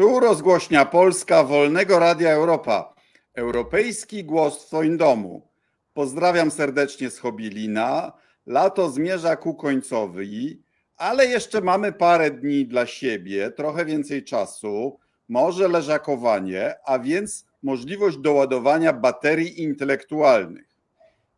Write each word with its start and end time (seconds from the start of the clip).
Tu 0.00 0.20
rozgłośnia 0.20 0.84
Polska 0.84 1.44
Wolnego 1.44 1.98
Radia 1.98 2.30
Europa. 2.30 2.94
Europejski 3.34 4.24
głos 4.24 4.62
w 4.62 4.66
Twoim 4.66 4.96
domu. 4.96 5.48
Pozdrawiam 5.94 6.50
serdecznie 6.50 7.10
z 7.10 7.18
Hobilina. 7.18 8.12
Lato 8.46 8.90
zmierza 8.90 9.36
ku 9.36 9.54
końcowi, 9.54 10.62
ale 10.96 11.26
jeszcze 11.26 11.60
mamy 11.60 11.92
parę 11.92 12.30
dni 12.30 12.66
dla 12.66 12.86
siebie, 12.86 13.50
trochę 13.50 13.84
więcej 13.84 14.24
czasu, 14.24 14.98
może 15.28 15.68
leżakowanie, 15.68 16.74
a 16.84 16.98
więc 16.98 17.46
możliwość 17.62 18.16
doładowania 18.16 18.92
baterii 18.92 19.62
intelektualnych. 19.62 20.76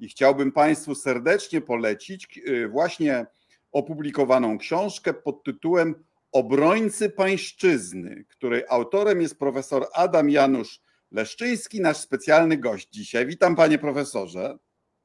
I 0.01 0.09
chciałbym 0.09 0.53
Państwu 0.53 0.95
serdecznie 0.95 1.61
polecić 1.61 2.41
y, 2.49 2.69
właśnie 2.69 3.27
opublikowaną 3.73 4.59
książkę 4.59 5.15
pod 5.15 5.45
tytułem 5.45 5.95
Obrońcy 6.33 7.11
Pańszczyzny, 7.11 8.25
której 8.29 8.63
autorem 8.69 9.21
jest 9.21 9.39
profesor 9.39 9.87
Adam 9.95 10.31
Janusz 10.31 10.81
Leszczyński, 11.11 11.81
nasz 11.81 11.97
specjalny 11.97 12.57
gość 12.57 12.89
dzisiaj. 12.91 13.27
Witam 13.27 13.57
panie 13.57 13.79
profesorze. 13.79 14.59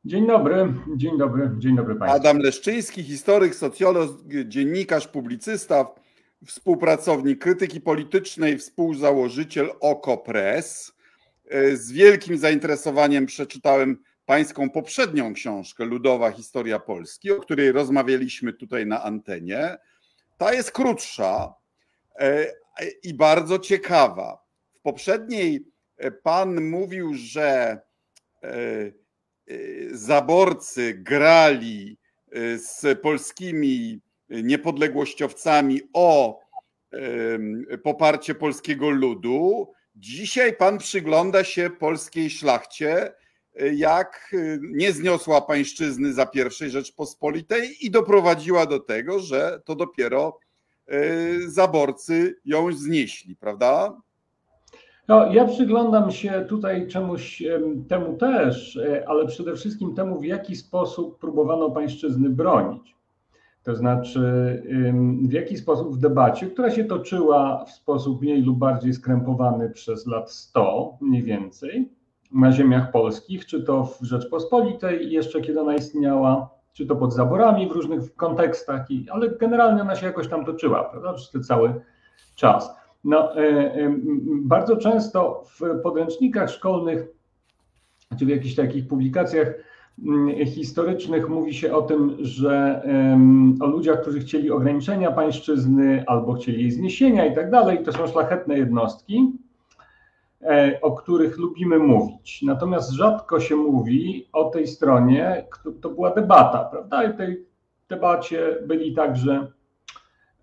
Dzień 0.06 0.28
dobry, 0.28 0.74
dzień 0.96 1.18
dobry, 1.18 1.52
dzień 1.58 1.76
dobry 1.76 1.96
państwu. 1.96 2.18
Adam 2.18 2.40
Leszczyński, 2.40 3.04
historyk, 3.04 3.56
socjolog, 3.56 4.12
dziennikarz, 4.46 5.08
publicysta, 5.08 5.88
współpracownik 6.46 7.40
krytyki 7.40 7.82
politycznej, 7.82 8.58
współzałożyciel 8.58 9.70
OKO.press. 9.80 10.94
Z 11.74 11.92
wielkim 11.92 12.38
zainteresowaniem 12.38 13.26
przeczytałem 13.26 13.98
pańską 14.26 14.70
poprzednią 14.70 15.34
książkę 15.34 15.86
Ludowa 15.86 16.32
Historia 16.32 16.80
Polski, 16.80 17.32
o 17.32 17.40
której 17.40 17.72
rozmawialiśmy 17.72 18.54
tutaj 18.54 18.86
na 18.86 19.04
antenie. 19.04 19.78
Ta 20.38 20.54
jest 20.54 20.72
krótsza 20.72 21.54
e, 22.20 22.48
i 23.04 23.14
bardzo 23.14 23.60
ciekawa. 23.60 24.44
W 24.74 24.82
poprzedniej 24.82 25.66
e, 25.98 26.12
pan 26.12 26.62
mówił, 26.70 27.14
że 27.14 27.80
e, 28.44 28.50
zaborcy 29.92 30.94
grali 30.94 31.98
z 32.58 33.02
polskimi 33.02 34.02
niepodległościowcami 34.30 35.82
o 35.94 36.40
poparcie 37.84 38.36
polskiego 38.36 38.90
ludu. 38.90 39.72
Dzisiaj 39.96 40.56
pan 40.56 40.78
przygląda 40.78 41.44
się 41.44 41.70
polskiej 41.70 42.30
szlachcie, 42.30 43.14
jak 43.76 44.36
nie 44.62 44.92
zniosła 44.92 45.42
pańszczyzny 45.42 46.14
za 46.14 46.26
pierwszej 46.26 46.70
Rzeczpospolitej 46.70 47.86
i 47.86 47.92
doprowadziła 47.92 48.66
do 48.66 48.80
tego, 48.80 49.20
że 49.20 49.62
to 49.66 49.76
dopiero 49.76 50.40
zaborcy 51.48 52.36
ją 52.46 52.74
znieśli, 52.74 53.36
prawda? 53.36 53.98
No, 55.08 55.34
ja 55.34 55.46
przyglądam 55.46 56.12
się 56.12 56.46
tutaj 56.50 56.88
czemuś 56.88 57.44
temu 57.88 58.18
też, 58.18 58.78
e, 58.78 59.10
ale 59.10 59.28
przede 59.28 59.56
wszystkim 59.56 59.96
temu, 59.96 60.20
w 60.20 60.26
jaki 60.26 60.56
sposób 60.56 61.20
próbowano 61.20 61.72
pańszczyzny 61.72 62.30
bronić. 62.30 62.96
To 63.64 63.76
znaczy, 63.76 64.22
w 65.22 65.32
jaki 65.32 65.58
sposób 65.58 65.96
w 65.96 66.00
debacie, 66.00 66.48
która 66.48 66.72
się 66.72 66.84
toczyła 66.86 67.66
w 67.66 67.72
sposób 67.72 68.22
mniej 68.22 68.42
lub 68.42 68.58
bardziej 68.58 68.94
skrępowany 68.94 69.70
przez 69.70 70.06
lat 70.06 70.32
100, 70.32 70.98
mniej 71.02 71.24
więcej, 71.24 71.90
na 72.32 72.52
ziemiach 72.52 72.92
polskich, 72.92 73.46
czy 73.46 73.64
to 73.64 73.86
w 73.86 73.98
Rzeczpospolitej, 74.02 75.12
jeszcze 75.12 75.42
kiedy 75.42 75.62
ona 75.62 75.76
istniała, 75.76 76.50
czy 76.74 76.86
to 76.86 76.96
pod 76.96 77.14
zaborami 77.14 77.68
w 77.68 77.72
różnych 77.72 78.16
kontekstach, 78.16 78.86
ale 79.12 79.30
generalnie 79.30 79.82
ona 79.82 79.96
się 79.96 80.06
jakoś 80.06 80.28
tam 80.28 80.46
toczyła, 80.46 80.84
prawda, 80.84 81.14
przez 81.14 81.32
ten 81.32 81.44
cały 81.44 81.82
czas. 82.36 82.76
No, 83.04 83.38
e, 83.38 83.42
e, 83.76 83.96
bardzo 84.28 84.78
często 84.78 85.44
w 85.60 85.82
podręcznikach 85.84 86.50
szkolnych, 86.50 87.08
czy 88.20 88.26
w 88.26 88.30
jakichś 88.30 88.56
takich 88.56 88.88
publikacjach 88.88 89.54
historycznych 90.46 91.30
mówi 91.30 91.54
się 91.54 91.74
o 91.74 91.82
tym, 91.82 92.18
że 92.20 92.84
o 93.60 93.68
ludziach, 93.68 94.02
którzy 94.02 94.20
chcieli 94.20 94.52
ograniczenia 94.52 95.12
pańszczyzny 95.12 96.04
albo 96.08 96.34
chcieli 96.34 96.62
jej 96.62 96.72
zniesienia 96.72 97.26
i 97.26 97.36
tak 97.36 97.52
dalej, 97.52 97.84
to 97.84 97.92
są 97.92 98.08
szlachetne 98.08 98.58
jednostki, 98.58 99.32
o 100.82 100.92
których 100.92 101.38
lubimy 101.38 101.80
mówić. 101.80 102.42
Natomiast 102.44 102.92
rzadko 102.92 103.40
się 103.40 103.56
mówi 103.56 104.30
o 104.34 104.50
tej 104.50 104.68
stronie, 104.68 105.46
to 105.82 105.90
była 105.90 106.14
debata, 106.14 106.66
prawda? 106.72 107.04
I 107.04 107.14
w 107.14 107.18
tej 107.18 107.46
debacie 107.90 108.58
byli 108.68 108.96
także 108.96 109.52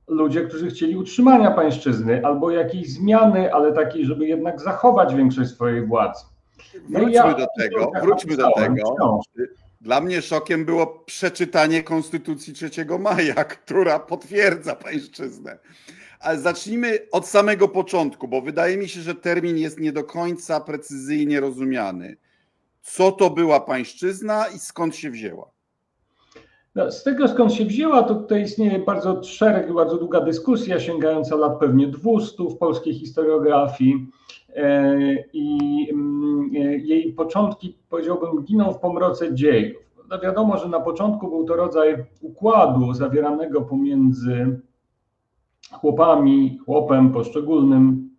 ludzie, 0.09 0.41
którzy 0.41 0.71
chcieli 0.71 0.97
utrzymania 0.97 1.50
pańszczyzny 1.50 2.27
albo 2.27 2.50
jakiejś 2.50 2.93
zmiany, 2.93 3.55
ale 3.55 3.72
takiej, 3.72 4.05
żeby 4.05 4.27
jednak 4.27 4.60
zachować 4.60 5.15
większość 5.15 5.50
swojej 5.50 5.87
władzy. 5.87 6.25
No 6.88 6.99
wróćmy 6.99 7.12
ja, 7.12 7.34
do 7.34 7.47
tego, 7.59 7.91
wróćmy 8.03 8.37
do 8.37 8.50
tego. 8.53 9.21
Dla 9.81 10.00
mnie 10.00 10.22
szokiem 10.22 10.65
było 10.65 10.87
przeczytanie 10.87 11.82
Konstytucji 11.82 12.55
3 12.55 12.71
maja, 12.99 13.44
która 13.65 13.99
potwierdza 13.99 14.75
pańszczyznę. 14.76 15.59
Zacznijmy 16.37 16.99
od 17.12 17.27
samego 17.27 17.69
początku, 17.69 18.29
bo 18.29 18.41
wydaje 18.41 18.77
mi 18.77 18.89
się, 18.89 19.01
że 19.01 19.15
termin 19.15 19.59
jest 19.59 19.81
nie 19.81 19.93
do 19.93 20.05
końca 20.05 20.61
precyzyjnie 20.61 21.41
rozumiany. 21.41 22.17
Co 22.83 23.12
to 23.12 23.31
była 23.31 23.61
pańszczyzna 23.61 24.47
i 24.57 24.59
skąd 24.59 24.97
się 24.97 25.11
wzięła? 25.11 25.51
No, 26.75 26.91
z 26.91 27.03
tego 27.03 27.29
skąd 27.29 27.53
się 27.53 27.65
wzięła, 27.65 28.03
to 28.03 28.15
tutaj 28.15 28.43
istnieje 28.43 28.79
bardzo 28.79 29.23
szereg, 29.23 29.73
bardzo 29.73 29.97
długa 29.97 30.21
dyskusja 30.21 30.81
sięgająca 30.81 31.37
lat 31.37 31.59
pewnie 31.59 31.89
200 31.89 32.43
w 32.43 32.56
polskiej 32.56 32.95
historiografii 32.95 34.09
e, 34.56 34.99
i 35.33 35.59
mm, 35.93 36.51
e, 36.55 36.59
jej 36.77 37.12
początki, 37.12 37.79
powiedziałbym, 37.91 38.45
giną 38.45 38.73
w 38.73 38.79
pomroce 38.79 39.35
dziejów. 39.35 39.83
No 40.11 40.21
wiadomo, 40.21 40.56
że 40.56 40.69
na 40.69 40.81
początku 40.81 41.29
był 41.29 41.45
to 41.45 41.56
rodzaj 41.56 42.05
układu 42.21 42.95
zawieranego 42.95 43.61
pomiędzy 43.61 44.61
chłopami, 45.81 46.59
chłopem 46.65 47.12
poszczególnym, 47.12 48.11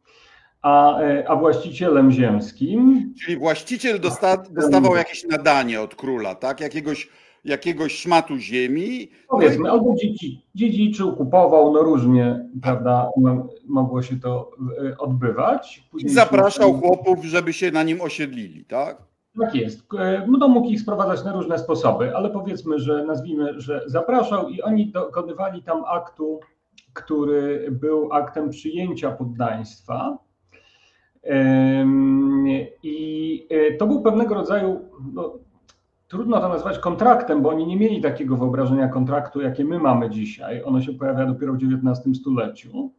a, 0.61 0.99
e, 0.99 1.29
a 1.29 1.35
właścicielem 1.35 2.11
ziemskim. 2.11 3.13
Czyli 3.21 3.37
właściciel 3.37 3.99
dosta, 3.99 4.37
dostawał 4.37 4.95
jakieś 4.95 5.23
nadanie 5.23 5.81
od 5.81 5.95
króla, 5.95 6.35
tak? 6.35 6.61
Jakiegoś 6.61 7.09
jakiegoś 7.45 7.95
szmatu 7.95 8.37
ziemi. 8.37 9.09
Powiedzmy, 9.29 9.71
albo 9.71 9.95
dziedziczył, 10.55 11.15
kupował, 11.15 11.73
no 11.73 11.83
różnie, 11.83 12.49
prawda, 12.61 13.09
mogło 13.67 14.01
się 14.01 14.19
to 14.19 14.51
e, 14.85 14.97
odbywać. 14.97 15.83
Później 15.91 16.13
zapraszał 16.13 16.73
się... 16.73 16.79
chłopów, 16.79 17.25
żeby 17.25 17.53
się 17.53 17.71
na 17.71 17.83
nim 17.83 18.01
osiedlili, 18.01 18.65
tak? 18.65 18.97
Tak 19.39 19.55
jest. 19.55 19.81
E, 19.99 20.27
no 20.39 20.47
mógł 20.47 20.67
ich 20.67 20.81
sprowadzać 20.81 21.23
na 21.23 21.33
różne 21.33 21.59
sposoby, 21.59 22.15
ale 22.15 22.29
powiedzmy, 22.29 22.79
że 22.79 23.05
nazwijmy, 23.05 23.61
że 23.61 23.81
zapraszał 23.85 24.49
i 24.49 24.61
oni 24.61 24.91
dokonywali 24.91 25.63
tam 25.63 25.83
aktu, 25.87 26.39
który 26.95 27.67
był 27.71 28.13
aktem 28.13 28.49
przyjęcia 28.49 29.11
poddaństwa. 29.11 30.17
I 32.83 33.47
e, 33.49 33.77
to 33.77 33.87
był 33.87 34.01
pewnego 34.01 34.35
rodzaju 34.35 34.81
no, 35.13 35.33
trudno 36.07 36.41
to 36.41 36.49
nazwać 36.49 36.79
kontraktem, 36.79 37.41
bo 37.41 37.49
oni 37.49 37.67
nie 37.67 37.77
mieli 37.77 38.01
takiego 38.01 38.37
wyobrażenia 38.37 38.87
kontraktu, 38.87 39.41
jakie 39.41 39.65
my 39.65 39.79
mamy 39.79 40.09
dzisiaj. 40.09 40.63
Ono 40.63 40.81
się 40.81 40.93
pojawia 40.93 41.25
dopiero 41.25 41.53
w 41.53 41.57
XIX 41.57 42.17
stuleciu. 42.17 42.91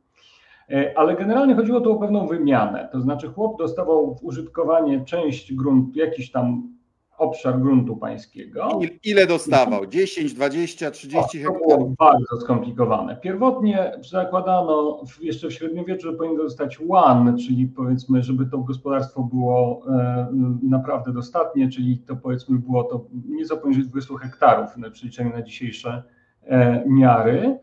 E, 0.70 0.98
ale 0.98 1.16
generalnie 1.16 1.54
chodziło 1.54 1.80
tu 1.80 1.92
o 1.92 2.00
pewną 2.00 2.26
wymianę. 2.26 2.88
To 2.92 3.00
znaczy, 3.00 3.28
chłop 3.28 3.58
dostawał 3.58 4.14
w 4.14 4.24
użytkowanie 4.24 5.04
część 5.04 5.54
gruntu, 5.54 5.98
jakiś 5.98 6.30
tam 6.30 6.75
obszar 7.19 7.60
gruntu 7.60 7.97
pańskiego. 7.97 8.81
Ile 9.04 9.27
dostawał? 9.27 9.87
10, 9.87 10.34
20, 10.34 10.91
30 10.91 11.38
hektarów? 11.38 11.69
To 11.69 11.77
było 11.77 11.93
bardzo 11.99 12.41
skomplikowane. 12.41 13.16
Pierwotnie 13.16 13.93
zakładano 14.10 15.03
jeszcze 15.21 15.49
w 15.49 15.53
średniowieczu, 15.53 16.10
że 16.10 16.16
powinien 16.16 16.37
dostać 16.37 16.81
łan, 16.81 17.38
czyli 17.38 17.66
powiedzmy, 17.66 18.23
żeby 18.23 18.46
to 18.46 18.58
gospodarstwo 18.58 19.23
było 19.23 19.82
e, 19.88 20.29
naprawdę 20.62 21.12
dostatnie, 21.12 21.69
czyli 21.69 21.99
to 21.99 22.17
powiedzmy 22.17 22.58
było 22.58 22.85
to 22.85 23.05
nieco 23.29 23.56
poniżej 23.56 23.85
20 23.85 24.14
hektarów 24.19 24.76
na 24.76 24.90
przeliczeniu 24.90 25.31
na 25.31 25.43
dzisiejsze 25.43 26.02
e, 26.43 26.85
miary. 26.87 27.58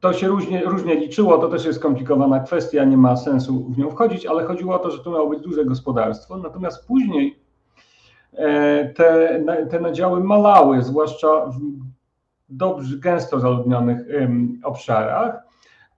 To 0.00 0.12
się 0.12 0.28
różnie, 0.28 0.64
różnie 0.64 0.94
liczyło, 0.94 1.38
to 1.38 1.48
też 1.48 1.64
jest 1.64 1.78
skomplikowana 1.78 2.40
kwestia, 2.40 2.84
nie 2.84 2.96
ma 2.96 3.16
sensu 3.16 3.64
w 3.68 3.78
nią 3.78 3.90
wchodzić, 3.90 4.26
ale 4.26 4.44
chodziło 4.44 4.74
o 4.74 4.78
to, 4.78 4.90
że 4.90 4.98
to 4.98 5.10
miało 5.10 5.28
być 5.28 5.40
duże 5.40 5.64
gospodarstwo. 5.64 6.36
Natomiast 6.36 6.86
później 6.86 7.45
te, 8.96 9.40
te 9.70 9.80
nadziały 9.80 10.24
malały, 10.24 10.82
zwłaszcza 10.82 11.46
w 11.46 11.60
dobrze, 12.48 12.96
gęsto 12.96 13.40
zaludnionych 13.40 13.98
obszarach, 14.64 15.46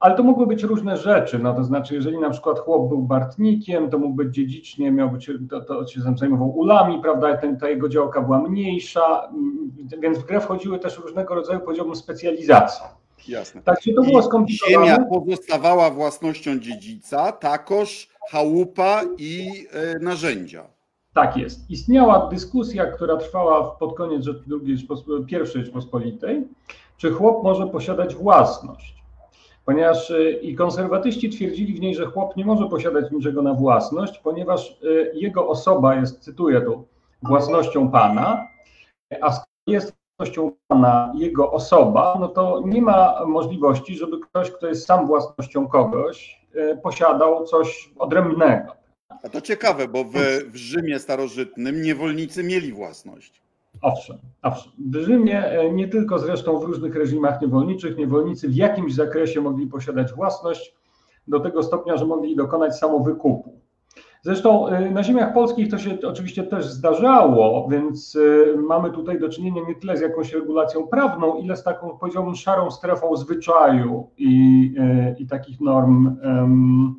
ale 0.00 0.14
to 0.14 0.22
mogły 0.22 0.46
być 0.46 0.62
różne 0.62 0.96
rzeczy, 0.96 1.38
no 1.38 1.54
to 1.54 1.64
znaczy, 1.64 1.94
jeżeli 1.94 2.18
na 2.18 2.30
przykład 2.30 2.58
chłop 2.58 2.88
był 2.88 3.02
bartnikiem, 3.02 3.90
to 3.90 3.98
mógł 3.98 4.14
być 4.14 4.34
dziedzicznie, 4.34 4.90
miał 4.90 5.10
być, 5.10 5.30
to, 5.50 5.60
to 5.60 5.86
się 5.86 6.00
zajmował 6.16 6.58
ulami, 6.58 7.02
prawda, 7.02 7.36
ten, 7.36 7.56
ta 7.56 7.68
jego 7.68 7.88
działka 7.88 8.22
była 8.22 8.48
mniejsza, 8.48 9.30
więc 9.98 10.18
w 10.18 10.26
grę 10.26 10.40
wchodziły 10.40 10.78
też 10.78 10.98
różnego 10.98 11.34
rodzaju, 11.34 11.60
powiedziałbym, 11.60 11.96
specjalizacje. 11.96 12.86
Jasne. 13.28 13.62
Tak 13.62 13.82
się 13.82 13.94
to 13.94 14.02
było 14.02 14.22
skomplikowane. 14.22 14.86
Ziemia 14.86 15.04
pozostawała 15.04 15.90
własnością 15.90 16.58
dziedzica, 16.58 17.32
takoż 17.32 18.08
chałupa 18.30 19.00
i 19.18 19.66
e, 19.72 19.98
narzędzia. 19.98 20.77
Tak 21.18 21.36
jest. 21.36 21.70
Istniała 21.70 22.26
dyskusja, 22.26 22.86
która 22.86 23.16
trwała 23.16 23.70
pod 23.70 23.94
koniec 23.96 24.26
II 24.28 24.76
Rzeczpos- 24.76 25.26
pierwszej 25.26 25.64
Rzeczpospolitej, 25.64 26.48
czy 26.96 27.10
chłop 27.10 27.42
może 27.44 27.66
posiadać 27.66 28.14
własność. 28.14 29.02
Ponieważ 29.64 30.10
y, 30.10 30.40
i 30.42 30.54
konserwatyści 30.54 31.30
twierdzili 31.30 31.74
w 31.74 31.80
niej, 31.80 31.94
że 31.94 32.06
chłop 32.06 32.36
nie 32.36 32.44
może 32.44 32.68
posiadać 32.68 33.10
niczego 33.10 33.42
na 33.42 33.54
własność, 33.54 34.18
ponieważ 34.18 34.78
y, 34.82 35.12
jego 35.14 35.48
osoba 35.48 35.94
jest, 35.94 36.20
cytuję 36.20 36.60
tu, 36.60 36.84
własnością 37.22 37.90
pana, 37.90 38.46
a 39.20 39.32
skoro 39.32 39.46
jest 39.66 39.94
własnością 40.18 40.52
pana 40.68 41.12
jego 41.14 41.52
osoba, 41.52 42.16
no 42.20 42.28
to 42.28 42.62
nie 42.64 42.82
ma 42.82 43.26
możliwości, 43.26 43.96
żeby 43.96 44.20
ktoś, 44.20 44.50
kto 44.50 44.66
jest 44.66 44.86
sam 44.86 45.06
własnością 45.06 45.68
kogoś, 45.68 46.46
y, 46.54 46.78
posiadał 46.82 47.44
coś 47.44 47.90
odrębnego. 47.98 48.77
A 49.22 49.28
to 49.28 49.40
ciekawe, 49.40 49.88
bo 49.88 50.04
w, 50.04 50.12
w 50.52 50.56
Rzymie 50.56 50.98
starożytnym 50.98 51.82
niewolnicy 51.82 52.44
mieli 52.44 52.72
własność. 52.72 53.42
Owszem, 53.82 54.18
owszem. 54.42 54.72
W 54.78 54.96
Rzymie, 54.96 55.46
e, 55.46 55.72
nie 55.72 55.88
tylko 55.88 56.18
zresztą 56.18 56.58
w 56.58 56.64
różnych 56.64 56.94
reżimach 56.94 57.40
niewolniczych, 57.42 57.96
niewolnicy 57.96 58.48
w 58.48 58.54
jakimś 58.54 58.94
zakresie 58.94 59.40
mogli 59.40 59.66
posiadać 59.66 60.12
własność 60.12 60.74
do 61.28 61.40
tego 61.40 61.62
stopnia, 61.62 61.96
że 61.96 62.06
mogli 62.06 62.36
dokonać 62.36 62.78
samowykupu. 62.78 63.58
Zresztą 64.22 64.68
e, 64.68 64.90
na 64.90 65.02
ziemiach 65.02 65.34
polskich 65.34 65.70
to 65.70 65.78
się 65.78 65.98
oczywiście 66.06 66.42
też 66.42 66.66
zdarzało, 66.66 67.68
więc 67.70 68.16
e, 68.16 68.56
mamy 68.56 68.90
tutaj 68.90 69.20
do 69.20 69.28
czynienia 69.28 69.62
nie 69.68 69.74
tyle 69.74 69.96
z 69.96 70.00
jakąś 70.00 70.32
regulacją 70.32 70.86
prawną, 70.86 71.34
ile 71.38 71.56
z 71.56 71.62
taką, 71.62 71.98
powiedziałbym, 71.98 72.34
szarą 72.34 72.70
strefą 72.70 73.16
zwyczaju 73.16 74.10
i, 74.18 74.74
i 75.18 75.26
takich 75.26 75.60
norm 75.60 76.16
em, 76.22 76.94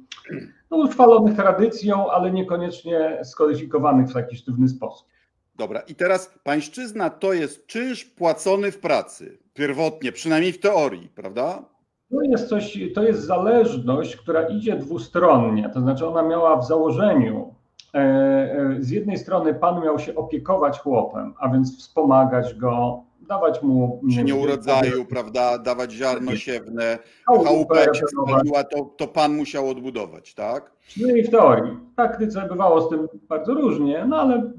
no, 0.71 0.77
utrwalonych 0.77 1.35
tradycją, 1.35 2.11
ale 2.11 2.31
niekoniecznie 2.31 3.19
skodyfikowanych 3.23 4.09
w 4.09 4.13
taki 4.13 4.35
sztywny 4.35 4.69
sposób. 4.69 5.07
Dobra, 5.55 5.79
i 5.79 5.95
teraz 5.95 6.39
pańszczyzna 6.43 7.09
to 7.09 7.33
jest 7.33 7.67
czynsz 7.67 8.05
płacony 8.05 8.71
w 8.71 8.79
pracy. 8.79 9.39
Pierwotnie, 9.53 10.11
przynajmniej 10.11 10.53
w 10.53 10.59
teorii, 10.59 11.09
prawda? 11.15 11.63
To 12.11 12.21
jest 12.21 12.49
coś, 12.49 12.79
to 12.95 13.03
jest 13.03 13.21
zależność, 13.21 14.15
która 14.15 14.47
idzie 14.47 14.75
dwustronnie, 14.75 15.69
to 15.73 15.81
znaczy 15.81 16.07
ona 16.07 16.21
miała 16.21 16.57
w 16.57 16.67
założeniu 16.67 17.55
e, 17.93 17.97
e, 17.97 18.75
z 18.79 18.89
jednej 18.89 19.17
strony 19.17 19.53
pan 19.53 19.83
miał 19.83 19.99
się 19.99 20.15
opiekować 20.15 20.79
chłopem, 20.79 21.33
a 21.39 21.49
więc 21.49 21.77
wspomagać 21.79 22.53
go, 22.53 23.03
dawać 23.27 23.63
mu 23.63 23.99
nie 24.03 24.09
Przy 24.09 24.17
wiem, 24.17 24.25
nieurodzaju, 24.25 25.05
prawda? 25.05 25.57
Dawać 25.57 25.91
ziarno 25.91 26.35
siewne, 26.35 26.99
chałupę, 27.25 27.79
jak 27.79 27.95
się 27.95 28.05
spaliła, 28.07 28.63
to, 28.63 28.85
to 28.97 29.07
pan 29.07 29.35
musiał 29.35 29.69
odbudować, 29.69 30.33
tak? 30.33 30.71
Przynajmniej 30.87 31.25
w 31.25 31.29
teorii. 31.29 31.71
W 31.71 31.95
praktyce 31.95 32.47
bywało 32.47 32.81
z 32.81 32.89
tym 32.89 33.07
bardzo 33.29 33.53
różnie, 33.53 34.05
no 34.05 34.17
ale 34.17 34.51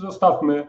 zostawmy, 0.00 0.68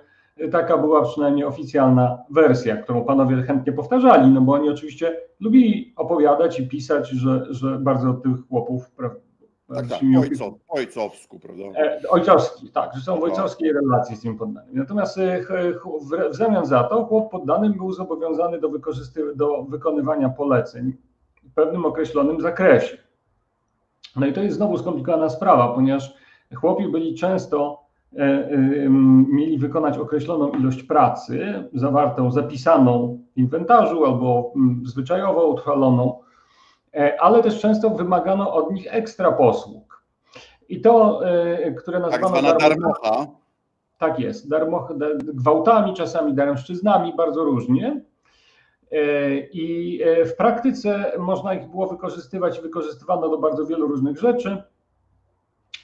taka 0.51 0.77
była 0.77 1.01
przynajmniej 1.01 1.45
oficjalna 1.45 2.17
wersja, 2.29 2.77
którą 2.77 3.03
panowie 3.03 3.43
chętnie 3.43 3.73
powtarzali, 3.73 4.31
no 4.31 4.41
bo 4.41 4.53
oni 4.53 4.69
oczywiście 4.69 5.17
lubili 5.39 5.93
opowiadać 5.95 6.59
i 6.59 6.67
pisać, 6.67 7.09
że, 7.09 7.45
że 7.49 7.79
bardzo 7.79 8.09
od 8.09 8.23
tych 8.23 8.47
chłopów 8.49 8.91
prawda, 8.91 9.28
Tak, 9.75 9.87
tak, 9.87 9.99
ojcowsku, 10.67 11.39
prawda? 11.39 11.63
E, 11.63 12.01
Ojcowski, 12.09 12.69
tak, 12.69 12.95
że 12.95 13.01
są 13.01 13.19
w 13.19 13.23
ojcowskiej 13.23 13.73
relacji 13.73 14.15
z 14.15 14.21
tym 14.21 14.37
poddanym. 14.37 14.75
Natomiast 14.75 15.17
e, 15.17 15.41
w, 16.31 16.35
zamian 16.35 16.65
za 16.65 16.83
to 16.83 17.05
chłop 17.05 17.31
poddanym 17.31 17.73
był 17.73 17.91
zobowiązany 17.93 18.59
do, 18.59 18.69
wykorzysty- 18.69 19.35
do 19.35 19.63
wykonywania 19.63 20.29
poleceń 20.29 20.93
w 21.43 21.53
pewnym 21.53 21.85
określonym 21.85 22.41
zakresie. 22.41 22.97
No 24.15 24.25
i 24.27 24.33
to 24.33 24.41
jest 24.41 24.57
znowu 24.57 24.77
skomplikowana 24.77 25.29
sprawa, 25.29 25.67
ponieważ 25.67 26.13
chłopi 26.55 26.87
byli 26.87 27.15
często, 27.15 27.83
e, 28.17 28.19
e, 28.19 28.89
mieli 29.29 29.57
wykonać 29.57 29.97
określoną 29.97 30.51
ilość 30.51 30.83
pracy, 30.83 31.63
zawartą, 31.73 32.31
zapisaną 32.31 33.19
w 33.35 33.37
inwentarzu 33.37 34.05
albo 34.05 34.53
m, 34.55 34.81
zwyczajowo 34.85 35.47
utrwaloną, 35.47 36.19
ale 37.19 37.43
też 37.43 37.59
często 37.59 37.89
wymagano 37.89 38.53
od 38.53 38.71
nich 38.71 38.87
ekstra 38.89 39.31
posług. 39.31 40.03
I 40.69 40.81
to, 40.81 41.21
e, 41.29 41.71
które 41.71 42.01
Tak 42.01 42.11
nazwano 42.11 42.37
zwana 42.41 42.53
darmo- 42.57 42.69
darmocha. 42.69 43.27
tak 43.97 44.19
jest, 44.19 44.49
darmo, 44.49 44.87
da, 44.95 45.05
gwałtami, 45.33 45.93
czasami 45.93 46.33
daremszczyznami, 46.33 47.13
bardzo 47.17 47.43
różnie. 47.43 48.01
E, 48.91 49.37
I 49.37 49.99
e, 50.03 50.25
w 50.25 50.35
praktyce 50.35 51.11
można 51.19 51.53
ich 51.53 51.67
było 51.69 51.87
wykorzystywać 51.87 52.59
wykorzystywano 52.59 53.29
do 53.29 53.37
bardzo 53.37 53.65
wielu 53.65 53.87
różnych 53.87 54.19
rzeczy, 54.19 54.63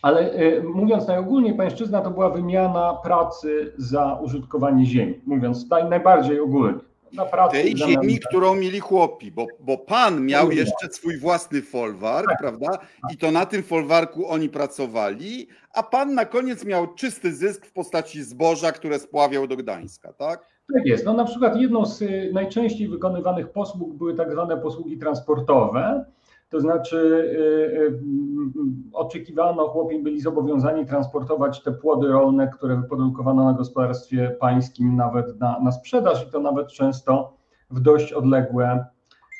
ale 0.02 0.20
e, 0.32 0.62
mówiąc 0.64 1.08
najogólniej, 1.08 1.54
pańszczyzna 1.56 2.02
to 2.02 2.12
była 2.12 2.30
wymiana 2.30 2.94
pracy 3.04 3.74
za 3.78 4.20
użytkowanie 4.24 4.86
ziemi, 4.86 5.22
mówiąc 5.26 5.70
naj, 5.70 5.90
najbardziej 5.90 6.40
ogólnie. 6.40 6.80
Na 7.16 7.26
pracy 7.26 7.52
Tej 7.52 7.78
ziemi, 7.78 8.20
którą 8.20 8.56
mieli 8.56 8.80
chłopi, 8.80 9.32
bo, 9.32 9.48
bo 9.60 9.78
pan 9.78 10.26
miał 10.26 10.52
jeszcze 10.52 10.88
swój 10.92 11.20
własny 11.20 11.62
folwark, 11.62 12.28
Tak. 12.30 12.40
prawda? 12.40 12.68
I 13.14 13.18
to 13.18 13.32
na 13.32 13.46
tym 13.46 13.64
folwarku 13.64 14.28
oni 14.28 14.50
pracowali, 14.50 15.48
a 15.74 15.84
pan 15.84 16.14
na 16.14 16.26
koniec 16.26 16.66
miał 16.66 16.94
czysty 16.94 17.34
zysk 17.34 17.66
w 17.66 17.72
postaci 17.72 18.24
zboża, 18.24 18.72
które 18.72 19.00
spławiał 19.00 19.48
do 19.48 19.56
Gdańska, 19.58 20.14
tak? 20.14 20.46
Tak 20.74 20.86
jest. 20.86 21.06
No 21.06 21.14
na 21.14 21.26
przykład 21.26 21.56
jedną 21.62 21.86
z 21.86 22.02
y, 22.02 22.32
najczęściej 22.34 22.88
wykonywanych 22.88 23.50
posług 23.50 23.94
były 23.94 24.14
tak 24.14 24.32
zwane 24.32 24.58
posługi 24.58 24.98
transportowe. 24.98 26.06
To 26.50 26.60
znaczy 26.60 26.98
y, 26.98 27.82
y, 27.82 27.88
mm, 27.88 28.90
oczekiwano, 28.94 29.68
chłopi 29.68 30.00
byli 30.00 30.22
zobowiązani 30.22 30.86
transportować 30.86 31.64
te 31.64 31.72
płody 31.72 32.08
rolne, 32.08 32.52
które 32.58 32.76
wyprodukowano 32.76 33.44
na 33.44 33.54
gospodarstwie 33.54 34.38
pańskim 34.40 34.96
nawet 34.96 35.40
na, 35.40 35.60
na 35.60 35.72
sprzedaż 35.72 36.28
i 36.28 36.32
to 36.32 36.40
nawet 36.40 36.68
często 36.68 37.38
w 37.70 37.80
dość 37.80 38.14
odległe, 38.14 38.86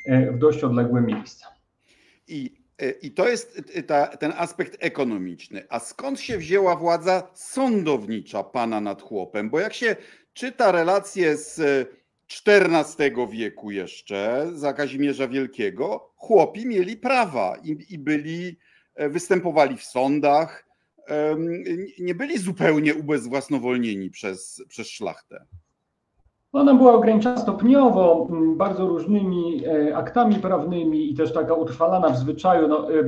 y, 0.08 0.32
w 0.32 0.38
dość 0.38 0.64
odległe 0.64 1.02
miejsca. 1.02 1.48
I, 2.28 2.66
i 3.02 3.12
to 3.12 3.28
jest 3.28 3.62
ta, 3.88 4.08
ten 4.08 4.34
aspekt 4.38 4.78
ekonomiczny. 4.80 5.64
A 5.70 5.80
skąd 5.80 6.20
się 6.20 6.38
wzięła 6.38 6.76
władza 6.76 7.24
sądownicza 7.34 8.44
pana 8.44 8.82
nad 8.82 9.02
chłopem? 9.02 9.50
Bo 9.50 9.60
jak 9.60 9.74
się 9.74 9.96
czyta 10.34 10.72
relacje 10.72 11.38
z 11.38 11.62
XIV 12.48 13.12
wieku 13.32 13.72
jeszcze, 13.72 14.48
za 14.54 14.74
Kazimierza 14.74 15.28
Wielkiego, 15.28 16.15
chłopi 16.28 16.68
mieli 16.68 16.98
prawa 16.98 17.56
i, 17.64 17.78
i 17.90 17.98
byli, 17.98 18.58
e, 18.96 19.10
występowali 19.10 19.78
w 19.78 19.84
sądach, 19.84 20.66
nie 22.00 22.16
byli 22.16 22.38
zupełnie 22.38 22.96
ubezwłasnowolnieni 22.96 24.10
przez, 24.10 24.64
przez 24.68 24.88
szlachtę. 24.88 25.46
Ona 26.56 26.74
była 26.74 26.94
ograniczana 26.94 27.38
stopniowo 27.38 28.28
bardzo 28.56 28.88
różnymi 28.88 29.66
e, 29.66 29.98
aktami 29.98 30.36
prawnymi 30.36 31.12
i 31.12 31.16
też 31.16 31.34
taka 31.34 31.54
utrwalana 31.54 32.10
w 32.10 32.18
zwyczaju. 32.18 32.68
No, 32.68 32.94
e, 32.94 33.04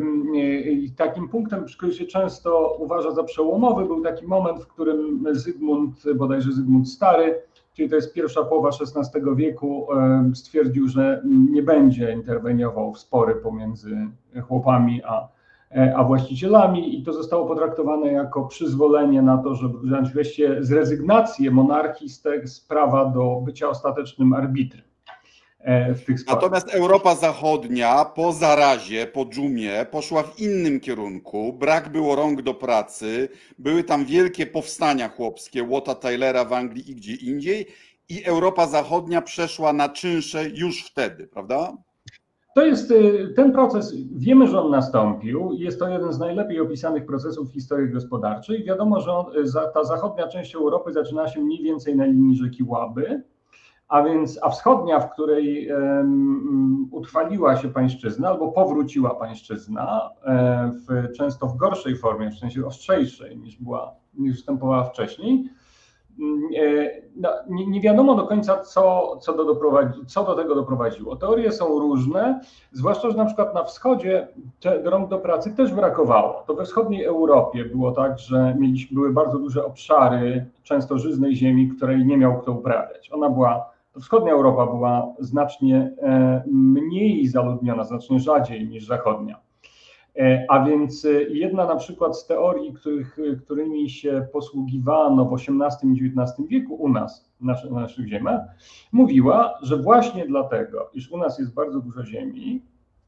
takim 0.98 1.30
punktem, 1.30 1.66
który 1.66 1.94
się 1.94 2.06
często 2.06 2.78
uważa 2.80 3.12
za 3.12 3.24
przełomowy, 3.24 3.86
był 3.86 4.04
taki 4.04 4.26
moment, 4.28 4.60
w 4.60 4.68
którym 4.68 5.26
Zygmunt, 5.32 6.14
bodajże 6.16 6.52
Zygmunt 6.52 6.90
Stary, 6.90 7.42
czyli 7.78 7.90
to 7.90 7.96
jest 7.96 8.14
pierwsza 8.14 8.44
połowa 8.44 8.70
XVI 8.70 9.22
wieku, 9.36 9.88
stwierdził, 10.34 10.88
że 10.88 11.22
nie 11.52 11.64
będzie 11.64 12.12
interweniował 12.12 12.94
w 12.94 13.00
spory 13.00 13.36
pomiędzy 13.36 13.98
chłopami 14.48 15.02
a, 15.04 15.28
e, 15.72 15.94
a 15.96 16.04
właścicielami 16.04 17.00
i 17.00 17.04
to 17.04 17.14
zostało 17.14 17.48
potraktowane 17.48 18.12
jako 18.12 18.46
przyzwolenie 18.46 19.22
na 19.22 19.38
to, 19.38 19.56
żeby 19.56 19.80
wziąć 19.80 20.10
wreszcie 20.10 20.64
z 20.64 20.72
rezygnację 20.72 21.52
monarchii 21.52 22.10
z, 22.10 22.24
z 22.46 22.60
prawa 22.62 23.06
do 23.06 23.42
bycia 23.46 23.70
ostatecznym 23.70 24.34
arbitrem 24.34 24.87
w 25.96 26.06
tych 26.06 26.20
sporach. 26.20 26.42
Natomiast 26.42 26.76
Europa 26.76 27.16
Zachodnia 27.16 28.06
po 28.06 28.32
zarazie, 28.32 29.08
po 29.08 29.26
dżumie 29.26 29.86
poszła 29.92 30.24
w 30.24 30.40
innym 30.40 30.80
kierunku. 30.80 31.54
Brak 31.54 31.90
było 31.90 32.16
rąk 32.16 32.42
do 32.42 32.54
pracy, 32.54 33.30
były 33.60 33.84
tam 33.84 34.06
wielkie 34.06 34.46
powstania 34.46 35.10
chłopskie, 35.10 35.64
Łota 35.64 35.96
Taylora 35.96 36.46
w 36.46 36.54
Anglii 36.54 36.92
i 36.92 36.96
gdzie 36.96 37.14
indziej 37.16 37.68
i 38.10 38.24
Europa 38.24 38.68
Zachodnia 38.68 39.22
przeszła 39.22 39.74
na 39.74 39.90
czynsze 39.90 40.50
już 40.50 40.86
wtedy, 40.86 41.28
prawda? 41.28 41.74
To 42.56 42.66
jest 42.66 42.92
y, 42.92 43.34
ten 43.36 43.52
proces, 43.52 43.94
wiemy, 44.16 44.48
że 44.48 44.62
on 44.62 44.72
nastąpił. 44.72 45.54
Jest 45.54 45.80
to 45.80 45.90
jeden 45.90 46.14
z 46.14 46.20
najlepiej 46.20 46.60
opisanych 46.60 47.06
procesów 47.06 47.50
w 47.50 47.54
historii 47.54 47.94
gospodarczej. 47.94 48.64
Wiadomo, 48.64 49.00
że 49.00 49.12
on, 49.12 49.26
y, 49.38 49.74
ta 49.74 49.84
zachodnia 49.84 50.28
część 50.28 50.56
Europy 50.56 50.94
zaczyna 50.94 51.28
się 51.28 51.42
mniej 51.42 51.64
więcej 51.64 51.96
na 51.96 52.06
linii 52.06 52.38
rzeki 52.38 52.64
Łaby, 52.64 53.24
a 53.88 54.04
więc 54.04 54.40
a 54.42 54.50
wschodnia, 54.50 55.00
w 55.00 55.12
której 55.12 55.70
utrwaliła 56.92 57.58
się 57.58 57.70
pańszczyzna 57.70 58.30
albo 58.30 58.52
powróciła 58.52 59.16
pańszczyzna, 59.16 60.10
e, 60.26 60.72
w, 60.88 61.12
często 61.18 61.48
w 61.48 61.58
gorszej 61.58 61.98
formie, 61.98 62.32
w 62.32 62.40
sensie 62.40 62.66
ostrzejszej 62.66 63.38
niż 63.38 63.58
była, 63.58 63.96
niż 64.14 64.36
występowała 64.36 64.84
wcześniej. 64.84 65.50
Mm, 66.20 66.42
e, 66.56 66.90
no, 67.16 67.30
nie, 67.50 67.68
nie, 67.68 67.82
wiadomo 67.82 68.16
do 68.16 68.28
końca, 68.28 68.58
co, 68.58 69.18
co, 69.22 69.34
do 69.34 69.60
co 70.08 70.24
do 70.24 70.36
tego 70.36 70.56
doprowadziło. 70.56 71.16
Teorie 71.16 71.52
są 71.52 71.80
różne, 71.80 72.42
zwłaszcza, 72.72 73.10
że 73.10 73.18
na 73.18 73.26
przykład 73.26 73.54
na 73.54 73.64
wschodzie 73.64 74.28
rąk 74.84 75.10
do 75.10 75.20
pracy 75.20 75.56
też 75.56 75.74
brakowało. 75.74 76.44
To 76.48 76.54
we 76.54 76.66
wschodniej 76.66 77.04
Europie 77.04 77.66
było 77.66 77.92
tak, 77.92 78.20
że 78.20 78.56
mieliśmy, 78.60 78.96
były 78.96 79.14
bardzo 79.14 79.40
duże 79.40 79.66
obszary, 79.66 80.46
często 80.64 80.98
żyznej 80.98 81.36
ziemi, 81.36 81.70
której 81.70 82.06
nie 82.06 82.18
miał 82.18 82.42
kto 82.42 82.52
uprawiać. 82.52 83.10
Ona 83.14 83.30
była, 83.30 83.77
wschodnia 84.02 84.32
Europa 84.32 84.66
była 84.66 85.14
znacznie 85.20 85.96
e, 86.02 86.44
mniej 86.52 87.28
zaludniona, 87.28 87.84
znacznie 87.84 88.20
rzadziej 88.20 88.68
niż 88.68 88.86
zachodnia. 88.86 89.40
E, 90.20 90.46
a 90.50 90.66
więc 90.66 91.06
e, 91.06 91.10
jedna 91.24 91.66
na 91.66 91.76
przykład 91.76 92.18
z 92.18 92.28
teorii, 92.28 92.74
których, 92.74 93.18
którymi 93.44 93.90
się 93.90 94.28
posługiwano 94.34 95.26
w 95.26 95.34
XVIII 95.34 95.92
i 95.94 96.06
XIX 96.06 96.48
wieku 96.48 96.76
u 96.76 96.90
nas, 96.90 97.32
na 97.42 97.56
naszych 97.72 98.08
ziemiach, 98.08 98.42
mówiła, 98.92 99.60
że 99.62 99.78
właśnie 99.78 100.26
dlatego, 100.26 100.90
iż 100.94 101.12
u 101.12 101.18
nas 101.18 101.40
jest 101.40 101.54
bardzo 101.54 101.80
dużo 101.80 102.06
ziemi, 102.06 102.62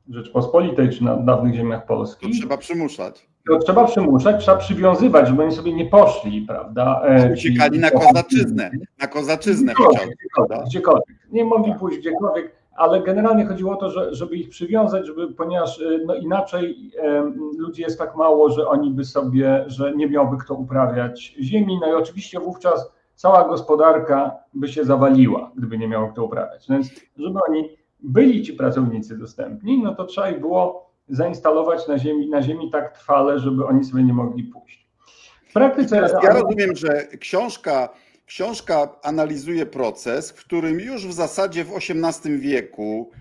Rzeczpospolitej 0.09 0.89
czy 0.89 1.03
na 1.03 1.17
dawnych 1.17 1.55
ziemiach 1.55 1.85
polskich. 1.85 2.29
To 2.29 2.39
trzeba 2.39 2.57
przymuszać. 2.57 3.29
To 3.49 3.59
trzeba 3.59 3.85
przymuszać, 3.85 4.41
trzeba 4.41 4.57
przywiązywać, 4.57 5.27
żeby 5.27 5.43
oni 5.43 5.51
sobie 5.51 5.73
nie 5.73 5.85
poszli, 5.85 6.41
prawda? 6.41 7.01
Uciekali 7.33 7.79
na 7.79 7.91
kozaczyznę, 7.91 8.71
na 8.99 9.07
kozaczyznę. 9.07 9.73
Gdziekolwiek, 9.73 10.65
gdziekolwiek. 10.65 11.17
Nie 11.31 11.45
mogli 11.45 11.73
pójść 11.75 11.99
gdziekolwiek 11.99 12.59
ale 12.79 13.01
generalnie 13.01 13.45
chodziło 13.45 13.73
o 13.73 13.75
to, 13.75 13.89
że, 13.89 14.15
żeby 14.15 14.35
ich 14.35 14.49
przywiązać, 14.49 15.07
żeby, 15.07 15.27
ponieważ 15.27 15.79
y, 15.79 16.03
no 16.05 16.15
inaczej 16.15 16.91
e, 16.99 17.21
ludzi 17.57 17.81
jest 17.81 17.99
tak 17.99 18.15
mało, 18.15 18.49
że 18.49 18.67
oni 18.67 18.91
by 18.91 19.05
sobie, 19.05 19.63
że 19.67 19.95
nie 19.95 20.09
miałby 20.09 20.37
kto 20.37 20.55
uprawiać 20.55 21.35
ziemi, 21.41 21.79
no 21.81 21.87
i 21.87 21.93
oczywiście 21.93 22.39
wówczas 22.39 22.91
cała 23.15 23.47
gospodarka 23.47 24.35
by 24.53 24.67
się 24.67 24.85
zawaliła, 24.85 25.51
gdyby 25.55 25.77
nie 25.77 25.87
miało 25.87 26.07
kto 26.07 26.23
uprawiać. 26.23 26.65
Więc 26.69 26.89
żeby 27.17 27.39
oni 27.49 27.69
byli 27.99 28.43
ci 28.43 28.53
pracownicy 28.53 29.17
dostępni, 29.17 29.83
no 29.83 29.95
to 29.95 30.05
trzeba 30.05 30.29
ich 30.29 30.39
było 30.39 30.88
zainstalować 31.09 31.87
na 31.87 31.97
ziemi, 31.97 32.29
na 32.29 32.41
ziemi 32.41 32.71
tak 32.71 32.97
trwale, 32.97 33.39
żeby 33.39 33.65
oni 33.65 33.85
sobie 33.85 34.03
nie 34.03 34.13
mogli 34.13 34.43
pójść. 34.43 34.89
W 35.49 35.53
praktyce. 35.53 36.09
Ja 36.23 36.33
rozumiem, 36.33 36.75
że 36.75 37.07
książka 37.19 37.89
Książka 38.29 38.95
analizuje 39.03 39.65
proces, 39.65 40.31
w 40.31 40.45
którym 40.45 40.79
już 40.79 41.07
w 41.07 41.13
zasadzie 41.13 41.63
w 41.63 41.71
XVIII 41.75 42.39
wieku 42.39 43.11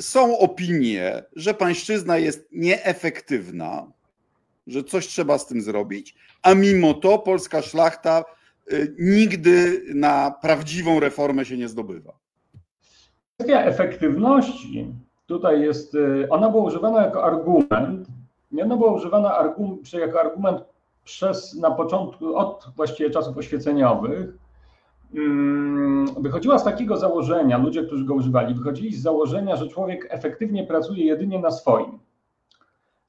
są 0.00 0.38
opinie, 0.38 1.22
że 1.32 1.54
pańszczyzna 1.54 2.18
jest 2.18 2.48
nieefektywna, 2.52 3.92
że 4.66 4.84
coś 4.84 5.06
trzeba 5.06 5.38
z 5.38 5.46
tym 5.46 5.62
zrobić, 5.62 6.14
a 6.42 6.54
mimo 6.54 6.94
to 6.94 7.18
polska 7.18 7.62
szlachta 7.62 8.24
y, 8.72 8.94
nigdy 8.98 9.82
na 9.94 10.30
prawdziwą 10.42 11.00
reformę 11.00 11.44
się 11.44 11.56
nie 11.56 11.68
zdobywa. 11.68 12.18
Kwestia 13.36 13.64
efektywności 13.64 14.94
tutaj 15.26 15.60
jest, 15.60 15.94
y, 15.94 16.26
ona 16.30 16.50
była 16.50 16.62
używana 16.64 17.02
jako 17.02 17.24
argument, 17.24 18.08
ona 18.62 18.76
była 18.76 18.92
używana 18.92 19.54
jako 19.92 20.20
argument 20.20 20.64
przez 21.04 21.54
na 21.54 21.70
początku, 21.70 22.36
od 22.36 22.68
właściwie 22.76 23.10
czasów 23.10 23.36
oświeceniowych, 23.36 24.38
mm, 25.14 26.06
wychodziła 26.18 26.58
z 26.58 26.64
takiego 26.64 26.96
założenia, 26.96 27.58
ludzie, 27.58 27.84
którzy 27.84 28.04
go 28.04 28.14
używali, 28.14 28.54
wychodzili 28.54 28.94
z 28.94 29.02
założenia, 29.02 29.56
że 29.56 29.68
człowiek 29.68 30.06
efektywnie 30.10 30.64
pracuje 30.64 31.04
jedynie 31.04 31.38
na 31.38 31.50
swoim. 31.50 31.98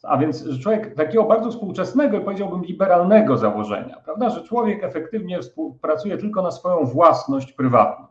A 0.04 0.18
więc, 0.18 0.44
że 0.44 0.60
człowiek 0.60 0.96
takiego 0.96 1.24
bardzo 1.24 1.52
współczesnego, 1.52 2.20
powiedziałbym 2.20 2.64
liberalnego 2.64 3.38
założenia, 3.38 4.02
prawda, 4.06 4.30
że 4.30 4.44
człowiek 4.44 4.84
efektywnie 4.84 5.40
pracuje 5.82 6.18
tylko 6.18 6.42
na 6.42 6.52
swoją 6.52 6.86
własność 6.86 7.52
prywatną. 7.52 8.06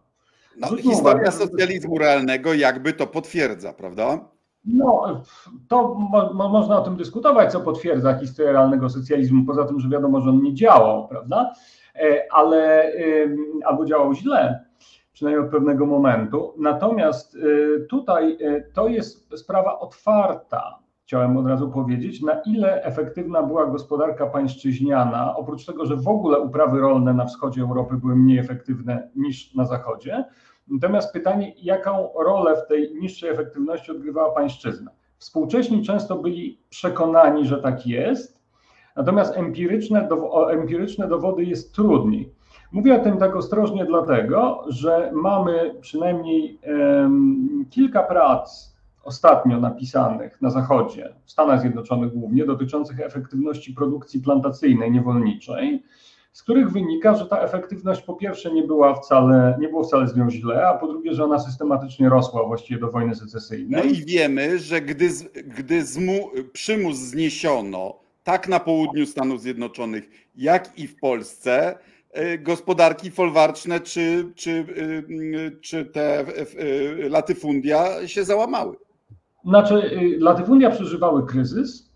No, 0.56 0.76
historia 0.76 1.30
socjalizmu 1.30 1.98
realnego 1.98 2.54
jakby 2.54 2.92
to 2.92 3.06
potwierdza, 3.06 3.72
prawda? 3.72 4.18
No, 4.64 5.22
to 5.68 5.94
mo, 5.94 6.32
mo, 6.32 6.48
można 6.48 6.78
o 6.78 6.84
tym 6.84 6.96
dyskutować, 6.96 7.52
co 7.52 7.60
potwierdza 7.60 8.18
historię 8.18 8.52
realnego 8.52 8.88
socjalizmu, 8.88 9.44
poza 9.46 9.64
tym, 9.64 9.80
że 9.80 9.88
wiadomo, 9.88 10.20
że 10.20 10.30
on 10.30 10.42
nie 10.42 10.54
działał, 10.54 11.08
prawda? 11.08 11.52
E, 11.94 12.26
ale 12.30 12.92
albo 13.64 13.84
działał 13.84 14.14
źle, 14.14 14.64
przynajmniej 15.12 15.44
od 15.44 15.50
pewnego 15.50 15.86
momentu. 15.86 16.54
Natomiast 16.58 17.36
e, 17.36 17.80
tutaj 17.80 18.38
e, 18.40 18.60
to 18.60 18.88
jest 18.88 19.38
sprawa 19.38 19.78
otwarta. 19.78 20.78
Chciałem 21.06 21.36
od 21.36 21.46
razu 21.46 21.70
powiedzieć, 21.70 22.22
na 22.22 22.40
ile 22.46 22.82
efektywna 22.82 23.42
była 23.42 23.66
gospodarka 23.66 24.26
pańszczyźniana, 24.26 25.36
oprócz 25.36 25.64
tego, 25.64 25.86
że 25.86 25.96
w 25.96 26.08
ogóle 26.08 26.40
uprawy 26.40 26.80
rolne 26.80 27.14
na 27.14 27.24
wschodzie 27.24 27.62
Europy 27.62 27.96
były 27.96 28.16
mniej 28.16 28.38
efektywne 28.38 29.10
niż 29.16 29.54
na 29.54 29.64
zachodzie, 29.64 30.24
Natomiast 30.68 31.12
pytanie, 31.12 31.52
jaką 31.62 32.08
rolę 32.24 32.56
w 32.56 32.68
tej 32.68 32.94
niższej 32.94 33.30
efektywności 33.30 33.90
odgrywała 33.90 34.34
pańszczyzna? 34.34 34.90
Współcześni 35.18 35.82
często 35.82 36.16
byli 36.16 36.60
przekonani, 36.68 37.46
że 37.46 37.58
tak 37.62 37.86
jest, 37.86 38.40
natomiast 38.96 39.36
empiryczne, 39.36 40.08
do, 40.08 40.52
empiryczne 40.52 41.08
dowody 41.08 41.44
jest 41.44 41.74
trudniej. 41.74 42.32
Mówię 42.72 42.94
o 42.94 43.04
tym 43.04 43.16
tak 43.18 43.36
ostrożnie, 43.36 43.84
dlatego 43.84 44.64
że 44.68 45.10
mamy 45.14 45.74
przynajmniej 45.80 46.60
um, 46.66 47.66
kilka 47.70 48.02
prac 48.02 48.75
ostatnio 49.06 49.60
napisanych 49.60 50.42
na 50.42 50.50
Zachodzie, 50.50 51.14
w 51.24 51.30
Stanach 51.30 51.60
Zjednoczonych 51.60 52.12
głównie, 52.12 52.44
dotyczących 52.44 53.00
efektywności 53.00 53.72
produkcji 53.72 54.20
plantacyjnej, 54.20 54.92
niewolniczej, 54.92 55.82
z 56.32 56.42
których 56.42 56.72
wynika, 56.72 57.14
że 57.14 57.26
ta 57.26 57.40
efektywność 57.40 58.02
po 58.02 58.14
pierwsze 58.14 58.52
nie 58.52 58.62
była 58.62 58.94
wcale, 58.94 59.56
nie 59.60 59.68
było 59.68 59.84
wcale 59.84 60.08
z 60.08 60.16
nią 60.16 60.30
źle, 60.30 60.68
a 60.68 60.74
po 60.74 60.86
drugie, 60.86 61.14
że 61.14 61.24
ona 61.24 61.38
systematycznie 61.38 62.08
rosła 62.08 62.44
właściwie 62.44 62.80
do 62.80 62.90
wojny 62.90 63.14
secesyjnej. 63.14 63.82
No 63.84 63.90
i 63.90 64.04
wiemy, 64.04 64.58
że 64.58 64.80
gdy, 64.80 65.08
gdy 65.46 65.84
zmu, 65.84 66.30
przymus 66.52 66.96
zniesiono 66.96 67.94
tak 68.24 68.48
na 68.48 68.60
południu 68.60 69.06
Stanów 69.06 69.40
Zjednoczonych, 69.40 70.10
jak 70.36 70.78
i 70.78 70.86
w 70.86 70.96
Polsce, 70.96 71.78
e, 72.12 72.38
gospodarki 72.38 73.10
folwarczne 73.10 73.80
czy, 73.80 74.32
czy, 74.34 74.66
e, 75.46 75.60
czy 75.60 75.84
te 75.84 76.18
e, 76.18 76.24
latyfundia 77.08 78.08
się 78.08 78.24
załamały. 78.24 78.76
Znaczy, 79.46 79.90
latyfundia 80.20 80.70
przeżywały 80.70 81.26
kryzys, 81.26 81.86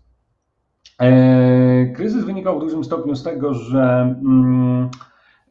E, 1.01 1.85
kryzys 1.95 2.25
wynikał 2.25 2.59
w 2.59 2.63
dużym 2.63 2.83
stopniu 2.83 3.15
z 3.15 3.23
tego, 3.23 3.53
że, 3.53 4.15
mm, 4.23 4.89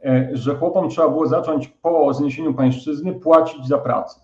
e, 0.05 0.31
że 0.33 0.57
chłopom 0.57 0.89
trzeba 0.89 1.09
było 1.09 1.27
zacząć 1.27 1.69
po 1.69 2.15
zniesieniu 2.15 2.55
pańszczyzny 2.55 3.15
płacić 3.15 3.67
za 3.67 3.79
pracę. 3.79 4.21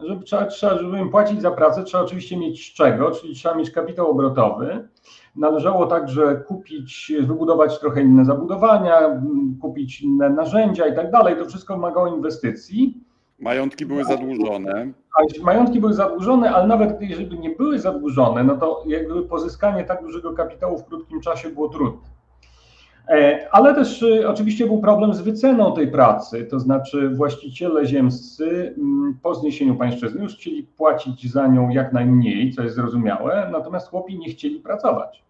Żeby, 0.00 0.24
trzeba, 0.24 0.46
trzeba, 0.46 0.78
żeby 0.78 0.98
im 0.98 1.10
płacić 1.10 1.42
za 1.42 1.50
pracę, 1.50 1.84
trzeba 1.84 2.04
oczywiście 2.04 2.36
mieć 2.36 2.70
z 2.70 2.74
czego, 2.74 3.10
czyli 3.10 3.34
trzeba 3.34 3.54
mieć 3.54 3.70
kapitał 3.70 4.10
obrotowy. 4.10 4.88
Należało 5.36 5.86
także 5.86 6.36
kupić, 6.36 7.12
wybudować 7.20 7.80
trochę 7.80 8.02
inne 8.02 8.24
zabudowania, 8.24 9.22
kupić 9.60 10.00
inne 10.00 10.30
narzędzia 10.30 10.86
i 10.86 10.96
tak 10.96 11.10
dalej. 11.10 11.36
To 11.36 11.44
wszystko 11.44 11.74
wymagało 11.74 12.06
inwestycji. 12.06 13.04
Majątki 13.42 13.86
były 13.86 14.04
zadłużone. 14.04 14.92
Majątki 15.42 15.80
były 15.80 15.94
zadłużone, 15.94 16.50
ale 16.50 16.66
nawet 16.66 17.00
jeżeli 17.00 17.38
nie 17.38 17.50
były 17.50 17.78
zadłużone, 17.78 18.44
no 18.44 18.56
to 18.56 18.84
jakby 18.86 19.22
pozyskanie 19.22 19.84
tak 19.84 20.02
dużego 20.02 20.32
kapitału 20.32 20.78
w 20.78 20.84
krótkim 20.84 21.20
czasie 21.20 21.48
było 21.48 21.68
trudne. 21.68 22.00
E, 23.08 23.48
ale 23.52 23.74
też 23.74 24.02
y, 24.02 24.28
oczywiście 24.28 24.66
był 24.66 24.80
problem 24.80 25.14
z 25.14 25.20
wyceną 25.20 25.74
tej 25.74 25.88
pracy, 25.88 26.44
to 26.50 26.60
znaczy 26.60 27.08
właściciele 27.08 27.86
ziemscy 27.86 28.74
mm, 28.78 29.18
po 29.22 29.34
zniesieniu 29.34 29.74
pańszczyzny 29.76 30.22
już 30.22 30.36
chcieli 30.36 30.62
płacić 30.62 31.32
za 31.32 31.46
nią 31.46 31.68
jak 31.68 31.92
najmniej, 31.92 32.52
co 32.52 32.62
jest 32.62 32.76
zrozumiałe, 32.76 33.48
natomiast 33.52 33.88
chłopi 33.88 34.18
nie 34.18 34.28
chcieli 34.28 34.60
pracować. 34.60 35.24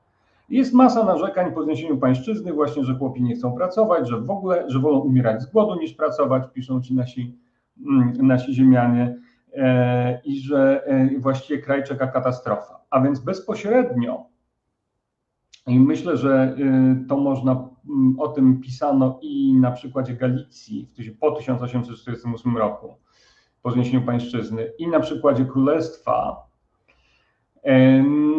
Jest 0.48 0.72
masa 0.72 1.04
narzekań 1.04 1.52
po 1.52 1.62
zniesieniu 1.62 1.96
pańszczyzny, 1.96 2.52
właśnie, 2.52 2.84
że 2.84 2.94
chłopi 2.94 3.22
nie 3.22 3.34
chcą 3.34 3.52
pracować, 3.52 4.08
że 4.08 4.20
w 4.20 4.30
ogóle, 4.30 4.64
że 4.70 4.78
wolą 4.78 4.98
umierać 4.98 5.42
z 5.42 5.46
głodu 5.46 5.80
niż 5.80 5.92
pracować, 5.92 6.42
piszą 6.54 6.82
ci 6.82 6.94
nasi 6.94 7.41
nasi 8.22 8.54
ziemianie 8.54 9.16
e, 9.54 10.20
i 10.24 10.40
że 10.40 10.84
e, 10.86 11.18
właściwie 11.18 11.62
kraj 11.62 11.84
czeka 11.84 12.06
katastrofa. 12.06 12.80
A 12.90 13.00
więc 13.00 13.20
bezpośrednio, 13.20 14.26
i 15.66 15.80
myślę, 15.80 16.16
że 16.16 16.56
e, 16.58 17.04
to 17.08 17.16
można, 17.16 17.68
mm, 17.88 18.20
o 18.20 18.28
tym 18.28 18.60
pisano 18.60 19.18
i 19.22 19.54
na 19.54 19.70
przykładzie 19.70 20.14
Galicji 20.14 20.90
po 21.20 21.30
1848 21.30 22.56
roku, 22.56 22.94
po 23.62 23.70
zniesieniu 23.70 24.06
pańszczyzny, 24.06 24.72
i 24.78 24.88
na 24.88 25.00
przykładzie 25.00 25.44
Królestwa, 25.44 26.46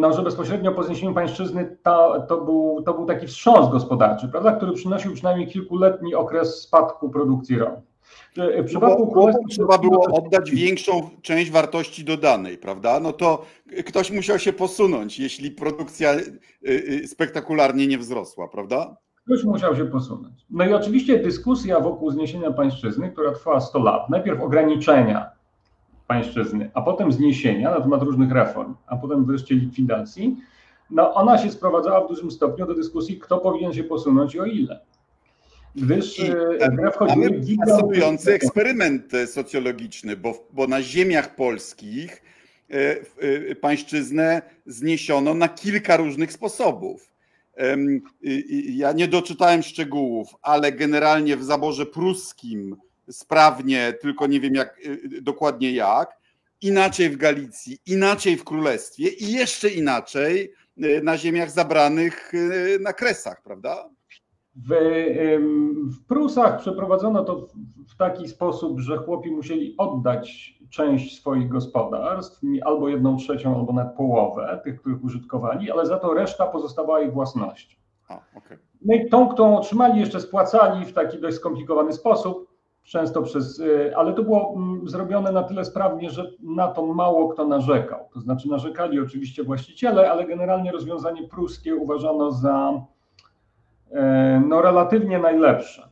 no, 0.00 0.12
że 0.12 0.22
bezpośrednio 0.22 0.72
po 0.72 0.82
zniesieniu 0.82 1.14
pańszczyzny 1.14 1.76
to, 1.82 2.26
to, 2.28 2.44
był, 2.44 2.82
to 2.82 2.94
był 2.94 3.06
taki 3.06 3.26
wstrząs 3.26 3.70
gospodarczy, 3.70 4.28
prawda, 4.28 4.52
który 4.52 4.72
przynosił 4.72 5.14
przynajmniej 5.14 5.48
kilkuletni 5.48 6.14
okres 6.14 6.62
spadku 6.62 7.10
produkcji 7.10 7.58
rolnej. 7.58 7.93
W 8.36 8.64
przypadku 8.66 9.06
królestwa 9.06 9.44
trzeba 9.50 9.78
było 9.78 10.04
oddać 10.04 10.50
większą 10.50 11.10
część 11.22 11.50
wartości 11.50 12.04
dodanej, 12.04 12.58
prawda? 12.58 13.00
No 13.00 13.12
to 13.12 13.44
ktoś 13.86 14.10
musiał 14.10 14.38
się 14.38 14.52
posunąć, 14.52 15.18
jeśli 15.18 15.50
produkcja 15.50 16.14
y, 16.14 16.40
y, 16.68 17.08
spektakularnie 17.08 17.86
nie 17.86 17.98
wzrosła, 17.98 18.48
prawda? 18.48 18.96
Ktoś 19.24 19.44
musiał 19.44 19.76
się 19.76 19.84
posunąć. 19.84 20.46
No 20.50 20.64
i 20.64 20.72
oczywiście 20.72 21.18
dyskusja 21.18 21.80
wokół 21.80 22.10
zniesienia 22.10 22.50
pańszczyzny, 22.50 23.10
która 23.10 23.32
trwała 23.32 23.60
100 23.60 23.78
lat, 23.78 24.10
najpierw 24.10 24.40
ograniczenia 24.40 25.30
pańszczyzny, 26.06 26.70
a 26.74 26.82
potem 26.82 27.12
zniesienia 27.12 27.70
na 27.70 27.80
temat 27.80 28.02
różnych 28.02 28.32
reform, 28.32 28.74
a 28.86 28.96
potem 28.96 29.24
wreszcie 29.24 29.54
likwidacji, 29.54 30.36
no 30.90 31.14
ona 31.14 31.38
się 31.38 31.50
sprowadzała 31.50 32.04
w 32.04 32.08
dużym 32.08 32.30
stopniu 32.30 32.66
do 32.66 32.74
dyskusji, 32.74 33.18
kto 33.18 33.38
powinien 33.38 33.72
się 33.72 33.84
posunąć 33.84 34.34
i 34.34 34.40
o 34.40 34.44
ile. 34.44 34.80
Gdyż 35.76 36.18
I, 36.18 36.22
e, 36.60 36.90
wchodziły 36.92 37.42
fascynujący 37.66 38.32
eksperyment 38.32 39.12
socjologiczny, 39.26 40.16
bo, 40.16 40.48
bo 40.52 40.66
na 40.66 40.82
ziemiach 40.82 41.34
polskich 41.34 42.22
e, 42.70 42.96
e, 43.50 43.54
pańszczyznę 43.54 44.42
zniesiono 44.66 45.34
na 45.34 45.48
kilka 45.48 45.96
różnych 45.96 46.32
sposobów. 46.32 47.10
Ja 48.68 48.92
nie 48.92 49.08
doczytałem 49.08 49.62
szczegółów, 49.62 50.28
ale 50.42 50.72
generalnie 50.72 51.36
w 51.36 51.44
zaborze 51.44 51.86
pruskim 51.86 52.76
sprawnie, 53.10 53.94
tylko 54.00 54.26
nie 54.26 54.40
wiem 54.40 54.54
jak 54.54 54.80
dokładnie 55.22 55.72
jak, 55.72 56.16
inaczej 56.60 57.10
w 57.10 57.16
Galicji, 57.16 57.78
inaczej 57.86 58.36
w 58.36 58.44
Królestwie 58.44 59.08
i 59.08 59.32
jeszcze 59.32 59.68
inaczej 59.68 60.52
na 61.02 61.18
ziemiach 61.18 61.50
zabranych 61.50 62.32
na 62.80 62.92
Kresach, 62.92 63.42
prawda? 63.42 63.90
W, 64.56 64.74
w 65.86 66.06
Prusach 66.06 66.58
przeprowadzono 66.58 67.24
to 67.24 67.46
w 67.88 67.96
taki 67.96 68.28
sposób, 68.28 68.80
że 68.80 68.96
chłopi 68.96 69.30
musieli 69.30 69.74
oddać 69.78 70.54
część 70.70 71.20
swoich 71.20 71.48
gospodarstw, 71.48 72.40
albo 72.64 72.88
jedną 72.88 73.16
trzecią, 73.16 73.56
albo 73.56 73.72
nawet 73.72 73.94
połowę 73.94 74.60
tych, 74.64 74.80
których 74.80 75.04
użytkowali, 75.04 75.70
ale 75.70 75.86
za 75.86 75.98
to 75.98 76.14
reszta 76.14 76.46
pozostawała 76.46 77.00
ich 77.00 77.12
własnością. 77.12 77.76
Okay. 78.36 78.58
No 78.84 78.94
i 78.94 79.08
tą, 79.08 79.28
którą 79.28 79.56
otrzymali, 79.56 80.00
jeszcze 80.00 80.20
spłacali 80.20 80.84
w 80.84 80.92
taki 80.92 81.20
dość 81.20 81.36
skomplikowany 81.36 81.92
sposób, 81.92 82.48
często 82.82 83.22
przez, 83.22 83.58
y, 83.58 83.96
ale 83.96 84.12
to 84.12 84.22
było 84.22 84.54
mm, 84.56 84.88
zrobione 84.88 85.32
na 85.32 85.42
tyle 85.42 85.64
sprawnie, 85.64 86.10
że 86.10 86.30
na 86.42 86.68
to 86.68 86.86
mało 86.86 87.28
kto 87.28 87.46
narzekał. 87.46 88.08
To 88.14 88.20
znaczy 88.20 88.48
narzekali 88.48 89.00
oczywiście 89.00 89.44
właściciele, 89.44 90.10
ale 90.10 90.26
generalnie 90.26 90.72
rozwiązanie 90.72 91.28
pruskie 91.28 91.76
uważano 91.76 92.32
za 92.32 92.72
E, 92.72 92.93
no, 94.48 94.62
relatywnie 94.62 95.18
najlepsze. 95.18 95.88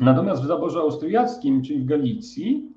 Natomiast 0.00 0.42
w 0.42 0.46
zaborze 0.46 0.78
austriackim, 0.78 1.62
czyli 1.62 1.80
w 1.80 1.84
Galicji 1.84 2.72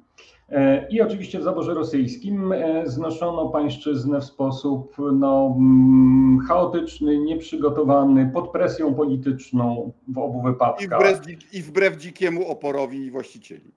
e, 0.50 0.88
i 0.90 1.02
oczywiście 1.02 1.40
w 1.40 1.44
zaborze 1.44 1.74
rosyjskim 1.74 2.52
e, 2.52 2.84
znoszono 2.88 3.50
pańszczyznę 3.50 4.22
w 4.22 4.24
sposób 4.24 4.96
no, 5.14 5.56
mm, 5.58 6.40
chaotyczny, 6.48 7.18
nieprzygotowany, 7.18 8.32
pod 8.34 8.52
presją 8.52 8.94
polityczną 8.94 9.92
w 10.08 10.18
obu 10.18 10.42
wypadkach. 10.42 10.84
I 10.84 10.88
wbrew, 10.88 11.54
i 11.54 11.62
wbrew 11.62 11.98
dzikiemu 11.98 12.48
oporowi 12.48 13.12
właścicieli. 13.12 13.72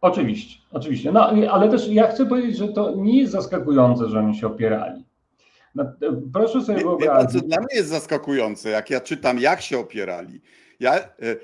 Oczywiście, 0.00 0.58
oczywiście. 0.72 1.12
No, 1.12 1.28
ale 1.50 1.68
też 1.68 1.88
ja 1.88 2.06
chcę 2.06 2.26
powiedzieć, 2.26 2.56
że 2.56 2.68
to 2.68 2.96
nie 2.96 3.20
jest 3.20 3.32
zaskakujące, 3.32 4.08
że 4.08 4.18
oni 4.18 4.36
się 4.36 4.46
opierali. 4.46 5.05
No, 5.76 5.84
proszę 6.32 6.60
sobie 6.62 6.78
wyobrazić. 6.78 7.32
Co 7.32 7.46
dla 7.46 7.56
mnie 7.58 7.76
jest 7.76 7.88
zaskakujące, 7.88 8.70
jak 8.70 8.90
ja 8.90 9.00
czytam, 9.00 9.38
jak 9.38 9.60
się 9.60 9.78
opierali. 9.78 10.40
Ja, 10.80 10.94
e, 10.94 11.00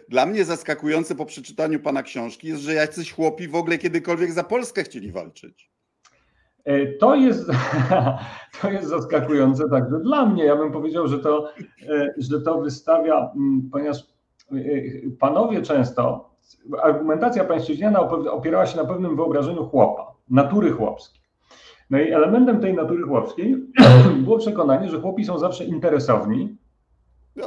dla 0.09 0.27
mnie 0.27 0.45
zaskakujące 0.45 1.15
po 1.15 1.27
przeczytaniu 1.27 1.81
pana 1.81 2.03
książki 2.03 2.49
jest, 2.49 2.63
że 2.63 2.75
jacyś 2.75 3.13
chłopi 3.13 3.49
w 3.49 3.55
ogóle 3.55 3.79
kiedykolwiek 3.79 4.33
za 4.33 4.45
Polskę 4.45 4.85
chcieli 4.85 5.13
walczyć. 5.13 5.71
E, 6.65 6.87
to 6.87 7.15
jest, 7.15 7.51
to 8.63 8.71
jest 8.71 8.89
zaskakujące 8.89 9.69
także 9.71 9.99
dla 10.01 10.27
mnie. 10.27 10.45
Ja 10.45 10.57
bym 10.57 10.73
powiedział, 10.73 11.09
że 11.09 11.19
to, 11.19 11.53
e, 11.89 12.15
że 12.19 12.41
to 12.41 12.61
wystawia, 12.61 13.33
ponieważ 13.73 14.13
panowie 15.19 15.63
często, 15.63 16.31
argumentacja 16.83 17.45
pańszczyźniana 17.45 18.01
opierała 18.31 18.67
się 18.67 18.77
na 18.77 18.85
pewnym 18.85 19.17
wyobrażeniu 19.17 19.65
chłopa, 19.65 20.15
natury 20.31 20.71
chłopskiej. 20.71 21.22
No 21.93 22.01
i 22.01 22.13
elementem 22.13 22.61
tej 22.61 22.75
natury 22.75 23.03
chłopskiej 23.03 23.57
było 24.25 24.39
przekonanie, 24.39 24.91
że 24.91 25.01
chłopi 25.01 25.25
są 25.25 25.39
zawsze 25.39 25.65
interesowni, 25.65 26.57
no, 27.37 27.47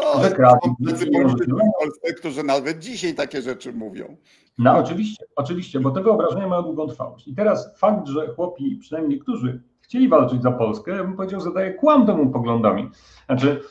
Polsce, 1.79 2.13
którzy 2.13 2.43
nawet 2.43 2.79
dzisiaj 2.79 3.13
takie 3.13 3.41
rzeczy 3.41 3.73
mówią. 3.73 4.17
No 4.57 4.77
oczywiście, 4.77 5.25
oczywiście, 5.35 5.79
bo 5.79 5.91
te 5.91 6.03
wyobrażenia 6.03 6.47
mają 6.47 6.61
długą 6.61 6.87
trwałość. 6.87 7.27
I 7.27 7.35
teraz 7.35 7.77
fakt, 7.77 8.07
że 8.07 8.27
chłopi, 8.27 8.77
przynajmniej 8.81 9.17
niektórzy, 9.17 9.61
chcieli 9.81 10.09
walczyć 10.09 10.41
za 10.41 10.51
Polskę, 10.51 10.91
ja 10.91 11.03
bym 11.03 11.15
powiedział, 11.15 11.41
zadaje 11.41 11.73
kłam 11.73 12.05
temu 12.05 12.29
poglądowi. 12.29 12.89
Znaczy, 13.25 13.61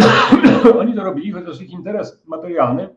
oni 0.80 0.94
to 0.94 1.04
robili, 1.04 1.32
chociaż 1.32 1.60
ich 1.60 1.70
interes 1.70 2.22
materialny 2.26 2.88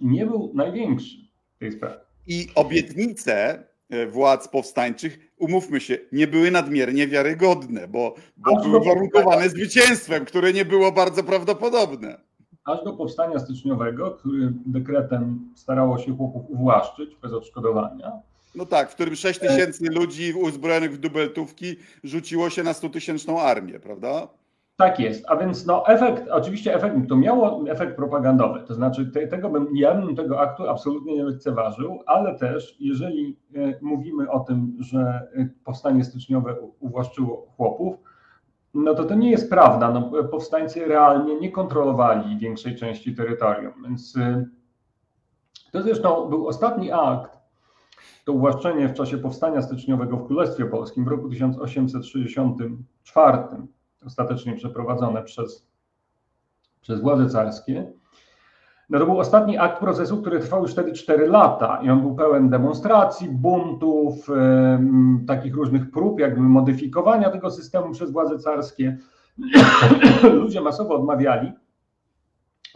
nie 0.00 0.26
był 0.26 0.52
największy 0.54 1.16
w 1.56 1.58
tej 1.58 1.72
sprawie. 1.72 1.96
I 2.26 2.46
obietnice 2.54 3.64
władz 4.10 4.48
powstańczych, 4.48 5.18
umówmy 5.38 5.80
się, 5.80 5.98
nie 6.12 6.26
były 6.26 6.50
nadmiernie 6.50 7.06
wiarygodne, 7.08 7.88
bo, 7.88 8.14
bo 8.36 8.62
były 8.62 8.84
warunkowane 8.84 9.48
zwycięstwem, 9.48 10.24
które 10.24 10.52
nie 10.52 10.64
było 10.64 10.92
bardzo 10.92 11.24
prawdopodobne. 11.24 12.20
Aż 12.64 12.84
do 12.84 12.92
powstania 12.92 13.38
styczniowego, 13.38 14.10
który 14.10 14.52
dekretem 14.66 15.52
starało 15.54 15.98
się 15.98 16.16
chłopów 16.16 16.42
uwłaszczyć 16.48 17.16
bez 17.22 17.32
odszkodowania. 17.32 18.12
No 18.54 18.66
tak, 18.66 18.90
w 18.90 18.94
którym 18.94 19.16
6 19.16 19.40
tysięcy 19.40 19.84
ludzi 19.90 20.32
uzbrojonych 20.32 20.92
w 20.92 20.98
dubeltówki 20.98 21.76
rzuciło 22.04 22.50
się 22.50 22.62
na 22.62 22.72
100 22.72 22.88
tysięczną 22.88 23.40
armię, 23.40 23.80
prawda? 23.80 24.28
Tak 24.80 25.00
jest, 25.00 25.24
a 25.28 25.36
więc 25.36 25.66
no 25.66 25.86
efekt, 25.86 26.28
oczywiście 26.28 26.74
efekt, 26.74 26.96
to 27.08 27.16
miało 27.16 27.64
efekt 27.68 27.96
propagandowy, 27.96 28.60
to 28.60 28.74
znaczy 28.74 29.06
te, 29.06 29.26
tego 29.26 29.50
bym, 29.50 29.76
ja 29.76 29.94
bym 29.94 30.16
tego 30.16 30.40
aktu 30.40 30.68
absolutnie 30.68 31.14
nie 31.14 31.24
lekceważył, 31.24 32.02
ale 32.06 32.38
też 32.38 32.76
jeżeli 32.80 33.38
e, 33.54 33.74
mówimy 33.82 34.30
o 34.30 34.40
tym, 34.40 34.76
że 34.80 35.28
e, 35.34 35.48
powstanie 35.64 36.04
styczniowe 36.04 36.56
uwłaszczyło 36.80 37.46
chłopów, 37.56 37.96
no 38.74 38.94
to 38.94 39.04
to 39.04 39.14
nie 39.14 39.30
jest 39.30 39.50
prawda, 39.50 39.90
no, 39.90 40.22
powstańcy 40.22 40.84
realnie 40.84 41.40
nie 41.40 41.52
kontrolowali 41.52 42.38
większej 42.38 42.76
części 42.76 43.14
terytorium, 43.14 43.72
więc 43.82 44.16
e, 44.16 44.44
to 45.72 45.82
zresztą 45.82 46.28
był 46.28 46.48
ostatni 46.48 46.92
akt, 46.92 47.38
to 48.24 48.32
uwłaszczenie 48.32 48.88
w 48.88 48.94
czasie 48.94 49.18
powstania 49.18 49.62
styczniowego 49.62 50.16
w 50.16 50.26
Królestwie 50.26 50.64
Polskim 50.64 51.04
w 51.04 51.08
roku 51.08 51.28
1864, 51.28 53.38
ostatecznie 54.06 54.56
przeprowadzone 54.56 55.22
przez, 55.22 55.66
przez 56.80 57.00
władze 57.00 57.28
carskie. 57.28 57.92
No 58.90 58.98
to 58.98 59.04
był 59.04 59.18
ostatni 59.18 59.58
akt 59.58 59.80
procesu, 59.80 60.20
który 60.20 60.40
trwał 60.40 60.62
już 60.62 60.72
wtedy 60.72 60.92
4 60.92 61.26
lata 61.26 61.80
i 61.82 61.90
on 61.90 62.00
był 62.00 62.14
pełen 62.14 62.48
demonstracji, 62.48 63.28
buntów, 63.28 64.28
yy, 64.28 64.36
takich 65.26 65.54
różnych 65.54 65.90
prób 65.90 66.20
jakby 66.20 66.40
modyfikowania 66.40 67.30
tego 67.30 67.50
systemu 67.50 67.92
przez 67.92 68.12
władze 68.12 68.38
carskie. 68.38 68.98
Ludzie 70.40 70.60
masowo 70.60 70.94
odmawiali 70.94 71.52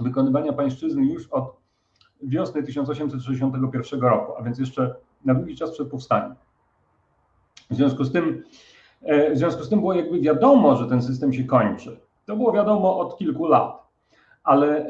wykonywania 0.01 0.53
pańszczyzny 0.53 1.07
już 1.07 1.29
od 1.29 1.57
wiosny 2.23 2.63
1861 2.63 4.01
roku, 4.01 4.33
a 4.39 4.43
więc 4.43 4.59
jeszcze 4.59 4.95
na 5.25 5.35
długi 5.35 5.57
czas 5.57 5.71
przed 5.71 5.89
powstaniem. 5.89 6.35
W 7.71 7.75
związku 7.75 8.05
z 8.05 8.13
tym 8.13 8.43
w 9.33 9.39
związku 9.39 9.63
z 9.63 9.69
tym 9.69 9.81
było 9.81 9.95
jakby 9.95 10.21
wiadomo, 10.21 10.77
że 10.77 10.87
ten 10.87 11.03
system 11.03 11.33
się 11.33 11.45
kończy. 11.45 12.01
To 12.27 12.37
było 12.37 12.53
wiadomo 12.53 12.99
od 12.99 13.19
kilku 13.19 13.47
lat. 13.47 13.83
Ale 14.45 14.89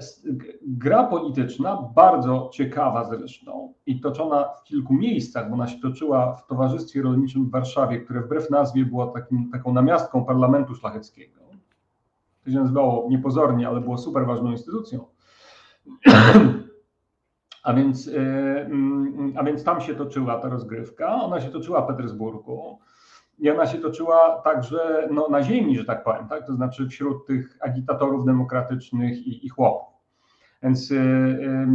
gra 0.66 1.04
polityczna, 1.04 1.88
bardzo 1.94 2.50
ciekawa 2.52 3.04
zresztą 3.04 3.72
i 3.86 4.00
toczona 4.00 4.44
w 4.44 4.64
kilku 4.64 4.94
miejscach, 4.94 5.48
bo 5.48 5.54
ona 5.54 5.66
się 5.66 5.80
toczyła 5.80 6.32
w 6.32 6.46
Towarzystwie 6.46 7.02
Rolniczym 7.02 7.46
w 7.46 7.50
Warszawie, 7.50 8.00
które 8.00 8.20
wbrew 8.20 8.50
nazwie 8.50 8.86
było 8.86 9.06
takim, 9.06 9.50
taką 9.50 9.72
namiastką 9.72 10.24
parlamentu 10.24 10.74
szlacheckiego. 10.74 11.40
To 12.44 12.50
się 12.50 12.56
nazywało 12.56 13.10
niepozornie, 13.10 13.68
ale 13.68 13.80
było 13.80 13.98
super 13.98 14.26
ważną 14.26 14.50
instytucją. 14.50 15.04
A 17.62 17.74
więc, 17.74 18.08
e, 18.08 18.12
mm, 18.64 19.32
a 19.36 19.44
więc 19.44 19.64
tam 19.64 19.80
się 19.80 19.94
toczyła 19.94 20.38
ta 20.38 20.48
rozgrywka. 20.48 21.14
Ona 21.14 21.40
się 21.40 21.48
toczyła 21.48 21.82
w 21.82 21.86
Petersburgu 21.86 22.78
i 23.38 23.50
ona 23.50 23.66
się 23.66 23.78
toczyła 23.78 24.40
także 24.44 25.08
no, 25.10 25.28
na 25.28 25.42
ziemi, 25.42 25.78
że 25.78 25.84
tak 25.84 26.04
powiem, 26.04 26.28
tak? 26.28 26.46
to 26.46 26.54
znaczy 26.54 26.88
wśród 26.88 27.26
tych 27.26 27.58
agitatorów 27.60 28.24
demokratycznych 28.26 29.26
i, 29.26 29.46
i 29.46 29.48
chłopów. 29.48 29.92
Więc, 30.62 30.90
yy, 30.90 31.66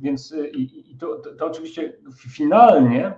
więc 0.00 0.30
yy, 0.30 0.98
to, 0.98 1.16
to, 1.38 1.46
oczywiście 1.46 1.92
finalnie 2.16 3.14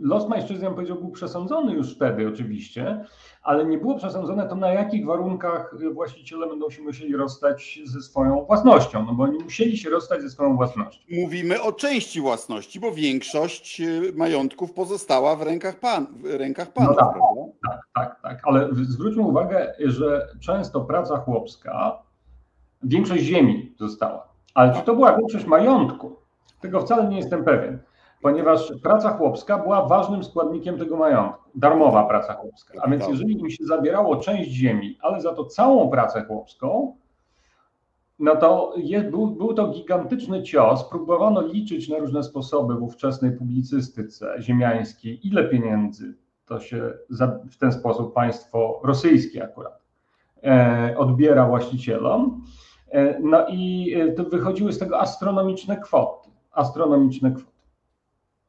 Los 0.00 0.28
mężczyzn, 0.28 0.66
powiedział, 0.66 0.96
był 0.96 1.10
przesądzony 1.10 1.72
już 1.72 1.94
wtedy 1.94 2.28
oczywiście, 2.28 3.04
ale 3.42 3.64
nie 3.64 3.78
było 3.78 3.94
przesądzone 3.94 4.48
to, 4.48 4.54
na 4.54 4.72
jakich 4.72 5.06
warunkach 5.06 5.74
właściciele 5.92 6.48
będą 6.48 6.70
się 6.70 6.82
musieli 6.82 7.16
rozstać 7.16 7.80
ze 7.84 8.02
swoją 8.02 8.44
własnością, 8.44 9.06
no 9.06 9.14
bo 9.14 9.22
oni 9.22 9.38
musieli 9.38 9.76
się 9.76 9.90
rozstać 9.90 10.22
ze 10.22 10.30
swoją 10.30 10.56
własnością. 10.56 11.00
Mówimy 11.10 11.62
o 11.62 11.72
części 11.72 12.20
własności, 12.20 12.80
bo 12.80 12.92
większość 12.92 13.80
y, 13.80 14.12
majątków 14.16 14.72
pozostała 14.72 15.36
w 15.36 15.42
rękach, 15.42 15.80
pan, 15.80 16.06
w 16.06 16.24
rękach 16.24 16.72
panów, 16.72 16.96
no 16.96 16.96
tak, 16.96 17.14
tak, 17.68 17.80
tak, 17.94 18.22
tak, 18.22 18.40
ale 18.44 18.68
zwróćmy 18.72 19.22
uwagę, 19.22 19.74
że 19.78 20.28
często 20.40 20.80
praca 20.80 21.16
chłopska, 21.16 22.02
większość 22.82 23.22
ziemi 23.22 23.74
została, 23.78 24.28
ale 24.54 24.74
czy 24.74 24.82
to 24.82 24.94
była 24.94 25.16
większość 25.16 25.46
majątku? 25.46 26.16
Tego 26.60 26.80
wcale 26.80 27.08
nie 27.08 27.16
jestem 27.16 27.44
pewien 27.44 27.78
ponieważ 28.22 28.72
praca 28.82 29.10
chłopska 29.10 29.58
była 29.58 29.86
ważnym 29.86 30.24
składnikiem 30.24 30.78
tego 30.78 30.96
majątku, 30.96 31.50
darmowa 31.54 32.04
praca 32.04 32.34
chłopska. 32.34 32.78
A 32.82 32.90
więc 32.90 33.08
jeżeli 33.08 33.40
im 33.40 33.50
się 33.50 33.64
zabierało 33.64 34.16
część 34.16 34.50
ziemi, 34.50 34.98
ale 35.00 35.20
za 35.20 35.34
to 35.34 35.44
całą 35.44 35.90
pracę 35.90 36.24
chłopską, 36.24 36.96
no 38.18 38.36
to 38.36 38.72
jest, 38.76 39.10
był, 39.10 39.26
był 39.26 39.54
to 39.54 39.68
gigantyczny 39.68 40.42
cios. 40.42 40.84
Próbowano 40.84 41.42
liczyć 41.42 41.88
na 41.88 41.98
różne 41.98 42.22
sposoby 42.22 42.74
w 42.74 42.82
ówczesnej 42.82 43.32
publicystyce 43.32 44.34
ziemiańskiej, 44.42 45.26
ile 45.26 45.44
pieniędzy 45.44 46.14
to 46.46 46.60
się 46.60 46.94
za, 47.08 47.38
w 47.50 47.56
ten 47.56 47.72
sposób 47.72 48.14
państwo 48.14 48.80
rosyjskie 48.84 49.44
akurat 49.44 49.82
e, 50.44 50.94
odbiera 50.98 51.46
właścicielom. 51.46 52.44
E, 52.90 53.20
no 53.20 53.46
i 53.48 53.94
e, 53.94 54.12
to 54.12 54.24
wychodziły 54.24 54.72
z 54.72 54.78
tego 54.78 55.00
astronomiczne 55.00 55.76
kwoty. 55.76 56.30
Astronomiczne 56.52 57.32
kwoty 57.32 57.57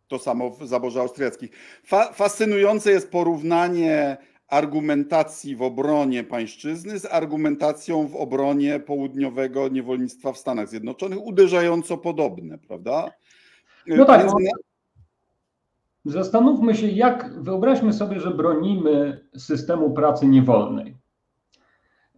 to 0.09 0.19
samo 0.19 0.49
w 0.49 0.67
zaborze 0.67 1.01
austriackich. 1.01 1.51
Fa 1.83 2.13
fascynujące 2.13 2.91
jest 2.91 3.11
porównanie 3.11 4.17
argumentacji 4.47 5.55
w 5.55 5.61
obronie 5.61 6.23
pańszczyzny 6.23 6.99
z 6.99 7.05
argumentacją 7.05 8.07
w 8.07 8.15
obronie 8.15 8.79
południowego 8.79 9.67
niewolnictwa 9.67 10.33
w 10.33 10.37
Stanach 10.37 10.69
Zjednoczonych, 10.69 11.21
uderzająco 11.21 11.97
podobne, 11.97 12.57
prawda? 12.57 13.11
No 13.87 14.05
tak. 14.05 14.21
Więc... 14.21 14.33
No, 16.05 16.11
zastanówmy 16.11 16.75
się, 16.75 16.87
jak 16.87 17.41
wyobraźmy 17.41 17.93
sobie, 17.93 18.19
że 18.19 18.31
bronimy 18.31 19.25
systemu 19.37 19.91
pracy 19.91 20.27
niewolnej. 20.27 20.97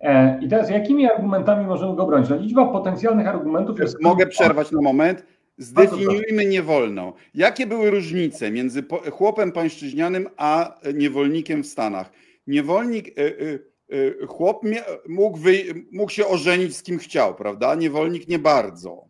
E, 0.02 0.40
I 0.42 0.50
teraz 0.50 0.70
jakimi 0.70 1.06
argumentami 1.06 1.66
możemy 1.66 1.96
go 1.96 2.06
bronić? 2.06 2.30
No, 2.30 2.36
liczba 2.36 2.66
potencjalnych 2.66 3.28
argumentów 3.28 3.80
jest. 3.80 4.02
Mogę 4.02 4.28
przerwać 4.28 4.72
na 4.72 4.82
moment. 4.82 5.26
Zdefiniujmy 5.58 6.46
niewolną. 6.46 7.14
Jakie 7.34 7.68
były 7.68 7.92
różnice 7.92 8.52
między 8.52 8.84
chłopem 9.12 9.52
pańszczyźnianym 9.52 10.28
a 10.38 10.80
niewolnikiem 10.94 11.64
w 11.64 11.68
Stanach? 11.68 12.12
Niewolnik, 12.48 13.08
e, 13.08 13.22
e, 13.22 13.60
e, 14.24 14.28
chłop 14.28 14.62
mógł, 15.10 15.38
wy, 15.38 15.52
mógł 15.92 16.12
się 16.12 16.28
ożenić 16.28 16.78
z 16.78 16.84
kim 16.84 16.98
chciał, 16.98 17.36
prawda? 17.36 17.76
Niewolnik 17.76 18.28
nie 18.28 18.40
bardzo. 18.40 19.06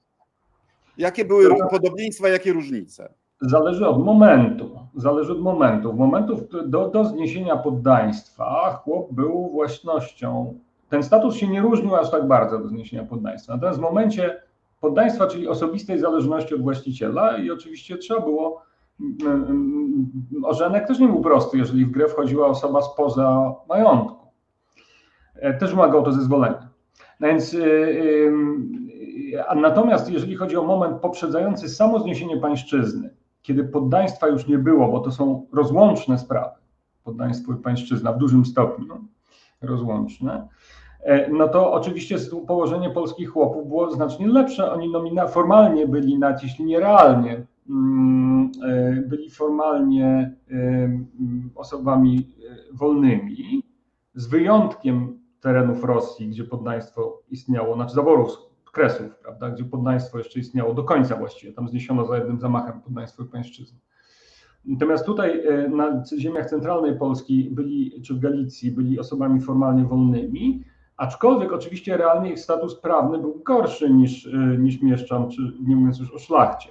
Jakie 0.98 1.26
były 1.26 1.56
podobieństwa, 1.72 2.30
jakie 2.30 2.54
różnice? 2.54 3.14
Zależy 3.42 3.88
od 3.88 4.06
momentu. 4.06 4.80
Zależy 4.96 5.32
od 5.32 5.42
momentu. 5.42 5.94
W 5.94 5.96
momentów 5.96 6.40
do, 6.66 6.90
do 6.90 7.06
zniesienia 7.06 7.58
poddaństwa 7.58 8.82
chłop 8.84 9.14
był 9.14 9.50
własnością. 9.50 10.60
Ten 10.90 11.04
status 11.04 11.36
się 11.36 11.48
nie 11.48 11.62
różnił 11.62 11.96
aż 11.96 12.12
tak 12.12 12.28
bardzo 12.28 12.60
do 12.60 12.68
zniesienia 12.68 13.04
poddaństwa. 13.04 13.54
Natomiast 13.54 13.80
w 13.80 13.82
momencie 13.82 14.42
poddaństwa, 14.82 15.28
czyli 15.28 15.48
osobistej 15.48 16.00
zależności 16.00 16.56
od 16.56 16.62
właściciela 16.62 17.38
i 17.38 17.52
oczywiście 17.52 17.98
trzeba 17.98 18.22
było 18.22 18.62
mm, 19.00 19.44
mm, 19.44 20.12
Ożenek 20.44 20.88
też 20.88 21.00
nie 21.00 21.08
był 21.08 21.22
prosty, 21.22 21.58
jeżeli 21.58 21.86
w 21.86 21.92
grę 21.92 22.08
wchodziła 22.08 22.48
osoba 22.48 22.82
spoza 22.82 23.56
majątku. 23.70 24.28
E, 25.36 25.54
też 25.54 25.72
wymagało 25.72 26.04
to 26.04 26.12
zezwolenia. 26.12 26.70
No 27.20 27.28
więc, 27.28 27.54
y, 27.54 27.64
y, 27.64 28.32
natomiast 29.56 30.12
jeżeli 30.12 30.36
chodzi 30.36 30.58
o 30.58 30.64
moment 30.64 30.98
poprzedzający 30.98 31.70
samo 31.70 32.00
zniesienie 32.00 32.38
pańszczyzny, 32.38 33.16
kiedy 33.42 33.64
poddaństwa 33.64 34.28
już 34.28 34.48
nie 34.48 34.58
było, 34.58 34.88
bo 34.88 35.00
to 35.00 35.12
są 35.12 35.48
rozłączne 35.54 36.20
sprawy, 36.20 36.56
poddaństwo 37.04 37.54
i 37.54 37.56
pańszczyzna 37.56 38.14
w 38.14 38.18
dużym 38.18 38.46
stopniu 38.46 39.08
rozłączne, 39.62 40.48
no 41.32 41.48
to 41.48 41.74
oczywiście 41.74 42.18
położenie 42.48 42.90
polskich 42.90 43.30
chłopów 43.30 43.68
było 43.68 43.92
znacznie 43.92 44.28
lepsze. 44.28 44.72
Oni 44.72 44.92
nomina 44.92 45.28
formalnie 45.28 45.88
byli, 45.88 46.20
nawet 46.20 46.44
jeśli 46.44 46.66
nie 46.66 46.80
realnie, 46.80 47.46
mm, 47.70 48.52
e, 48.64 48.92
byli 48.92 49.30
formalnie 49.30 50.36
e, 50.52 50.54
mm, 50.54 51.50
osobami 51.56 52.28
wolnymi, 52.74 53.64
z 54.16 54.28
wyjątkiem 54.28 55.20
terenów 55.42 55.84
Rosji, 55.84 56.30
gdzie 56.30 56.44
poddaństwo 56.44 57.22
istniało, 57.30 57.76
znaczy 57.76 57.94
zaborów 57.94 58.38
Kresów, 58.72 59.16
prawda, 59.16 59.50
gdzie 59.50 59.64
poddaństwo 59.64 60.18
jeszcze 60.18 60.40
istniało 60.40 60.74
do 60.74 60.84
końca 60.84 61.16
właściwie. 61.16 61.54
Tam 61.54 61.70
zniesiono 61.70 62.06
za 62.06 62.18
jednym 62.18 62.40
zamachem 62.40 62.82
poddaństwo 62.82 63.24
i 63.24 63.28
pańszczyznę. 63.28 63.80
Natomiast 64.66 65.06
tutaj 65.06 65.44
na 65.70 66.04
ziemiach 66.18 66.50
centralnej 66.50 66.98
Polski 66.98 67.50
byli, 67.52 68.02
czy 68.02 68.14
w 68.14 68.20
Galicji 68.20 68.72
byli 68.72 69.00
osobami 69.00 69.42
formalnie 69.42 69.84
wolnymi, 69.84 70.64
Aczkolwiek 71.02 71.54
oczywiście 71.54 71.98
realnie 71.98 72.32
ich 72.32 72.40
status 72.40 72.76
prawny 72.76 73.18
był 73.18 73.42
gorszy 73.46 73.90
niż, 73.90 74.26
y, 74.26 74.58
niż 74.60 74.82
mieszczan, 74.82 75.32
czy 75.32 75.42
nie 75.68 75.76
mówiąc 75.76 76.00
już 76.00 76.14
o 76.14 76.20
szlachcie. 76.20 76.70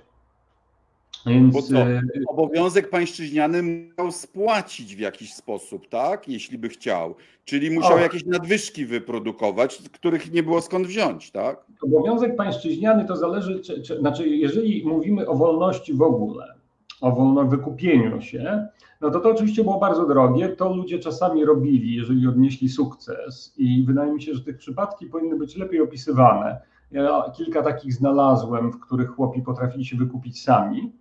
Więc, 1.26 1.70
y, 1.70 2.02
obowiązek 2.28 2.90
pańszczyźniany 2.90 3.62
musiał 3.62 4.12
spłacić 4.12 4.96
w 4.96 4.98
jakiś 4.98 5.34
sposób, 5.34 5.88
tak? 5.88 6.28
Jeśli 6.28 6.58
by 6.58 6.68
chciał. 6.68 7.14
Czyli 7.44 7.70
musiał 7.70 7.96
o. 7.96 8.00
jakieś 8.00 8.26
nadwyżki 8.26 8.86
wyprodukować, 8.86 9.82
których 9.92 10.32
nie 10.32 10.42
było 10.42 10.60
skąd 10.60 10.86
wziąć, 10.86 11.30
tak? 11.30 11.64
Obowiązek 11.82 12.36
pańszczyźniany 12.36 13.04
to 13.04 13.16
zależy, 13.16 13.60
czy, 13.60 13.82
czy, 13.82 13.98
znaczy 13.98 14.28
jeżeli 14.28 14.86
mówimy 14.86 15.28
o 15.28 15.34
wolności 15.34 15.94
w 15.94 16.02
ogóle, 16.02 16.59
o 17.00 17.12
wolnym 17.12 17.48
wykupieniu 17.48 18.20
się, 18.20 18.68
no 19.00 19.10
to 19.10 19.20
to 19.20 19.30
oczywiście 19.30 19.64
było 19.64 19.78
bardzo 19.78 20.06
drogie. 20.06 20.48
To 20.48 20.74
ludzie 20.74 20.98
czasami 20.98 21.44
robili, 21.44 21.96
jeżeli 21.96 22.28
odnieśli 22.28 22.68
sukces, 22.68 23.54
i 23.56 23.84
wydaje 23.86 24.12
mi 24.12 24.22
się, 24.22 24.34
że 24.34 24.44
te 24.44 24.52
przypadki 24.52 25.06
powinny 25.06 25.36
być 25.36 25.56
lepiej 25.56 25.80
opisywane. 25.80 26.60
Ja 26.90 27.32
kilka 27.36 27.62
takich 27.62 27.94
znalazłem, 27.94 28.72
w 28.72 28.80
których 28.80 29.10
chłopi 29.10 29.42
potrafili 29.42 29.84
się 29.84 29.96
wykupić 29.96 30.42
sami. 30.42 30.92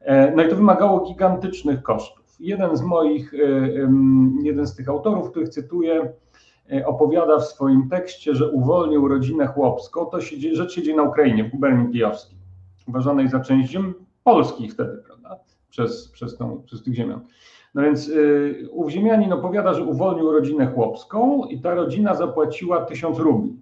E, 0.00 0.36
no 0.36 0.42
i 0.42 0.48
to 0.48 0.56
wymagało 0.56 1.00
gigantycznych 1.00 1.82
kosztów. 1.82 2.36
Jeden 2.40 2.76
z 2.76 2.82
moich, 2.82 3.34
e, 3.34 3.38
jeden 4.42 4.66
z 4.66 4.74
tych 4.74 4.88
autorów, 4.88 5.30
których 5.30 5.48
cytuję, 5.48 6.12
e, 6.72 6.86
opowiada 6.86 7.38
w 7.38 7.44
swoim 7.44 7.88
tekście, 7.88 8.34
że 8.34 8.50
uwolnił 8.50 9.08
rodzinę 9.08 9.46
chłopską. 9.46 10.06
To 10.06 10.20
się, 10.20 10.36
rzecz 10.52 10.72
się 10.72 10.82
dzieje 10.82 10.96
na 10.96 11.02
Ukrainie, 11.02 11.44
w 11.44 11.50
guberni 11.50 11.92
kijowskiej, 11.92 12.38
uważanej 12.88 13.28
za 13.28 13.40
część 13.40 13.76
polskich 14.24 14.72
wtedy, 14.72 15.02
prawda? 15.06 15.38
przez, 15.72 16.08
przez, 16.08 16.36
tą, 16.36 16.62
przez 16.66 16.82
tych 16.82 16.94
ziemian. 16.94 17.20
No 17.74 17.82
więc 17.82 18.08
yy, 18.08 18.68
ów 18.70 18.90
ziemianin 18.90 19.32
opowiada, 19.32 19.74
że 19.74 19.82
uwolnił 19.82 20.32
rodzinę 20.32 20.66
chłopską 20.66 21.44
i 21.44 21.60
ta 21.60 21.74
rodzina 21.74 22.14
zapłaciła 22.14 22.84
tysiąc 22.84 23.18
rubli. 23.18 23.56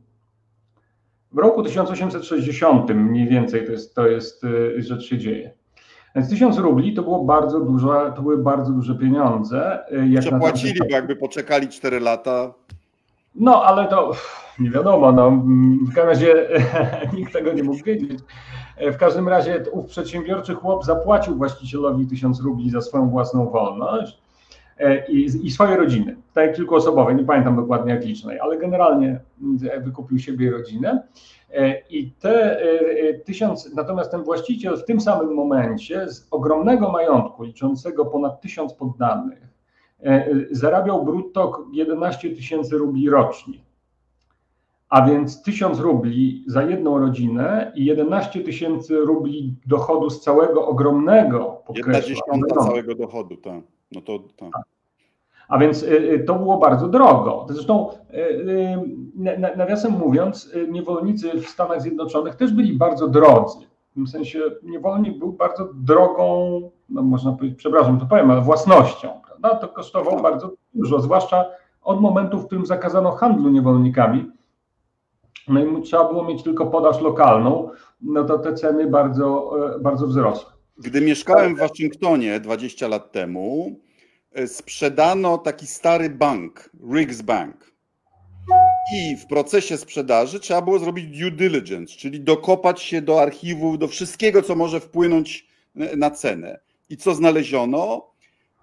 W 1.32 1.38
roku 1.38 1.62
1860 1.62 2.90
mniej 2.94 3.28
więcej 3.28 3.66
to 3.66 3.72
jest, 3.72 3.94
to 3.94 4.06
jest 4.06 4.42
yy, 4.42 4.82
rzecz 4.82 5.02
się 5.02 5.18
dzieje. 5.18 5.52
Więc 6.14 6.30
tysiąc 6.30 6.58
rubli 6.58 6.94
to 6.94 7.02
było 7.02 7.24
bardzo 7.24 7.60
dużo, 7.60 8.12
to 8.16 8.22
były 8.22 8.38
bardzo 8.38 8.72
duże 8.72 8.94
pieniądze. 8.94 9.78
Yy, 9.90 10.08
jak 10.08 10.20
Przepłacili, 10.20 10.78
bo 10.78 10.86
jakby 10.88 11.16
poczekali 11.16 11.68
4 11.68 12.00
lata. 12.00 12.54
No, 13.34 13.64
ale 13.64 13.88
to 13.88 14.12
nie 14.58 14.70
wiadomo, 14.70 15.12
no, 15.12 15.30
w 15.90 15.94
każdym 15.94 16.08
razie 16.08 16.48
nikt 17.16 17.32
tego 17.32 17.52
nie 17.52 17.62
mógł 17.62 17.84
wiedzieć. 17.84 18.18
W 18.80 18.96
każdym 18.96 19.28
razie 19.28 19.64
ów 19.72 19.86
przedsiębiorczy 19.86 20.54
chłop 20.54 20.84
zapłacił 20.84 21.36
właścicielowi 21.36 22.06
tysiąc 22.06 22.40
rubli 22.40 22.70
za 22.70 22.80
swoją 22.80 23.10
własną 23.10 23.50
wolność 23.50 24.18
e, 24.78 25.06
i, 25.06 25.46
i 25.46 25.50
swoje 25.50 25.76
rodziny, 25.76 26.16
tak 26.34 26.56
kilkuosobowe, 26.56 27.14
nie 27.14 27.24
pamiętam 27.24 27.56
dokładnie 27.56 27.92
jak 27.92 28.04
licznej, 28.04 28.40
ale 28.40 28.58
generalnie 28.58 29.20
mm, 29.42 29.84
wykupił 29.84 30.18
siebie 30.18 30.46
i 30.46 30.50
rodzinę. 30.50 31.02
E, 31.54 31.80
I 31.90 32.10
te 32.10 32.62
e, 32.62 33.14
tysiąc, 33.14 33.74
natomiast 33.74 34.10
ten 34.10 34.22
właściciel 34.22 34.76
w 34.76 34.84
tym 34.84 35.00
samym 35.00 35.34
momencie 35.34 36.08
z 36.08 36.28
ogromnego 36.30 36.90
majątku, 36.90 37.42
liczącego 37.42 38.06
ponad 38.06 38.40
tysiąc 38.40 38.74
poddanych, 38.74 39.50
zarabiał 40.50 41.04
brutto 41.04 41.64
11 41.72 42.30
tysięcy 42.30 42.78
rubli 42.78 43.10
rocznie 43.10 43.58
a 44.90 45.07
więc 45.07 45.42
1000 45.42 45.81
rubli 45.81 46.44
za 46.46 46.62
jedną 46.62 46.98
rodzinę 46.98 47.72
i 47.74 47.85
11 47.85 48.40
tysięcy 48.40 48.96
rubli 48.96 49.57
dochodu 49.66 50.11
z 50.11 50.20
całego 50.20 50.66
ogromnego 50.66 51.62
Jedna 51.74 52.00
dziesiąta 52.00 52.64
całego 52.64 52.94
dochodu, 52.94 53.37
tak. 53.37 53.62
No 53.92 54.00
to, 54.00 54.18
tak. 54.37 54.50
A 55.48 55.59
więc 55.59 55.83
y, 55.83 56.12
y, 56.12 56.24
to 56.24 56.35
było 56.35 56.59
bardzo 56.59 56.88
drogo. 56.88 57.46
Zresztą, 57.50 57.90
y, 58.14 59.57
nawiasem 59.57 59.92
mówiąc, 59.92 60.53
niewolnicy 60.68 61.40
w 61.40 61.48
Stanach 61.48 61.83
Zjednoczonych 61.83 62.35
też 62.35 62.53
byli 62.53 62.72
bardzo 62.72 63.09
drodzy. 63.09 63.59
tym 63.94 64.07
sensie 64.07 64.40
niewolnik 64.62 65.18
był 65.18 65.33
bardzo 65.33 65.68
drogą, 65.74 66.61
no 66.88 67.03
można 67.03 67.33
powiedzieć, 67.33 67.59
przepraszam, 67.59 68.00
to 68.00 68.07
powiem, 68.07 68.31
ale 68.31 68.40
własnością. 68.40 69.09
Prawda? 69.26 69.55
To 69.55 69.68
kosztowało 69.68 70.20
bardzo 70.20 70.53
dużo, 70.74 71.00
zwłaszcza 71.00 71.44
od 71.83 72.00
momentu, 72.00 72.38
w 72.38 72.46
którym 72.46 72.66
zakazano 72.66 73.11
handlu 73.11 73.48
niewolnikami. 73.48 74.31
No 75.48 75.79
i 75.79 75.83
trzeba 75.83 76.09
było 76.09 76.24
mieć 76.24 76.42
tylko 76.42 76.66
podaż 76.66 77.00
lokalną, 77.00 77.70
no 78.00 78.24
to 78.24 78.38
te 78.38 78.55
ceny 78.55 78.87
bardzo, 78.87 79.53
e, 79.76 79.79
bardzo 79.79 80.07
wzrosły. 80.07 80.50
Gdy 80.79 81.00
mieszkałem 81.00 81.57
w 81.57 81.59
Waszyngtonie 81.59 82.40
20 82.40 82.88
lat 82.88 83.12
temu, 83.12 83.76
e, 84.33 84.46
sprzedano 84.46 85.38
taki 85.38 85.66
stary 85.66 86.11
bank, 86.11 86.70
Riggs 86.94 87.22
Bank. 87.22 87.70
I 88.94 89.16
w 89.16 89.26
procesie 89.26 89.76
sprzedaży 89.76 90.40
trzeba 90.40 90.62
było 90.62 90.79
zrobić 90.79 91.18
due 91.20 91.31
diligence, 91.31 91.96
czyli 91.96 92.20
dokopać 92.20 92.83
się 92.83 93.03
do 93.03 93.22
archiwów, 93.22 93.79
do 93.79 93.88
wszystkiego, 93.88 94.42
co 94.42 94.57
może 94.57 94.81
wpłynąć 94.81 95.46
na 95.96 96.11
cenę. 96.11 96.61
I 96.90 96.96
co 96.96 97.14
znaleziono? 97.14 98.11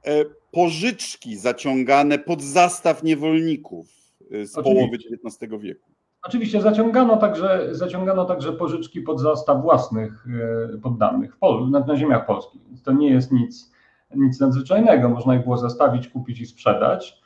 E, 0.05 0.25
pożyczki 0.51 1.37
zaciągane 1.37 2.19
pod 2.19 2.41
zastaw 2.41 3.03
niewolników 3.03 3.87
z 4.21 4.57
Oczywiście. 4.57 4.63
połowy 4.63 4.97
XIX 4.97 5.61
wieku. 5.61 5.96
Oczywiście 6.23 6.61
zaciągano 6.61 7.17
także, 7.17 7.67
zaciągano 7.71 8.25
także 8.25 8.53
pożyczki 8.53 9.01
pod 9.01 9.19
zastaw 9.19 9.61
własnych 9.61 10.27
e, 10.73 10.77
poddanych 10.77 11.35
w 11.35 11.37
Pol 11.37 11.69
na, 11.69 11.79
na 11.79 11.95
ziemiach 11.95 12.25
polskich. 12.25 12.61
To 12.83 12.91
nie 12.91 13.09
jest 13.09 13.31
nic, 13.31 13.71
nic 14.15 14.39
nadzwyczajnego. 14.39 15.09
Można 15.09 15.35
ich 15.35 15.43
było 15.43 15.57
zastawić, 15.57 16.07
kupić 16.07 16.41
i 16.41 16.45
sprzedać. 16.45 17.21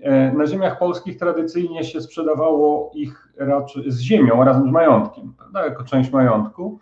E, 0.00 0.32
na 0.32 0.46
ziemiach 0.46 0.78
polskich 0.78 1.18
tradycyjnie 1.18 1.84
się 1.84 2.00
sprzedawało 2.00 2.90
ich 2.94 3.32
raczej 3.36 3.90
z 3.90 4.00
ziemią 4.00 4.44
razem 4.44 4.68
z 4.68 4.72
majątkiem, 4.72 5.34
prawda, 5.38 5.64
jako 5.64 5.84
część 5.84 6.10
majątku. 6.10 6.78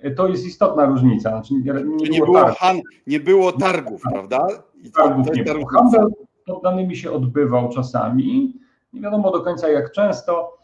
E, 0.00 0.10
to 0.10 0.28
jest 0.28 0.46
istotna 0.46 0.86
różnica. 0.86 1.30
Znaczy, 1.30 1.54
nie, 1.54 1.72
nie, 1.72 2.10
nie, 2.10 2.20
było, 2.20 2.46
han, 2.58 2.80
nie 3.06 3.20
było 3.20 3.52
targów, 3.52 4.02
tak. 4.02 4.12
prawda? 4.12 4.46
I 4.82 4.90
targów 4.90 5.26
nie 5.34 5.44
było. 5.44 5.66
Handel 5.66 6.06
poddanymi 6.46 6.96
się 6.96 7.12
odbywał 7.12 7.68
czasami. 7.68 8.54
Nie 8.92 9.00
wiadomo 9.00 9.30
do 9.30 9.40
końca 9.40 9.68
jak 9.68 9.92
często. 9.92 10.58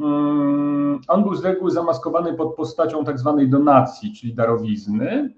Mm, 0.00 1.00
on 1.08 1.22
był 1.22 1.34
z 1.34 1.44
reguły 1.44 1.70
zamaskowany 1.70 2.34
pod 2.34 2.54
postacią 2.54 3.04
tak 3.04 3.18
zwanej 3.18 3.48
donacji, 3.48 4.14
czyli 4.14 4.34
darowizny, 4.34 5.34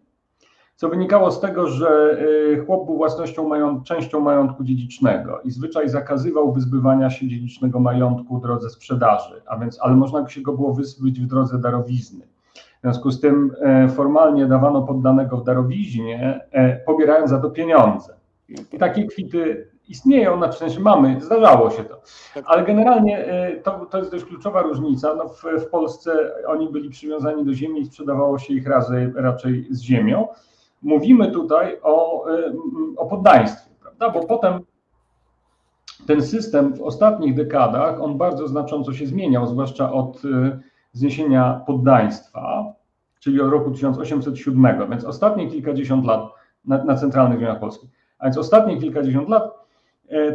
co 0.77 0.89
wynikało 0.89 1.31
z 1.31 1.41
tego, 1.41 1.69
że 1.69 2.19
y, 2.53 2.65
chłop 2.67 2.87
był 2.87 2.97
własnością, 2.97 3.83
częścią 3.83 4.21
majątku 4.21 4.65
dziedzicznego 4.65 5.41
i 5.45 5.51
zwyczaj 5.51 5.89
zakazywał 5.89 6.53
wyzbywania 6.53 7.11
się 7.11 7.29
dziedzicznego 7.29 7.81
majątku 7.81 8.39
w 8.39 8.43
drodze 8.43 8.71
sprzedaży, 8.71 9.43
a 9.47 9.59
więc, 9.59 9.79
ale 9.81 9.95
można 9.95 10.29
się 10.29 10.41
go 10.41 10.53
było 10.53 10.75
wyzbyć 10.75 11.21
w 11.21 11.27
drodze 11.27 11.59
darowizny. 11.59 12.27
W 12.55 12.81
związku 12.83 13.11
z 13.11 13.21
tym 13.21 13.55
e, 13.61 13.89
formalnie 13.89 14.47
dawano 14.47 14.83
poddanego 14.83 15.37
w 15.37 15.45
darowiźnie, 15.45 16.41
e, 16.53 16.77
pobierając 16.77 17.31
za 17.31 17.39
to 17.39 17.51
pieniądze. 17.51 18.15
I 18.73 18.79
takie 18.79 19.07
kwity 19.07 19.72
istnieją, 19.89 20.37
na 20.37 20.53
sensie 20.53 20.81
mamy, 20.81 21.21
zdarzało 21.21 21.71
się 21.71 21.85
to. 21.85 22.01
Tak. 22.35 22.45
Ale 22.47 22.65
generalnie 22.65 23.27
e, 23.27 23.57
to, 23.57 23.87
to 23.87 23.99
jest 23.99 24.11
dość 24.11 24.25
kluczowa 24.25 24.63
różnica. 24.63 25.15
No 25.15 25.29
w, 25.29 25.43
w 25.65 25.67
Polsce 25.67 26.33
oni 26.47 26.69
byli 26.69 26.91
przywiązani 26.91 27.45
do 27.45 27.55
ziemi 27.55 27.81
i 27.81 27.87
sprzedawało 27.87 28.39
się 28.39 28.55
ich 28.55 28.67
razy, 28.67 29.13
raczej 29.15 29.67
z 29.71 29.81
ziemią. 29.81 30.29
Mówimy 30.83 31.31
tutaj 31.31 31.79
o, 31.83 32.27
e, 32.31 32.53
o 32.97 33.07
poddaństwie, 33.07 33.71
prawda? 33.81 34.11
Bo 34.11 34.27
potem 34.27 34.61
ten 36.07 36.23
system 36.23 36.75
w 36.75 36.83
ostatnich 36.83 37.35
dekadach, 37.35 38.01
on 38.01 38.19
bardzo 38.19 38.49
znacząco 38.49 38.93
się 38.93 39.07
zmieniał, 39.07 39.47
zwłaszcza 39.47 39.93
od 39.93 40.23
e, 40.25 40.61
zniesienia 40.93 41.63
poddaństwa, 41.67 42.73
czyli 43.21 43.41
od 43.41 43.51
roku 43.51 43.71
1807, 43.71 44.91
więc 44.91 45.05
ostatnie 45.05 45.49
kilkadziesiąt 45.51 46.05
lat 46.05 46.29
na, 46.65 46.85
na 46.85 46.95
centralnych 46.95 47.41
ziemiach 47.41 47.61
polskich. 47.61 47.91
A 48.19 48.25
więc 48.25 48.39
ostatnie 48.39 48.77
kilkadziesiąt 48.77 49.29
lat 49.29 49.62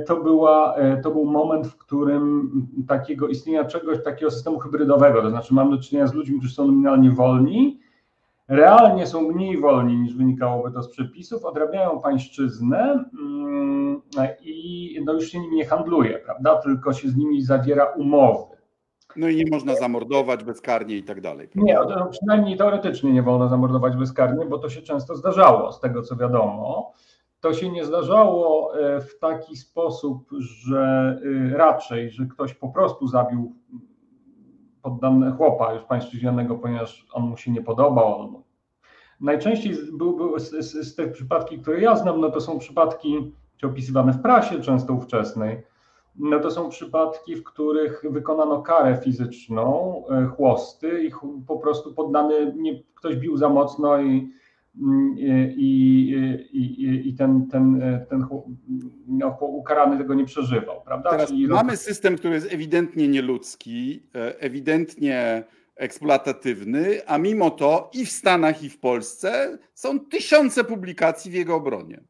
to, 0.07 0.15
była, 0.15 0.75
e, 0.75 1.01
to 1.01 1.11
był 1.11 1.25
moment, 1.25 1.67
w 1.67 1.77
którym 1.77 2.51
takiego 2.87 3.27
istnienia 3.27 3.65
czegoś, 3.65 4.03
takiego 4.03 4.31
systemu 4.31 4.59
hybrydowego, 4.59 5.21
to 5.21 5.29
znaczy 5.29 5.53
mamy 5.53 5.77
do 5.77 5.83
czynienia 5.83 6.07
z 6.07 6.13
ludźmi, 6.13 6.39
którzy 6.39 6.53
są 6.53 6.67
nominalnie 6.67 7.11
wolni, 7.11 7.79
realnie 8.47 9.07
są 9.07 9.21
mniej 9.21 9.57
wolni 9.57 9.97
niż 9.97 10.15
wynikałoby 10.15 10.71
to 10.71 10.83
z 10.83 10.89
przepisów, 10.89 11.45
odrabiają 11.45 11.99
pańszczyznę 11.99 13.05
mm, 13.19 14.01
i 14.41 15.01
no 15.05 15.13
już 15.13 15.31
się 15.31 15.39
nimi 15.39 15.55
nie 15.55 15.65
handluje, 15.65 16.19
prawda, 16.19 16.55
tylko 16.55 16.93
się 16.93 17.09
z 17.09 17.17
nimi 17.17 17.41
zawiera 17.41 17.85
umowy. 17.85 18.57
No 19.15 19.27
i 19.27 19.35
nie 19.35 19.51
można 19.51 19.75
zamordować 19.75 20.43
bezkarnie 20.43 20.97
i 20.97 21.03
tak 21.03 21.21
dalej. 21.21 21.47
Prawda? 21.47 21.71
Nie, 21.71 21.95
no, 21.95 22.05
przynajmniej 22.05 22.57
teoretycznie 22.57 23.11
nie 23.11 23.23
wolno 23.23 23.49
zamordować 23.49 23.95
bezkarnie, 23.95 24.45
bo 24.45 24.57
to 24.57 24.69
się 24.69 24.81
często 24.81 25.15
zdarzało, 25.15 25.71
z 25.71 25.79
tego 25.79 26.01
co 26.01 26.15
wiadomo 26.15 26.93
to 27.39 27.53
się 27.53 27.71
nie 27.71 27.85
zdarzało 27.85 28.75
e, 28.79 29.01
w 29.01 29.19
taki 29.19 29.57
sposób, 29.57 30.29
że 30.39 31.19
e, 31.53 31.57
raczej, 31.57 32.11
że 32.11 32.25
ktoś 32.25 32.53
po 32.53 32.69
prostu 32.69 33.07
zabił 33.07 33.55
poddane 34.81 35.31
chłopa 35.31 35.73
już 35.73 35.83
pańszczyźnianego, 35.83 36.55
ponieważ 36.55 37.07
on 37.13 37.23
mu 37.23 37.37
się 37.37 37.51
nie 37.51 37.61
podobał. 37.61 38.43
Najczęściej 39.21 39.73
były 39.93 40.39
z, 40.39 40.49
z, 40.49 40.87
z 40.87 40.95
tych 40.95 41.11
przypadki, 41.11 41.59
które 41.59 41.81
ja 41.81 41.95
znam, 41.95 42.21
no 42.21 42.31
to 42.31 42.41
są 42.41 42.59
przypadki 42.59 43.31
czy 43.57 43.67
opisywane 43.67 44.13
w 44.13 44.21
prasie, 44.21 44.61
często 44.61 44.93
ówczesnej, 44.93 45.63
no 46.15 46.39
to 46.39 46.51
są 46.51 46.69
przypadki, 46.69 47.35
w 47.35 47.43
których 47.43 48.03
wykonano 48.09 48.61
karę 48.61 48.97
fizyczną, 49.03 50.03
e, 50.09 50.25
chłosty 50.25 51.03
i 51.03 51.11
po 51.47 51.57
prostu 51.57 51.93
poddany, 51.93 52.53
nie, 52.55 52.83
ktoś 52.95 53.15
bił 53.15 53.37
za 53.37 53.49
mocno 53.49 54.01
i 54.01 54.29
i, 55.55 56.15
i, 56.53 57.09
i 57.09 57.13
ten, 57.13 57.47
ten, 57.47 57.81
ten 58.09 58.25
no, 59.07 59.37
ukarany 59.41 59.97
tego 59.97 60.13
nie 60.13 60.25
przeżywał. 60.25 60.81
Prawda? 60.81 61.09
Teraz 61.09 61.29
Czyli 61.29 61.47
mamy 61.47 61.77
system, 61.77 62.17
który 62.17 62.33
jest 62.33 62.53
ewidentnie 62.53 63.07
nieludzki, 63.07 64.03
e, 64.15 64.39
ewidentnie 64.39 65.43
eksploatatywny, 65.75 67.01
a 67.07 67.17
mimo 67.17 67.51
to 67.51 67.89
i 67.93 68.05
w 68.05 68.11
Stanach, 68.11 68.63
i 68.63 68.69
w 68.69 68.79
Polsce 68.79 69.57
są 69.73 69.99
tysiące 69.99 70.63
publikacji 70.63 71.31
w 71.31 71.33
jego 71.33 71.55
obronie. 71.55 72.03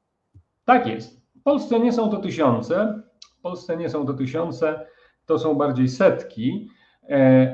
Tak 0.66 0.88
jest. 0.88 1.22
W 1.36 1.44
Polsce 1.44 1.80
nie 1.80 1.94
są 1.94 2.10
to 2.10 2.18
tysiące, 2.18 3.02
w 3.40 3.42
Polsce 3.42 3.78
nie 3.78 3.90
są 3.90 4.06
to 4.06 4.14
tysiące, 4.14 4.86
to 5.26 5.40
są 5.40 5.56
bardziej 5.56 5.90
setki, 5.90 6.70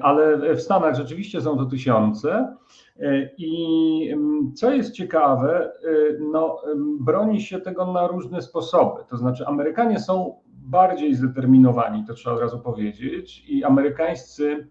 ale 0.01 0.55
w 0.55 0.61
Stanach 0.61 0.95
rzeczywiście 0.95 1.41
są 1.41 1.57
to 1.57 1.65
tysiące. 1.65 2.55
E, 2.99 3.29
I 3.37 4.09
mm, 4.13 4.53
co 4.53 4.71
jest 4.71 4.93
ciekawe, 4.93 5.65
e, 5.65 5.89
no, 6.31 6.61
broni 6.99 7.41
się 7.41 7.61
tego 7.61 7.91
na 7.91 8.07
różne 8.07 8.41
sposoby. 8.41 9.01
To 9.09 9.17
znaczy, 9.17 9.47
Amerykanie 9.47 9.99
są 9.99 10.35
bardziej 10.45 11.15
zdeterminowani, 11.15 12.05
to 12.05 12.13
trzeba 12.13 12.35
od 12.35 12.41
razu 12.41 12.59
powiedzieć, 12.59 13.45
i 13.49 13.63
amerykańscy 13.63 14.67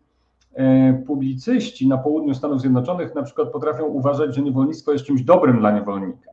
e, 0.54 0.92
publicyści 1.06 1.88
na 1.88 1.98
południu 1.98 2.34
Stanów 2.34 2.60
Zjednoczonych 2.60 3.14
na 3.14 3.22
przykład 3.22 3.48
potrafią 3.48 3.84
uważać, 3.84 4.34
że 4.34 4.42
niewolnictwo 4.42 4.92
jest 4.92 5.04
czymś 5.04 5.22
dobrym 5.22 5.58
dla 5.58 5.70
niewolnika. 5.70 6.32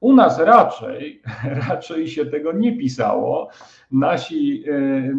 U 0.00 0.12
nas 0.12 0.38
raczej, 0.38 1.22
raczej 1.68 2.08
się 2.08 2.26
tego 2.26 2.52
nie 2.52 2.78
pisało. 2.78 3.48
Nasi, 3.90 4.64
e, 4.68 4.74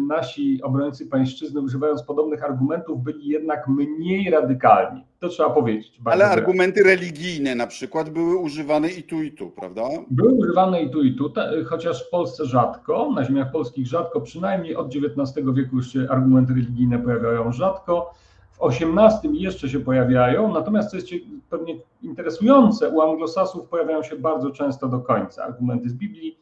nasi 0.08 0.62
obrońcy 0.62 1.06
pańszczyzny, 1.06 1.60
używając 1.60 2.02
podobnych 2.02 2.44
argumentów, 2.44 3.02
byli 3.02 3.28
jednak 3.28 3.68
mniej 3.68 4.30
radykalni. 4.30 5.04
To 5.18 5.28
trzeba 5.28 5.50
powiedzieć. 5.50 6.00
Ale 6.04 6.24
argumenty 6.24 6.82
religijne 6.82 7.54
na 7.54 7.66
przykład 7.66 8.10
były 8.10 8.36
używane 8.36 8.88
i 8.88 9.02
tu, 9.02 9.22
i 9.22 9.32
tu, 9.32 9.50
prawda? 9.50 9.82
Były 10.10 10.32
używane 10.32 10.82
i 10.82 10.90
tu, 10.90 11.02
i 11.02 11.16
tu, 11.16 11.32
chociaż 11.66 12.06
w 12.06 12.10
Polsce 12.10 12.46
rzadko, 12.46 13.12
na 13.14 13.24
ziemiach 13.24 13.52
polskich 13.52 13.86
rzadko, 13.86 14.20
przynajmniej 14.20 14.76
od 14.76 14.86
XIX 14.86 15.46
wieku 15.54 15.76
już 15.76 15.92
się 15.92 16.06
argumenty 16.10 16.54
religijne 16.54 16.98
pojawiają 16.98 17.52
rzadko 17.52 18.14
w 18.58 18.62
XVIII 18.62 19.42
jeszcze 19.42 19.68
się 19.68 19.80
pojawiają, 19.80 20.52
natomiast 20.52 20.90
co 20.90 20.96
jest 20.96 21.08
pewnie 21.50 21.74
interesujące, 22.02 22.90
u 22.90 23.00
anglosasów 23.00 23.68
pojawiają 23.68 24.02
się 24.02 24.16
bardzo 24.16 24.50
często 24.50 24.88
do 24.88 25.00
końca 25.00 25.44
argumenty 25.44 25.88
z 25.88 25.94
Biblii. 25.94 26.38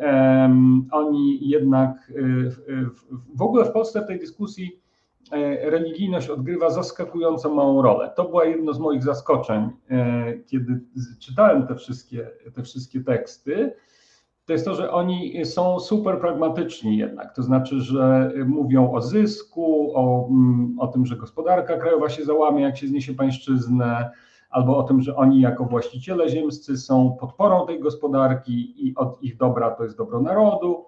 Um, 0.00 0.88
oni 0.92 1.48
jednak 1.48 2.10
y, 2.10 2.50
w 3.34 3.42
ogóle 3.42 3.64
w 3.64 3.72
Polsce 3.72 4.02
w 4.02 4.06
tej 4.06 4.18
dyskusji 4.18 4.80
e, 5.32 5.70
religijność 5.70 6.28
odgrywa 6.28 6.70
zaskakująco 6.70 7.54
małą 7.54 7.82
rolę. 7.82 8.12
To 8.16 8.24
była 8.24 8.44
jedno 8.44 8.72
z 8.72 8.78
moich 8.78 9.02
zaskoczeń, 9.02 9.70
e, 9.90 10.38
kiedy 10.38 10.80
czytałem 11.18 11.66
te 11.66 11.74
wszystkie, 11.74 12.30
te 12.54 12.62
wszystkie 12.62 13.00
teksty 13.00 13.72
to 14.50 14.54
jest 14.54 14.64
to, 14.64 14.74
że 14.74 14.92
oni 14.92 15.44
są 15.44 15.80
super 15.80 16.20
pragmatyczni 16.20 16.96
jednak. 16.96 17.34
To 17.34 17.42
znaczy, 17.42 17.80
że 17.80 18.32
mówią 18.46 18.92
o 18.92 19.00
zysku, 19.00 19.92
o, 19.94 20.28
mm, 20.30 20.76
o 20.78 20.86
tym, 20.86 21.06
że 21.06 21.16
gospodarka 21.16 21.76
krajowa 21.76 22.08
się 22.08 22.24
załamie, 22.24 22.62
jak 22.62 22.76
się 22.76 22.86
zniesie 22.86 23.14
pańszczyznę, 23.14 24.10
albo 24.50 24.76
o 24.76 24.82
tym, 24.82 25.00
że 25.00 25.16
oni 25.16 25.40
jako 25.40 25.64
właściciele 25.64 26.28
ziemscy 26.28 26.78
są 26.78 27.16
podporą 27.20 27.66
tej 27.66 27.80
gospodarki 27.80 28.88
i 28.88 28.94
od 28.96 29.22
ich 29.22 29.36
dobra 29.36 29.70
to 29.70 29.84
jest 29.84 29.96
dobro 29.96 30.20
narodu. 30.20 30.86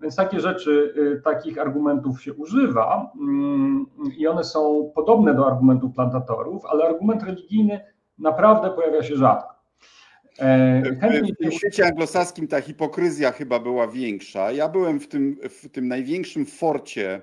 Więc 0.00 0.16
takie 0.16 0.40
rzeczy, 0.40 0.94
y, 0.96 1.22
takich 1.24 1.58
argumentów 1.58 2.22
się 2.22 2.34
używa 2.34 3.12
mm, 3.20 3.86
i 4.18 4.26
one 4.26 4.44
są 4.44 4.92
podobne 4.94 5.34
do 5.34 5.46
argumentów 5.46 5.94
plantatorów, 5.94 6.66
ale 6.66 6.84
argument 6.84 7.22
religijny 7.22 7.80
naprawdę 8.18 8.70
pojawia 8.70 9.02
się 9.02 9.16
rzadko. 9.16 9.57
E. 10.38 10.82
W 11.50 11.52
świecie 11.52 11.86
anglosaskim 11.86 12.48
ta 12.48 12.60
hipokryzja 12.60 13.32
chyba 13.32 13.60
była 13.60 13.88
większa. 13.88 14.52
Ja 14.52 14.68
byłem 14.68 15.00
w 15.00 15.08
tym, 15.08 15.36
w 15.50 15.68
tym 15.68 15.88
największym 15.88 16.46
forcie 16.46 17.22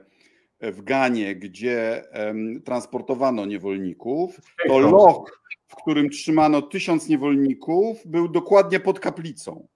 w 0.61 0.81
Ganie, 0.81 1.35
gdzie 1.35 2.03
um, 2.13 2.61
transportowano 2.61 3.45
niewolników. 3.45 4.41
To 4.67 4.79
loch, 4.79 5.41
w 5.67 5.75
którym 5.75 6.09
trzymano 6.09 6.61
tysiąc 6.61 7.07
niewolników, 7.07 7.97
był 8.05 8.27
dokładnie 8.27 8.79
pod 8.79 8.99
kaplicą. 8.99 9.67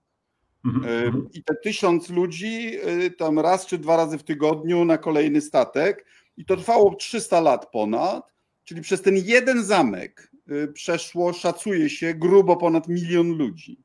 Mhm. 0.64 1.28
I 1.32 1.44
te 1.44 1.54
tysiąc 1.54 2.10
ludzi 2.10 2.78
y, 3.06 3.10
tam 3.10 3.38
raz 3.38 3.66
czy 3.66 3.78
dwa 3.78 3.96
razy 3.96 4.18
w 4.18 4.22
tygodniu 4.22 4.84
na 4.84 4.98
kolejny 4.98 5.40
statek. 5.40 6.06
I 6.36 6.44
to 6.44 6.56
trwało 6.56 6.94
300 6.94 7.40
lat 7.40 7.70
ponad, 7.70 8.32
czyli 8.64 8.80
przez 8.80 9.02
ten 9.02 9.16
jeden 9.16 9.64
zamek 9.64 10.29
przeszło, 10.74 11.32
szacuje 11.32 11.90
się, 11.90 12.14
grubo 12.14 12.56
ponad 12.56 12.88
milion 12.88 13.28
ludzi. 13.38 13.78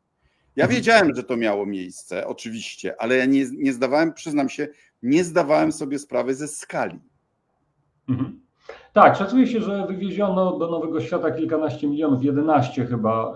Ja 0.55 0.63
mhm. 0.63 0.75
wiedziałem, 0.77 1.15
że 1.15 1.23
to 1.23 1.37
miało 1.37 1.65
miejsce, 1.65 2.27
oczywiście, 2.27 3.01
ale 3.01 3.17
ja 3.17 3.25
nie, 3.25 3.45
nie 3.57 3.73
zdawałem, 3.73 4.13
przyznam 4.13 4.49
się, 4.49 4.67
nie 5.03 5.23
zdawałem 5.23 5.71
sobie 5.71 5.99
sprawy 5.99 6.35
ze 6.35 6.47
skali. 6.47 6.99
Mhm. 8.09 8.39
Tak, 8.93 9.15
szacuje 9.15 9.47
się, 9.47 9.61
że 9.61 9.87
wywieziono 9.87 10.59
do 10.59 10.71
Nowego 10.71 11.01
Świata 11.01 11.31
kilkanaście 11.31 11.87
milionów, 11.87 12.23
11 12.23 12.85
chyba. 12.85 13.33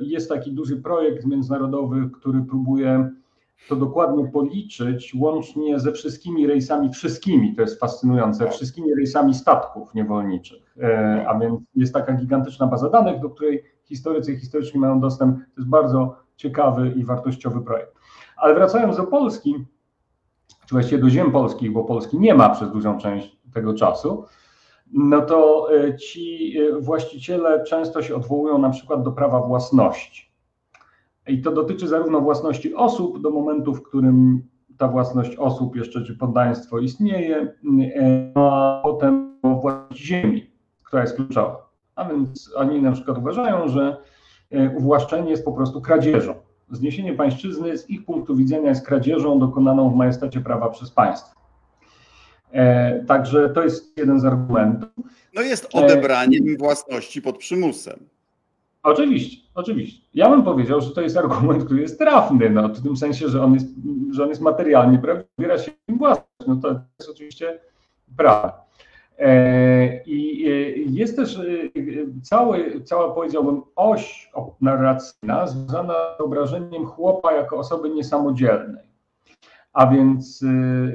Y, 0.00 0.04
jest 0.04 0.28
taki 0.28 0.52
duży 0.52 0.76
projekt 0.76 1.26
międzynarodowy, 1.26 2.10
który 2.20 2.42
próbuje 2.42 3.10
to 3.68 3.76
dokładnie 3.76 4.28
policzyć, 4.28 5.14
łącznie 5.18 5.80
ze 5.80 5.92
wszystkimi 5.92 6.46
rejsami, 6.46 6.90
wszystkimi, 6.90 7.54
to 7.54 7.62
jest 7.62 7.80
fascynujące, 7.80 8.50
wszystkimi 8.50 8.94
rejsami 8.94 9.34
statków 9.34 9.94
niewolniczych. 9.94 10.76
Y, 10.76 11.28
a 11.28 11.38
więc 11.38 11.60
jest 11.74 11.94
taka 11.94 12.12
gigantyczna 12.12 12.66
baza 12.66 12.90
danych, 12.90 13.20
do 13.20 13.30
której 13.30 13.62
historycy 13.84 14.32
i 14.32 14.36
historyczni 14.36 14.80
mają 14.80 15.00
dostęp. 15.00 15.38
To 15.38 15.60
jest 15.60 15.68
bardzo 15.68 16.16
ciekawy 16.36 16.92
i 16.96 17.04
wartościowy 17.04 17.60
projekt. 17.60 17.94
Ale 18.36 18.54
wracając 18.54 18.96
do 18.96 19.04
Polski, 19.04 19.54
czy 20.66 20.74
właściwie 20.74 21.02
do 21.02 21.10
ziem 21.10 21.32
polskich, 21.32 21.72
bo 21.72 21.84
Polski 21.84 22.18
nie 22.18 22.34
ma 22.34 22.50
przez 22.50 22.72
dużą 22.72 22.98
część 22.98 23.36
tego 23.54 23.74
czasu, 23.74 24.24
no 24.92 25.20
to 25.20 25.68
e, 25.74 25.96
ci 25.96 26.56
e, 26.58 26.80
właściciele 26.80 27.64
często 27.64 28.02
się 28.02 28.16
odwołują 28.16 28.58
na 28.58 28.70
przykład 28.70 29.02
do 29.02 29.12
prawa 29.12 29.40
własności. 29.40 30.33
I 31.26 31.42
to 31.42 31.52
dotyczy 31.52 31.88
zarówno 31.88 32.20
własności 32.20 32.74
osób 32.74 33.22
do 33.22 33.30
momentu, 33.30 33.74
w 33.74 33.82
którym 33.82 34.42
ta 34.78 34.88
własność 34.88 35.36
osób 35.36 35.76
jeszcze 35.76 36.04
czy 36.04 36.18
poddaństwo 36.18 36.78
istnieje, 36.78 37.54
e, 37.96 38.32
a 38.34 38.80
potem 38.82 39.38
własności 39.42 40.06
ziemi, 40.06 40.50
która 40.82 41.02
jest 41.02 41.16
kluczowa. 41.16 41.70
A 41.96 42.04
więc 42.04 42.52
oni 42.56 42.82
na 42.82 42.92
przykład 42.92 43.18
uważają, 43.18 43.68
że 43.68 43.96
uwłaszczenie 44.76 45.30
jest 45.30 45.44
po 45.44 45.52
prostu 45.52 45.80
kradzieżą. 45.80 46.34
Zniesienie 46.70 47.14
pańszczyzny 47.14 47.78
z 47.78 47.90
ich 47.90 48.04
punktu 48.04 48.36
widzenia 48.36 48.68
jest 48.68 48.86
kradzieżą 48.86 49.38
dokonaną 49.38 49.90
w 49.90 49.94
majestacie 49.94 50.40
prawa 50.40 50.70
przez 50.70 50.90
państwo. 50.90 51.40
E, 52.52 53.04
także 53.04 53.50
to 53.50 53.64
jest 53.64 53.98
jeden 53.98 54.20
z 54.20 54.24
argumentów. 54.24 54.88
No 55.34 55.42
jest 55.42 55.74
odebraniem 55.74 56.44
e, 56.54 56.56
własności 56.56 57.22
pod 57.22 57.38
przymusem. 57.38 58.08
Oczywiście, 58.84 59.48
oczywiście. 59.54 60.02
Ja 60.14 60.30
bym 60.30 60.42
powiedział, 60.42 60.80
że 60.80 60.90
to 60.90 61.00
jest 61.00 61.16
argument, 61.16 61.64
który 61.64 61.80
jest 61.80 61.98
trafny, 61.98 62.50
no, 62.50 62.68
w 62.68 62.82
tym 62.82 62.96
sensie, 62.96 63.28
że 63.28 63.42
on 63.42 63.54
jest, 63.54 63.66
że 64.10 64.22
on 64.22 64.28
jest 64.28 64.40
materialnie 64.40 64.98
prawdziwy, 64.98 65.28
wybiera 65.38 65.58
się 65.58 65.72
własność. 65.88 66.28
No 66.46 66.56
to 66.56 66.68
jest 66.68 67.10
oczywiście 67.10 67.60
prawda. 68.16 68.64
E, 69.18 70.04
I 70.04 70.94
jest 70.94 71.16
też 71.16 71.40
cały, 72.22 72.80
cała, 72.80 73.14
powiedziałbym, 73.14 73.62
oś 73.76 74.32
narracyjna 74.60 75.46
związana 75.46 75.94
z 76.14 76.18
wyobrażeniem 76.18 76.86
chłopa 76.86 77.32
jako 77.32 77.56
osoby 77.56 77.90
niesamodzielnej. 77.90 78.84
A 79.72 79.86
więc 79.86 80.44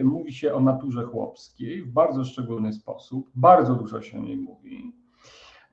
mówi 0.03 0.33
się 0.33 0.53
o 0.53 0.59
naturze 0.59 1.03
chłopskiej 1.03 1.81
w 1.81 1.91
bardzo 1.91 2.25
szczególny 2.25 2.73
sposób, 2.73 3.29
bardzo 3.35 3.75
dużo 3.75 4.01
się 4.01 4.17
o 4.17 4.21
niej 4.21 4.37
mówi 4.37 4.98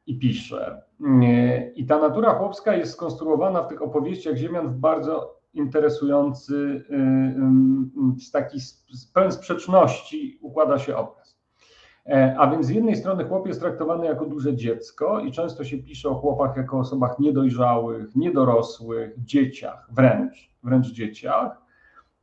i 0.06 0.18
pisze. 0.18 0.82
Y, 1.00 1.72
I 1.76 1.86
ta 1.86 1.98
natura 1.98 2.34
chłopska 2.34 2.74
jest 2.74 2.92
skonstruowana 2.92 3.62
w 3.62 3.68
tych 3.68 3.82
opowieściach 3.82 4.36
Ziemian 4.36 4.68
w 4.68 4.76
bardzo 4.76 5.40
interesujący, 5.54 6.54
y, 8.16 8.20
z 8.20 8.30
taki 8.30 8.58
pełen 9.14 9.32
sprzeczności 9.32 10.38
układa 10.42 10.78
się 10.78 10.96
obraz. 10.96 11.36
E, 12.06 12.36
a 12.38 12.50
więc 12.50 12.66
z 12.66 12.70
jednej 12.70 12.96
strony 12.96 13.24
chłop 13.24 13.46
jest 13.46 13.60
traktowany 13.60 14.06
jako 14.06 14.26
duże 14.26 14.56
dziecko 14.56 15.20
i 15.20 15.32
często 15.32 15.64
się 15.64 15.78
pisze 15.78 16.08
o 16.08 16.14
chłopach 16.14 16.56
jako 16.56 16.78
osobach 16.78 17.18
niedojrzałych, 17.18 18.16
niedorosłych, 18.16 19.24
dzieciach, 19.24 19.88
wręcz, 19.92 20.50
wręcz 20.62 20.86
dzieciach 20.86 21.66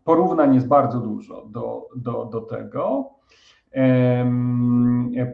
porównań 0.03 0.55
jest 0.55 0.67
bardzo 0.67 0.99
dużo 0.99 1.45
do, 1.45 1.89
do, 1.95 2.25
do 2.25 2.41
tego. 2.41 3.09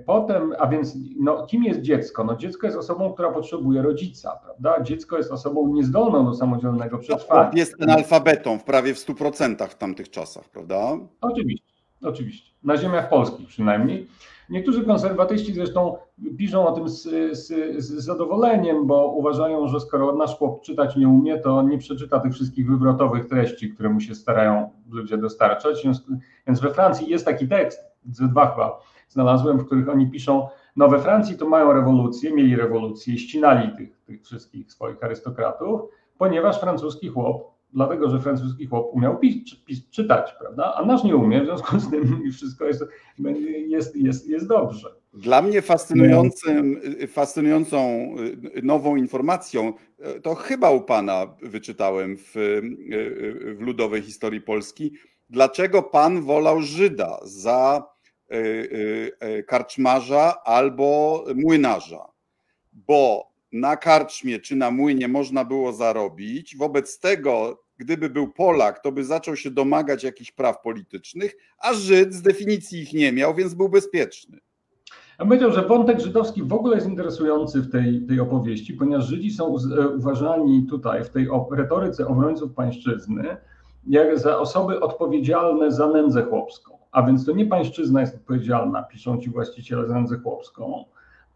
Potem, 0.06 0.54
a 0.60 0.67
więc 0.67 0.97
no, 1.19 1.45
kim 1.45 1.63
jest 1.63 1.82
dziecko? 1.82 2.23
No, 2.23 2.36
dziecko 2.36 2.67
jest 2.67 2.78
osobą, 2.78 3.13
która 3.13 3.32
potrzebuje 3.32 3.82
rodzica, 3.82 4.39
prawda? 4.43 4.84
Dziecko 4.84 5.17
jest 5.17 5.32
osobą 5.32 5.73
niezdolną 5.73 6.25
do 6.25 6.34
samodzielnego 6.34 6.95
no, 6.95 7.02
przetrwania. 7.02 7.52
Jest 7.54 7.75
analfabetą 7.84 8.60
w 8.60 8.63
prawie 8.63 8.93
w 8.93 8.97
100% 8.97 9.67
w 9.67 9.75
tamtych 9.75 10.10
czasach, 10.10 10.49
prawda? 10.49 10.97
Oczywiście, 11.21 11.73
oczywiście. 12.04 12.52
Na 12.63 12.78
ziemiach 12.78 13.10
polskich 13.10 13.47
przynajmniej. 13.47 14.08
Niektórzy 14.49 14.84
konserwatyści 14.84 15.54
zresztą 15.54 15.97
piszą 16.38 16.67
o 16.67 16.71
tym 16.71 16.89
z, 16.89 17.04
z, 17.38 17.47
z, 17.84 18.06
zadowoleniem, 18.06 18.88
bo 18.88 19.08
uważają, 19.08 19.67
że 19.67 19.80
skoro 19.80 20.15
nasz 20.15 20.38
chłop 20.38 20.62
czytać 20.62 20.95
nie 20.95 21.08
umie, 21.08 21.39
to 21.39 21.62
nie 21.62 21.78
przeczyta 21.78 22.19
tych 22.19 22.34
wszystkich 22.34 22.67
wywrotowych 22.67 23.28
treści, 23.28 23.69
które 23.73 23.89
mu 23.89 23.99
się 23.99 24.15
starają 24.15 24.69
ludzie 24.89 25.17
dostarczać. 25.17 25.84
Więc 26.47 26.60
we 26.60 26.73
Francji 26.73 27.10
jest 27.10 27.25
taki 27.25 27.47
tekst, 27.47 27.88
ze 28.12 28.28
dwa 28.28 28.52
chyba 28.52 28.80
znalazłem, 29.10 29.58
w 29.58 29.65
których 29.65 29.89
oni 29.89 30.12
piszą, 30.12 30.48
no 30.76 30.88
we 30.88 31.00
Francji 31.00 31.38
to 31.38 31.50
mają 31.50 31.74
rewolucję, 31.74 32.34
mieli 32.34 32.56
rewolucję, 32.56 33.17
ścinali 33.17 33.76
tych, 33.78 33.98
tych 34.06 34.24
wszystkich 34.24 34.72
swoich 34.72 35.04
arystokratów, 35.04 35.82
ponieważ 36.17 36.60
francuski 36.60 37.10
chłop 37.10 37.60
dlatego 37.74 38.10
że 38.10 38.19
francuski 38.19 38.65
chłop 38.65 38.89
umiał 38.93 39.19
pis, 39.19 39.89
czytać, 39.89 40.34
prawda? 40.39 40.74
A 40.76 40.86
nasz 40.86 41.04
nie 41.04 41.15
umie, 41.15 41.41
w 41.41 41.45
związku 41.45 41.80
z 41.80 41.89
tym 41.89 42.22
wszystko 42.32 42.65
jest, 42.65 42.84
jest, 43.67 43.95
jest, 43.95 44.28
jest 44.28 44.48
dobrze. 44.48 44.89
Dla 45.13 45.41
mnie 45.41 45.62
fascynującym, 45.62 46.82
fascynującą 47.08 48.10
nową 48.63 48.95
informacją, 48.95 49.74
to 50.24 50.36
chyba 50.36 50.72
u 50.72 50.82
Pana 50.82 51.28
wyczytałem 51.41 52.17
w, 52.17 52.32
w 53.58 53.62
Ludowej 53.62 54.02
Historii 54.02 54.41
Polski, 54.41 54.91
dlaczego 55.30 55.84
Pan 55.84 56.22
wolał 56.22 56.62
Żyda 56.62 57.19
za 57.24 57.84
karczmarza 59.48 60.44
albo 60.44 61.24
młynarza. 61.36 62.06
Bo 62.74 63.30
na 63.52 63.78
karczmie 63.78 64.39
czy 64.39 64.56
na 64.56 64.72
młynie 64.72 65.08
można 65.08 65.46
było 65.46 65.74
zarobić. 65.74 66.58
Wobec 66.58 67.00
tego, 67.00 67.63
gdyby 67.78 68.10
był 68.10 68.28
Polak, 68.28 68.80
to 68.80 68.92
by 68.92 69.04
zaczął 69.04 69.36
się 69.36 69.52
domagać 69.52 70.04
jakichś 70.04 70.32
praw 70.32 70.62
politycznych, 70.62 71.38
a 71.60 71.74
Żyd 71.74 72.13
z 72.13 72.22
definicji 72.22 72.80
ich 72.80 72.94
nie 72.94 73.12
miał, 73.12 73.36
więc 73.36 73.54
był 73.54 73.70
bezpieczny. 73.70 74.39
Ja 75.20 75.26
powiedział, 75.26 75.52
że 75.52 75.68
wątek 75.68 76.00
żydowski 76.00 76.44
w 76.44 76.54
ogóle 76.54 76.76
jest 76.76 76.88
interesujący 76.88 77.62
w 77.62 77.72
tej, 77.72 78.06
tej 78.08 78.20
opowieści, 78.20 78.74
ponieważ 78.74 79.06
Żydzi 79.06 79.32
są 79.32 79.56
e, 79.56 79.88
uważani 79.88 80.68
tutaj 80.70 81.04
w 81.04 81.10
tej 81.10 81.28
retoryce 81.52 82.08
obrońców 82.08 82.54
pańszczyzny 82.54 83.38
jak 83.88 84.20
za 84.20 84.39
osoby 84.39 84.80
odpowiedzialne 84.80 85.72
za 85.72 85.88
nędzę 85.88 86.24
chłopską. 86.24 86.79
A 86.91 87.04
więc 87.04 87.25
to 87.25 87.32
nie 87.32 87.45
pańszczyzna 87.45 88.02
jest 88.02 88.15
odpowiedzialna, 88.15 88.84
piszą 88.84 89.21
ci 89.21 89.30
właściciele 89.30 89.88
za 89.88 89.93
nędzę 89.93 90.17
chłopską. 90.17 90.86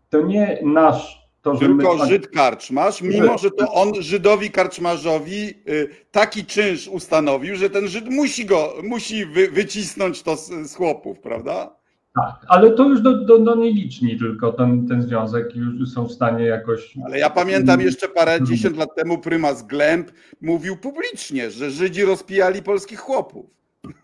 To 0.09 0.21
nie 0.21 0.59
nasz 0.63 1.23
to, 1.43 1.57
Tylko 1.57 1.97
my... 1.97 2.05
Żyd 2.07 2.27
karczmarz, 2.27 3.01
mimo 3.01 3.37
że 3.37 3.51
to 3.51 3.73
on 3.73 3.93
Żydowi 4.01 4.51
karczmarzowi 4.51 5.53
y, 5.69 5.89
taki 6.11 6.45
czynsz 6.45 6.87
ustanowił, 6.87 7.55
że 7.55 7.69
ten 7.69 7.87
Żyd 7.87 8.09
musi 8.09 8.45
go, 8.45 8.73
musi 8.83 9.25
wy, 9.25 9.51
wycisnąć 9.51 10.23
to 10.23 10.35
z, 10.35 10.49
z, 10.49 10.75
chłopów, 10.75 11.19
prawda? 11.19 11.75
Tak, 12.15 12.45
ale 12.47 12.71
to 12.71 12.89
już 12.89 13.01
do, 13.01 13.25
do, 13.25 13.39
do 13.39 13.55
nieliczni 13.55 14.19
tylko 14.19 14.53
ten, 14.53 14.87
ten 14.87 15.01
związek 15.01 15.55
już 15.55 15.89
są 15.89 16.05
w 16.05 16.11
stanie 16.11 16.45
jakoś... 16.45 16.93
Ale 17.05 17.19
ja 17.19 17.29
pamiętam 17.29 17.81
jeszcze 17.81 18.07
parę 18.07 18.39
dziesiąt 18.43 18.77
lat 18.77 18.95
temu 18.95 19.17
prymas 19.17 19.67
Glemp 19.67 20.11
mówił 20.41 20.77
publicznie, 20.77 21.51
że 21.51 21.71
Żydzi 21.71 22.05
rozpijali 22.05 22.61
polskich 22.61 22.99
chłopów. 22.99 23.45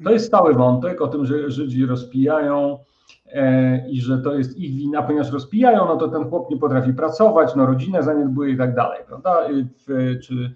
To 0.04 0.12
jest 0.12 0.26
stały 0.26 0.54
wątek 0.54 1.02
o 1.02 1.08
tym, 1.08 1.26
że 1.26 1.52
Żydzi 1.52 1.86
rozpijają 1.86 2.78
E, 3.34 3.90
i 3.90 4.02
że 4.02 4.18
to 4.18 4.36
jest 4.36 4.58
ich 4.58 4.76
wina, 4.76 5.02
ponieważ 5.02 5.32
rozpijają, 5.32 5.86
no 5.86 5.98
to 5.98 6.08
ten 6.08 6.30
chłop 6.30 6.52
nie 6.52 6.58
potrafi 6.58 6.94
pracować, 6.94 7.56
no 7.56 7.66
rodzinę 7.66 8.04
zaniedbuje 8.04 8.54
i 8.54 8.58
tak 8.58 8.76
dalej, 8.76 9.00
prawda? 9.08 9.48
Czy 10.24 10.56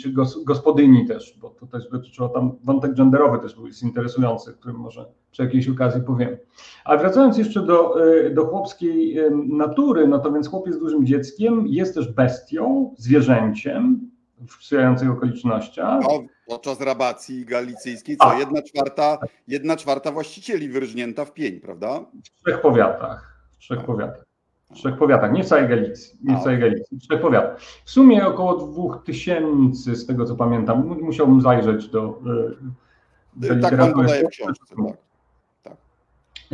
czy 0.00 0.12
gospodyni 0.44 1.06
też, 1.06 1.38
bo 1.40 1.50
to 1.50 1.66
też 1.66 1.90
dotyczyło 1.90 2.28
tam, 2.28 2.52
wątek 2.64 2.94
genderowy 2.94 3.38
też 3.38 3.54
był 3.54 3.66
jest 3.66 3.82
interesujący, 3.82 4.52
którym 4.52 4.76
może 4.76 5.06
przy 5.30 5.42
jakiejś 5.42 5.68
okazji 5.68 6.02
powiem. 6.02 6.36
A 6.84 6.96
wracając 6.96 7.38
jeszcze 7.38 7.62
do, 7.62 7.94
do 8.34 8.46
chłopskiej 8.46 9.16
natury, 9.48 10.08
no 10.08 10.18
to 10.18 10.32
więc 10.32 10.48
chłop 10.48 10.66
jest 10.66 10.78
dużym 10.78 11.06
dzieckiem, 11.06 11.66
jest 11.66 11.94
też 11.94 12.12
bestią, 12.12 12.94
zwierzęciem, 12.98 14.10
w 14.46 14.52
sprzyjających 14.52 15.10
okolicznościach. 15.10 16.00
No, 16.02 16.18
podczas 16.46 16.80
rabacji 16.80 17.44
galicyjskiej, 17.44 18.16
co? 18.16 18.38
Jedna 18.38 18.62
czwarta, 18.62 19.18
jedna 19.48 19.76
czwarta 19.76 20.12
właścicieli 20.12 20.68
wyrżnięta 20.68 21.24
w 21.24 21.32
pień, 21.32 21.60
prawda? 21.60 22.00
W 22.24 22.42
trzech 22.42 22.60
powiatach. 22.60 23.38
W 23.52 23.58
trzech 23.58 23.78
A. 23.80 23.82
powiatach. 23.82 24.24
W 24.70 24.74
trzech 24.74 24.98
powiatach, 24.98 25.32
nie 25.32 25.44
w 25.44 25.46
całej 25.46 25.68
Galicji, 25.68 26.18
nie 26.24 26.36
w 26.36 26.42
całej 26.42 26.58
Galicji, 26.58 26.98
w 26.98 27.02
trzech 27.02 27.20
powiatach. 27.20 27.60
W 27.84 27.90
sumie 27.90 28.26
około 28.26 28.56
dwóch 28.56 29.02
tysięcy, 29.04 29.96
z 29.96 30.06
tego 30.06 30.24
co 30.24 30.36
pamiętam. 30.36 30.98
Musiałbym 31.02 31.40
zajrzeć 31.40 31.88
do, 31.88 32.20
do 33.36 33.60
Tak 33.62 33.78
pan 33.78 33.92
podaje 33.92 34.24
w 34.24 34.28
książce, 34.28 34.74
tak. 34.76 34.96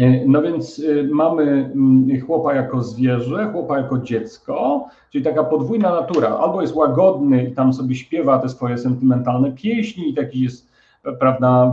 E, 0.00 0.26
no 0.26 0.42
więc 0.42 0.78
e, 0.78 1.02
mamy 1.02 1.42
mm, 1.42 2.20
chłopa 2.26 2.54
jako 2.54 2.82
zwierzę, 2.82 3.50
chłopa 3.52 3.78
jako 3.78 3.98
dziecko, 3.98 4.86
czyli 5.10 5.24
taka 5.24 5.44
podwójna 5.44 5.90
natura. 5.90 6.28
Albo 6.28 6.62
jest 6.62 6.74
łagodny 6.74 7.44
i 7.44 7.54
tam 7.54 7.72
sobie 7.72 7.94
śpiewa 7.94 8.38
te 8.38 8.48
swoje 8.48 8.78
sentymentalne 8.78 9.52
pieśni 9.52 10.10
i 10.10 10.14
taki 10.14 10.40
jest, 10.40 10.70
prawda, 11.18 11.72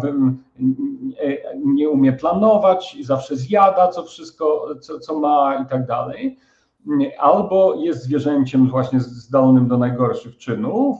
nie 1.65 1.89
umie 1.89 2.13
planować 2.13 2.95
i 2.95 3.03
zawsze 3.03 3.35
zjada 3.35 3.87
co 3.87 4.03
wszystko, 4.03 4.67
co, 4.81 4.99
co 4.99 5.19
ma 5.19 5.63
i 5.65 5.65
tak 5.69 5.85
dalej. 5.85 6.37
Albo 7.19 7.75
jest 7.75 8.03
zwierzęciem 8.03 8.69
właśnie 8.69 8.99
zdolnym 8.99 9.67
do 9.67 9.77
najgorszych 9.77 10.37
czynów, 10.37 10.97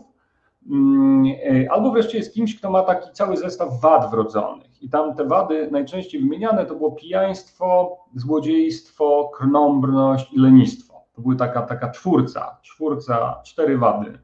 mm, 0.71 1.25
e, 1.25 1.71
albo 1.71 1.91
wreszcie 1.91 2.17
jest 2.17 2.34
kimś, 2.34 2.55
kto 2.55 2.71
ma 2.71 2.82
taki 2.82 3.11
cały 3.13 3.38
zestaw 3.38 3.82
wad 3.82 4.11
wrodzonych 4.11 4.66
i 4.82 4.89
tam 4.89 5.15
te 5.15 5.25
wady 5.25 5.69
najczęściej 5.71 6.21
wymieniane 6.21 6.65
to 6.65 6.75
było 6.75 6.91
pijaństwo, 6.91 7.97
złodziejstwo, 8.15 9.32
krnąbrność 9.38 10.34
i 10.34 10.39
lenistwo. 10.39 11.03
To 11.13 11.21
były 11.21 11.36
taka, 11.36 11.61
taka 11.61 11.91
czwórca, 11.91 12.57
czwórca, 12.61 13.41
cztery 13.45 13.78
wady 13.78 14.19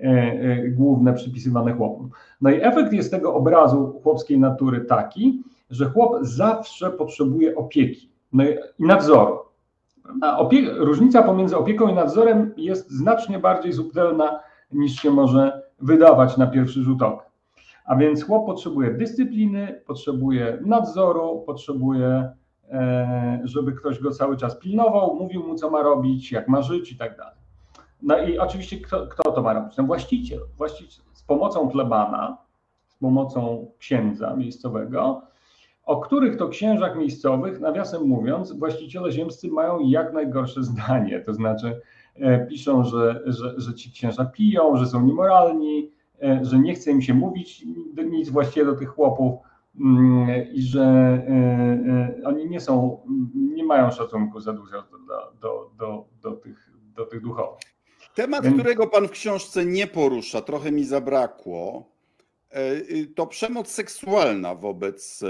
e, 0.00 0.04
e, 0.04 0.68
główne 0.68 1.12
przypisywane 1.12 1.72
chłopom. 1.72 2.10
No 2.40 2.50
i 2.50 2.60
efekt 2.62 2.92
jest 2.92 3.10
tego 3.10 3.34
obrazu 3.34 4.00
chłopskiej 4.02 4.38
natury 4.38 4.80
taki, 4.80 5.42
że 5.70 5.90
chłop 5.90 6.16
zawsze 6.20 6.90
potrzebuje 6.90 7.56
opieki 7.56 8.12
no 8.32 8.44
i, 8.44 8.56
nadzoru. 8.78 9.38
Opie- 10.38 10.74
różnica 10.76 11.22
pomiędzy 11.22 11.56
opieką 11.56 11.88
i 11.88 11.94
nadzorem 11.94 12.54
jest 12.56 12.90
znacznie 12.90 13.38
bardziej 13.38 13.72
subtelna 13.72 14.40
niż 14.72 14.92
się 14.92 15.10
może 15.10 15.62
wydawać 15.80 16.36
na 16.36 16.46
pierwszy 16.46 16.82
rzut 16.82 17.02
oka. 17.02 17.27
A 17.88 17.96
więc 17.96 18.24
chłop 18.24 18.46
potrzebuje 18.46 18.90
dyscypliny, 18.90 19.80
potrzebuje 19.86 20.58
nadzoru, 20.66 21.42
potrzebuje, 21.46 22.32
e, 22.70 23.40
żeby 23.44 23.72
ktoś 23.72 24.00
go 24.00 24.10
cały 24.10 24.36
czas 24.36 24.58
pilnował, 24.58 25.14
mówił 25.14 25.46
mu, 25.46 25.54
co 25.54 25.70
ma 25.70 25.82
robić, 25.82 26.32
jak 26.32 26.48
ma 26.48 26.62
żyć 26.62 26.92
i 26.92 26.96
tak 26.96 27.16
dalej. 27.16 27.38
No 28.02 28.18
i 28.18 28.38
oczywiście 28.38 28.76
kto, 28.80 29.06
kto 29.06 29.32
to 29.32 29.42
ma 29.42 29.52
robić? 29.52 29.76
No 29.76 29.84
właściciel. 29.84 30.40
właściciel. 30.56 31.04
Z 31.12 31.22
pomocą 31.22 31.68
plebana, 31.68 32.38
z 32.88 32.94
pomocą 32.94 33.70
księdza 33.78 34.36
miejscowego, 34.36 35.22
o 35.84 36.00
których 36.00 36.36
to 36.36 36.48
księżach 36.48 36.96
miejscowych, 36.96 37.60
nawiasem 37.60 38.02
mówiąc, 38.02 38.52
właściciele 38.52 39.12
ziemscy 39.12 39.48
mają 39.48 39.80
jak 39.80 40.12
najgorsze 40.12 40.62
zdanie. 40.62 41.20
To 41.20 41.34
znaczy 41.34 41.80
e, 42.14 42.46
piszą, 42.46 42.84
że, 42.84 43.22
że, 43.26 43.54
że 43.60 43.74
ci 43.74 43.92
księża 43.92 44.24
piją, 44.24 44.76
że 44.76 44.86
są 44.86 45.06
niemoralni, 45.06 45.97
że 46.42 46.58
nie 46.58 46.74
chce 46.74 46.90
im 46.90 47.02
się 47.02 47.14
mówić 47.14 47.64
nic 48.10 48.30
właściwie 48.30 48.66
do 48.66 48.76
tych 48.76 48.88
chłopów 48.88 49.34
mm, 49.80 50.52
i 50.52 50.62
że 50.62 50.82
e, 50.82 51.32
e, 52.22 52.28
oni 52.28 52.48
nie 52.48 52.60
są, 52.60 53.00
nie 53.34 53.64
mają 53.64 53.90
szacunku 53.90 54.40
za 54.40 54.52
dużo 54.52 54.82
do, 54.82 55.32
do, 55.40 55.70
do, 55.78 56.04
do, 56.22 56.36
tych, 56.36 56.70
do 56.96 57.06
tych 57.06 57.20
duchowych. 57.20 57.60
Temat, 58.14 58.44
Więc... 58.44 58.56
którego 58.56 58.86
pan 58.86 59.08
w 59.08 59.10
książce 59.10 59.64
nie 59.64 59.86
porusza, 59.86 60.40
trochę 60.40 60.72
mi 60.72 60.84
zabrakło, 60.84 61.92
y, 62.90 63.06
to 63.14 63.26
przemoc 63.26 63.68
seksualna 63.68 64.54
wobec, 64.54 65.24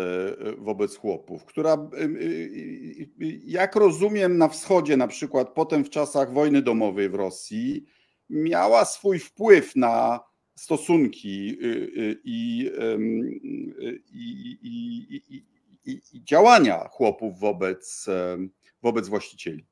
wobec 0.58 0.96
chłopów, 0.96 1.44
która, 1.44 1.74
y, 1.74 2.04
y, 2.04 3.08
jak 3.44 3.76
rozumiem, 3.76 4.38
na 4.38 4.48
wschodzie, 4.48 4.96
na 4.96 5.08
przykład 5.08 5.48
potem 5.48 5.84
w 5.84 5.90
czasach 5.90 6.32
wojny 6.32 6.62
domowej 6.62 7.08
w 7.08 7.14
Rosji, 7.14 7.86
miała 8.30 8.84
swój 8.84 9.18
wpływ 9.18 9.76
na 9.76 10.20
stosunki 10.58 11.58
y, 11.62 11.66
y, 11.66 12.20
i, 12.24 12.70
i, 14.12 15.22
i, 15.86 16.00
i 16.12 16.24
działania 16.24 16.88
chłopów 16.90 17.40
wobec, 17.40 18.06
wobec 18.82 19.08
właścicieli. 19.08 19.64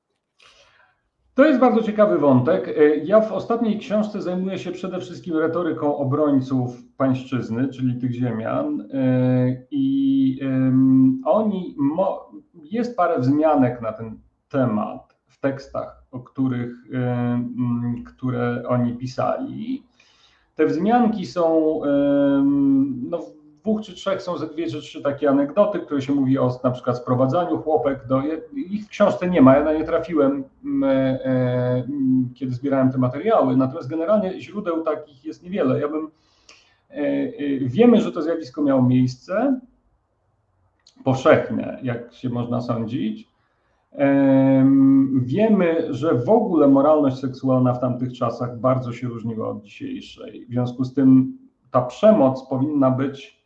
To 1.35 1.45
jest 1.45 1.61
bardzo 1.61 1.83
ciekawy 1.83 2.19
wątek. 2.19 2.69
E, 2.69 2.97
ja 2.97 3.21
w 3.21 3.33
ostatniej 3.33 3.79
książce 3.79 4.23
zajmuję 4.23 4.59
się 4.59 4.73
przede 4.73 5.01
wszystkim 5.01 5.37
retoryką 5.37 5.97
obrońców 5.97 6.83
pańszczyzny, 6.97 7.69
czyli 7.69 8.01
tych 8.01 8.13
ziemian. 8.13 8.89
I 9.71 10.41
oni, 11.25 11.77
jest 12.71 12.97
parę 12.97 13.19
wzmianek 13.19 13.81
na 13.81 13.93
ten 13.93 14.19
temat 14.49 15.17
w 15.27 15.41
tekstach, 15.41 16.05
o 16.11 16.21
których, 16.21 16.73
które 18.07 18.63
oni 18.69 18.97
pisali. 18.97 19.83
Te 20.57 20.67
wzmianki 20.67 21.27
są, 21.27 21.81
no, 23.11 23.19
w 23.19 23.37
dwóch 23.67 23.83
czy 23.83 23.95
trzech 23.95 24.23
są 24.23 24.39
ze 24.39 24.47
dwie 24.47 24.67
czy 24.67 24.81
trzy 24.81 25.03
takie 25.03 25.31
anegdoty, 25.31 25.81
które 25.81 26.03
się 26.03 26.13
mówi 26.13 26.39
o 26.39 26.61
na 26.65 26.71
przykład 26.71 26.97
sprowadzaniu 26.97 27.59
chłopek 27.59 28.07
do. 28.07 28.23
Ich 28.71 28.87
w 28.87 28.89
książce 28.89 29.31
nie 29.31 29.43
ma, 29.43 29.57
ja 29.57 29.65
na 29.65 29.73
nie 29.73 29.85
trafiłem, 29.85 30.45
e, 30.83 30.87
e, 30.87 31.85
kiedy 32.35 32.53
zbierałem 32.53 32.93
te 32.93 32.99
materiały. 32.99 33.57
Natomiast 33.57 33.89
generalnie 33.89 34.41
źródeł 34.41 34.83
takich 34.83 35.25
jest 35.25 35.43
niewiele. 35.43 35.81
Ja 35.81 35.89
bym. 35.89 36.11
E, 36.91 37.33
wiemy, 37.61 38.01
że 38.01 38.13
to 38.13 38.23
zjawisko 38.23 38.63
miało 38.63 38.83
miejsce 38.83 39.61
powszechnie, 41.05 41.79
jak 41.83 42.15
się 42.15 42.29
można 42.29 42.61
sądzić. 42.61 43.29
Wiemy, 45.15 45.95
że 45.95 46.15
w 46.15 46.29
ogóle 46.29 46.69
moralność 46.69 47.19
seksualna 47.19 47.75
w 47.75 47.81
tamtych 47.81 48.13
czasach 48.13 48.61
bardzo 48.61 48.93
się 48.93 49.09
różniła 49.09 49.49
od 49.49 49.63
dzisiejszej. 49.63 50.47
W 50.47 50.53
związku 50.53 50.85
z 50.85 50.95
tym 50.95 51.39
ta 51.71 51.83
przemoc 51.83 52.49
powinna 52.49 52.91
być 52.91 53.37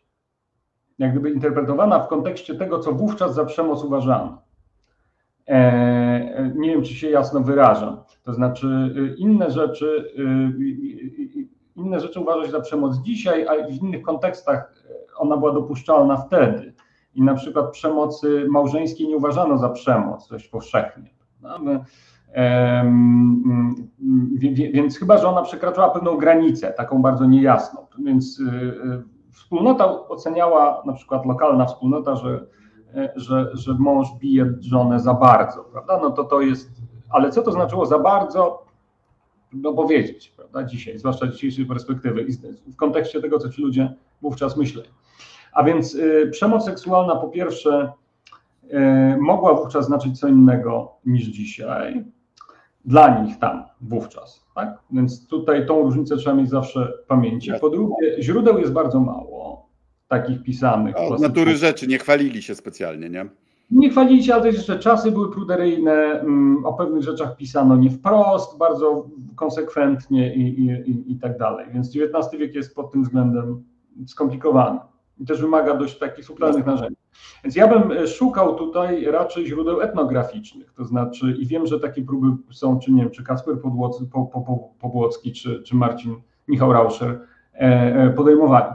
jak 1.00 1.10
gdyby 1.10 1.30
interpretowana 1.30 2.00
w 2.00 2.08
kontekście 2.08 2.54
tego, 2.54 2.78
co 2.78 2.92
wówczas 2.92 3.34
za 3.34 3.44
przemoc 3.44 3.84
uważano. 3.84 4.42
E, 5.46 6.52
nie 6.56 6.70
wiem, 6.70 6.82
czy 6.82 6.94
się 6.94 7.10
jasno 7.10 7.40
wyrażam. 7.40 7.96
To 8.22 8.34
znaczy, 8.34 8.66
y, 8.96 9.14
inne 9.18 9.50
rzeczy, 9.50 10.12
y, 10.18 10.22
y, 10.22 11.48
inne 11.76 12.00
rzeczy 12.00 12.20
uważa 12.20 12.44
się 12.44 12.50
za 12.50 12.60
przemoc 12.60 12.98
dzisiaj, 12.98 13.46
a 13.46 13.66
w 13.66 13.82
innych 13.82 14.02
kontekstach 14.02 14.84
ona 15.16 15.36
była 15.36 15.52
dopuszczalna 15.52 16.16
wtedy 16.16 16.69
i 17.14 17.22
na 17.22 17.34
przykład 17.34 17.70
przemocy 17.70 18.46
małżeńskiej 18.50 19.08
nie 19.08 19.16
uważano 19.16 19.58
za 19.58 19.68
przemoc 19.68 20.28
dość 20.28 20.48
powszechnie. 20.48 21.10
Więc 24.72 24.98
chyba, 24.98 25.18
że 25.18 25.28
ona 25.28 25.42
przekraczała 25.42 25.90
pewną 25.90 26.16
granicę, 26.16 26.72
taką 26.72 27.02
bardzo 27.02 27.26
niejasną. 27.26 27.86
Więc 27.98 28.40
y, 28.40 28.42
y, 28.44 29.02
wspólnota 29.32 30.08
oceniała, 30.08 30.82
na 30.86 30.92
przykład 30.92 31.26
lokalna 31.26 31.66
wspólnota, 31.66 32.16
że, 32.16 32.46
że, 33.16 33.50
że 33.52 33.74
mąż 33.78 34.08
bije 34.18 34.54
żonę 34.60 35.00
za 35.00 35.14
bardzo, 35.14 35.64
prawda? 35.64 35.98
No 36.02 36.10
to 36.10 36.24
to 36.24 36.40
jest, 36.40 36.70
ale 37.10 37.30
co 37.30 37.42
to 37.42 37.52
znaczyło 37.52 37.86
za 37.86 37.98
bardzo? 37.98 38.64
No 39.52 39.72
powiedzieć, 39.72 40.32
prawda, 40.36 40.64
dzisiaj, 40.64 40.98
zwłaszcza 40.98 41.26
dzisiejszej 41.26 41.66
perspektywy 41.66 42.26
i 42.66 42.72
w 42.72 42.76
kontekście 42.76 43.20
tego, 43.20 43.38
co 43.38 43.48
ci 43.48 43.62
ludzie 43.62 43.94
wówczas 44.22 44.56
myśleli. 44.56 44.88
A 45.52 45.64
więc 45.64 45.94
y, 45.94 46.28
przemoc 46.32 46.64
seksualna 46.64 47.16
po 47.16 47.28
pierwsze 47.28 47.92
y, 48.64 49.16
mogła 49.20 49.54
wówczas 49.54 49.86
znaczyć 49.86 50.20
co 50.20 50.28
innego 50.28 50.92
niż 51.06 51.24
dzisiaj 51.24 52.04
dla 52.84 53.22
nich 53.22 53.38
tam 53.38 53.64
wówczas. 53.80 54.46
Tak? 54.54 54.78
Więc 54.90 55.26
tutaj 55.26 55.66
tą 55.66 55.82
różnicę 55.82 56.16
trzeba 56.16 56.36
mieć 56.36 56.50
zawsze 56.50 56.92
w 57.04 57.06
pamięci. 57.06 57.52
Po 57.60 57.70
drugie, 57.70 58.22
źródeł 58.22 58.58
jest 58.58 58.72
bardzo 58.72 59.00
mało 59.00 59.68
takich 60.08 60.42
pisanych. 60.42 60.96
Od 60.96 61.20
natury 61.20 61.56
rzeczy 61.56 61.86
nie 61.86 61.98
chwalili 61.98 62.42
się 62.42 62.54
specjalnie, 62.54 63.10
nie? 63.10 63.28
Nie 63.70 63.90
chwalili 63.90 64.24
się, 64.24 64.34
ale 64.34 64.42
też 64.42 64.54
jeszcze 64.54 64.78
czasy 64.78 65.12
były 65.12 65.32
pruderyjne, 65.32 65.92
mm, 65.92 66.66
o 66.66 66.72
pewnych 66.72 67.02
rzeczach 67.02 67.36
pisano 67.36 67.76
nie 67.76 67.90
wprost, 67.90 68.58
bardzo 68.58 69.08
konsekwentnie 69.36 70.34
i, 70.34 70.40
i, 70.40 70.90
i, 70.90 71.12
i 71.12 71.18
tak 71.18 71.38
dalej. 71.38 71.66
Więc 71.74 71.88
XIX 71.96 72.40
wiek 72.40 72.54
jest 72.54 72.74
pod 72.74 72.92
tym 72.92 73.02
względem 73.02 73.64
skomplikowany 74.06 74.78
i 75.20 75.24
też 75.24 75.40
wymaga 75.40 75.74
dość 75.74 75.98
takich 75.98 76.24
subtelnych 76.24 76.66
narzędzi. 76.66 76.96
Więc 77.44 77.56
ja 77.56 77.68
bym 77.68 77.92
e, 77.92 78.06
szukał 78.06 78.54
tutaj 78.54 79.04
raczej 79.04 79.46
źródeł 79.46 79.80
etnograficznych, 79.80 80.72
to 80.72 80.84
znaczy 80.84 81.36
i 81.38 81.46
wiem, 81.46 81.66
że 81.66 81.80
takie 81.80 82.02
próby 82.02 82.26
są, 82.52 82.78
czy 82.78 82.92
nie 82.92 83.02
wiem, 83.02 83.10
czy 83.10 83.24
Kasper 83.24 83.60
Podłocki, 83.60 84.06
po, 84.12 84.26
po, 84.26 84.70
Pobłocki, 84.80 85.32
czy, 85.32 85.62
czy 85.62 85.76
Marcin 85.76 86.16
Michał 86.48 86.72
Rauscher 86.72 87.20
podejmowali. 88.16 88.74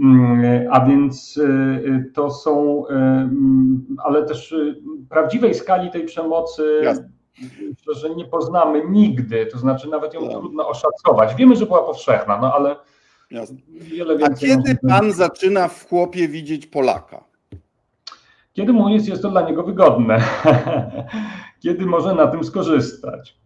Mm, 0.00 0.68
a 0.70 0.86
więc 0.86 1.40
to 2.14 2.30
są, 2.30 2.86
mm, 2.86 3.96
ale 4.04 4.22
też 4.22 4.54
prawdziwej 5.08 5.54
skali 5.54 5.90
tej 5.90 6.04
przemocy 6.04 6.80
Jasne. 6.82 7.08
że 7.92 8.14
nie 8.14 8.24
poznamy 8.24 8.82
nigdy, 8.88 9.46
to 9.46 9.58
znaczy 9.58 9.88
nawet 9.88 10.14
ją 10.14 10.20
no. 10.20 10.40
trudno 10.40 10.68
oszacować. 10.68 11.34
Wiemy, 11.34 11.56
że 11.56 11.66
była 11.66 11.82
powszechna, 11.82 12.38
no 12.40 12.54
ale 12.54 12.76
Jasne. 13.30 13.58
A 14.24 14.30
kiedy 14.30 14.78
pan 14.88 15.12
zaczyna 15.12 15.68
w 15.68 15.88
chłopie 15.88 16.28
widzieć 16.28 16.66
Polaka? 16.66 17.24
Kiedy 18.52 18.72
mu 18.72 18.88
jest, 18.88 19.08
jest 19.08 19.22
to 19.22 19.30
dla 19.30 19.48
niego 19.50 19.62
wygodne, 19.62 20.24
kiedy 21.62 21.86
może 21.86 22.14
na 22.14 22.26
tym 22.26 22.44
skorzystać. 22.44 23.38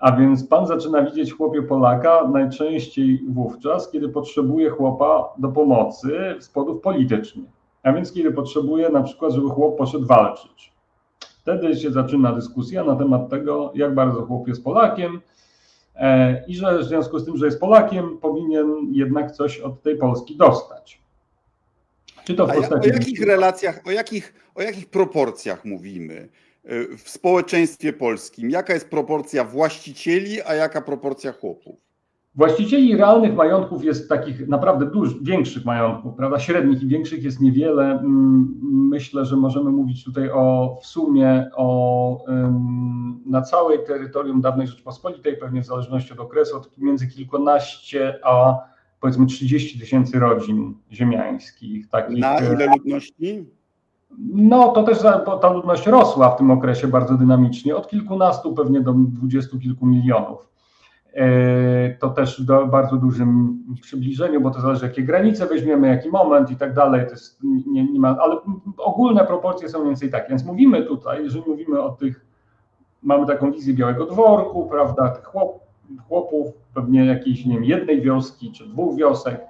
A 0.00 0.12
więc 0.12 0.46
pan 0.46 0.66
zaczyna 0.66 1.02
widzieć 1.02 1.32
chłopie 1.32 1.62
Polaka 1.62 2.28
najczęściej 2.28 3.20
wówczas, 3.28 3.90
kiedy 3.90 4.08
potrzebuje 4.08 4.70
chłopa 4.70 5.34
do 5.38 5.48
pomocy 5.48 6.34
z 6.40 6.48
powodów 6.48 6.82
politycznych. 6.82 7.50
A 7.82 7.92
więc 7.92 8.12
kiedy 8.12 8.32
potrzebuje 8.32 8.88
na 8.88 9.02
przykład, 9.02 9.32
żeby 9.32 9.48
chłop 9.48 9.78
poszedł 9.78 10.06
walczyć. 10.06 10.72
Wtedy 11.20 11.76
się 11.76 11.90
zaczyna 11.90 12.32
dyskusja 12.32 12.84
na 12.84 12.96
temat 12.96 13.28
tego, 13.28 13.72
jak 13.74 13.94
bardzo 13.94 14.26
chłop 14.26 14.48
jest 14.48 14.64
Polakiem 14.64 15.20
i 16.46 16.54
że 16.54 16.78
w 16.78 16.84
związku 16.84 17.18
z 17.18 17.24
tym, 17.24 17.36
że 17.36 17.46
jest 17.46 17.60
Polakiem, 17.60 18.18
powinien 18.18 18.88
jednak 18.92 19.32
coś 19.32 19.58
od 19.58 19.82
tej 19.82 19.96
Polski 19.96 20.36
dostać. 20.36 21.02
Czy 22.24 22.34
to 22.34 22.46
w 22.46 22.54
postaci... 22.54 22.90
O 22.90 22.94
jakich 22.94 23.20
relacjach, 23.20 23.80
o 23.86 23.90
jakich, 23.90 24.34
o 24.54 24.62
jakich 24.62 24.86
proporcjach 24.86 25.64
mówimy? 25.64 26.28
Y, 26.70 26.96
w 26.96 27.08
społeczeństwie 27.08 27.92
polskim? 27.92 28.50
Jaka 28.50 28.74
jest 28.74 28.88
proporcja 28.88 29.44
właścicieli, 29.44 30.42
a 30.42 30.54
jaka 30.54 30.82
proporcja 30.82 31.32
chłopów? 31.32 31.76
Właścicieli 32.34 32.96
realnych 32.96 33.34
majątków 33.34 33.84
jest 33.84 34.08
takich 34.08 34.48
naprawdę 34.48 34.86
dużych, 34.86 35.22
większych 35.22 35.64
majątków, 35.64 36.14
prawda? 36.14 36.38
Średnich 36.38 36.82
i 36.82 36.86
większych 36.86 37.24
jest 37.24 37.40
niewiele. 37.40 37.90
Mm, 37.90 38.60
myślę, 38.62 39.24
że 39.24 39.36
możemy 39.36 39.70
mówić 39.70 40.04
tutaj 40.04 40.30
o 40.30 40.78
w 40.82 40.86
sumie 40.86 41.50
o 41.56 42.24
na 43.26 43.42
całej 43.42 43.78
terytorium 43.86 44.40
dawnej 44.40 44.66
Rzeczpospolitej, 44.66 45.36
pewnie 45.36 45.62
w 45.62 45.66
zależności 45.66 46.12
od 46.12 46.20
okresu, 46.20 46.56
od 46.56 46.78
między 46.78 47.06
kilkanaście 47.06 48.18
a 48.24 48.58
powiedzmy 49.00 49.26
30 49.26 49.80
tysięcy 49.80 50.18
rodzin 50.18 50.74
ziemiańskich. 50.92 51.88
Takich, 51.88 52.18
na 52.18 52.38
ile 52.38 52.66
ludności? 52.66 53.46
No, 54.34 54.68
to 54.68 54.82
też 54.82 54.98
ta 55.40 55.52
ludność 55.52 55.86
rosła 55.86 56.30
w 56.30 56.36
tym 56.36 56.50
okresie 56.50 56.88
bardzo 56.88 57.14
dynamicznie, 57.14 57.76
od 57.76 57.88
kilkunastu 57.88 58.54
pewnie 58.54 58.80
do 58.80 58.92
dwudziestu 58.92 59.58
kilku 59.58 59.86
milionów. 59.86 60.51
E, 61.14 61.96
to 62.00 62.10
też 62.10 62.42
w 62.42 62.70
bardzo 62.70 62.96
dużym 62.96 63.58
przybliżeniu, 63.82 64.40
bo 64.40 64.50
to 64.50 64.60
zależy, 64.60 64.86
jakie 64.86 65.02
granice 65.02 65.46
weźmiemy, 65.46 65.88
jaki 65.88 66.08
moment 66.08 66.50
i 66.50 66.56
tak 66.56 66.74
dalej. 66.74 67.06
To 67.06 67.10
jest, 67.10 67.38
nie, 67.66 67.92
nie 67.92 68.00
ma, 68.00 68.16
ale 68.20 68.36
ogólne 68.76 69.26
proporcje 69.26 69.68
są 69.68 69.78
mniej 69.78 69.90
więcej 69.90 70.10
takie. 70.10 70.28
Więc 70.28 70.44
mówimy 70.44 70.82
tutaj, 70.82 71.24
jeżeli 71.24 71.44
mówimy 71.46 71.82
o 71.82 71.90
tych, 71.90 72.26
mamy 73.02 73.26
taką 73.26 73.52
wizję 73.52 73.74
Białego 73.74 74.06
Dworku, 74.06 74.66
prawda, 74.66 75.08
tych 75.08 75.24
chłop, 75.24 75.60
chłopów, 76.08 76.46
pewnie 76.74 77.06
jakiejś, 77.06 77.46
nie 77.46 77.54
wiem, 77.54 77.64
jednej 77.64 78.00
wioski 78.00 78.52
czy 78.52 78.66
dwóch 78.66 78.96
wiosek, 78.96 79.40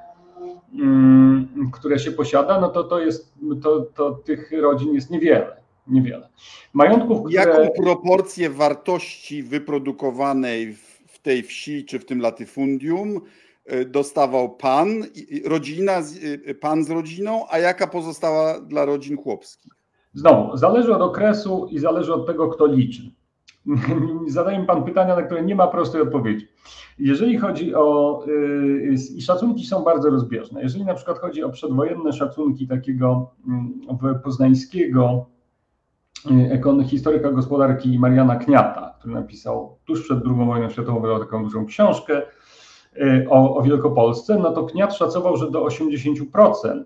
Mm, 0.75 1.71
które 1.73 1.99
się 1.99 2.13
posiada, 2.13 2.61
no 2.61 2.69
to, 2.69 2.85
to, 2.85 3.01
jest, 3.01 3.35
to, 3.63 3.81
to 3.81 4.13
tych 4.13 4.53
rodzin 4.61 4.95
jest 4.95 5.11
niewiele. 5.11 5.57
Niewiele. 5.87 6.29
Majątków, 6.73 7.19
które... 7.19 7.35
Jaką 7.35 7.69
proporcję 7.83 8.51
wartości 8.51 9.43
wyprodukowanej 9.43 10.75
w 10.75 10.92
tej 11.19 11.43
wsi 11.43 11.85
czy 11.85 11.99
w 11.99 12.05
tym 12.05 12.21
latyfundium 12.21 13.21
y, 13.73 13.85
dostawał 13.85 14.57
pan, 14.57 14.89
rodzina, 15.45 16.01
y, 16.49 16.55
pan 16.55 16.85
z 16.85 16.91
rodziną, 16.91 17.45
a 17.51 17.59
jaka 17.59 17.87
pozostała 17.87 18.61
dla 18.61 18.85
rodzin 18.85 19.17
chłopskich? 19.17 19.73
Znowu, 20.15 20.57
zależy 20.57 20.95
od 20.95 21.03
okresu 21.03 21.67
i 21.71 21.79
zależy 21.79 22.15
od 22.15 22.27
tego, 22.27 22.49
kto 22.49 22.67
liczy. 22.67 23.03
Zadaje 24.27 24.59
mi 24.59 24.67
pan 24.67 24.85
pytania, 24.85 25.17
na 25.17 25.23
które 25.23 25.43
nie 25.43 25.55
ma 25.55 25.67
prostej 25.67 26.01
odpowiedzi. 26.01 26.49
Jeżeli 26.99 27.39
chodzi 27.39 27.75
o, 27.75 28.25
i 29.17 29.23
szacunki 29.23 29.67
są 29.67 29.85
bardzo 29.85 30.11
rozbieżne, 30.11 30.63
jeżeli 30.63 30.85
na 30.85 30.95
przykład 30.95 31.19
chodzi 31.19 31.43
o 31.43 31.51
przedwojenne 31.51 32.13
szacunki 32.13 32.69
takiego 32.69 33.31
mm, 33.49 33.81
poznańskiego 34.25 35.27
y, 36.27 36.85
historyka 36.85 37.31
gospodarki 37.31 37.99
Mariana 37.99 38.37
Kniata, 38.37 38.95
który 38.99 39.15
napisał 39.15 39.79
tuż 39.85 40.03
przed 40.03 40.19
II 40.27 40.47
wojną 40.47 40.71
światową 40.71 41.01
wydał 41.01 41.19
taką 41.19 41.45
dużą 41.45 41.67
książkę 41.67 42.23
y, 42.97 43.27
o, 43.31 43.57
o 43.57 43.63
Wielkopolsce, 43.63 44.39
no 44.39 44.53
to 44.53 44.65
Kniat 44.65 44.97
szacował, 44.97 45.37
że 45.37 45.51
do 45.51 45.65
80% 45.65 46.25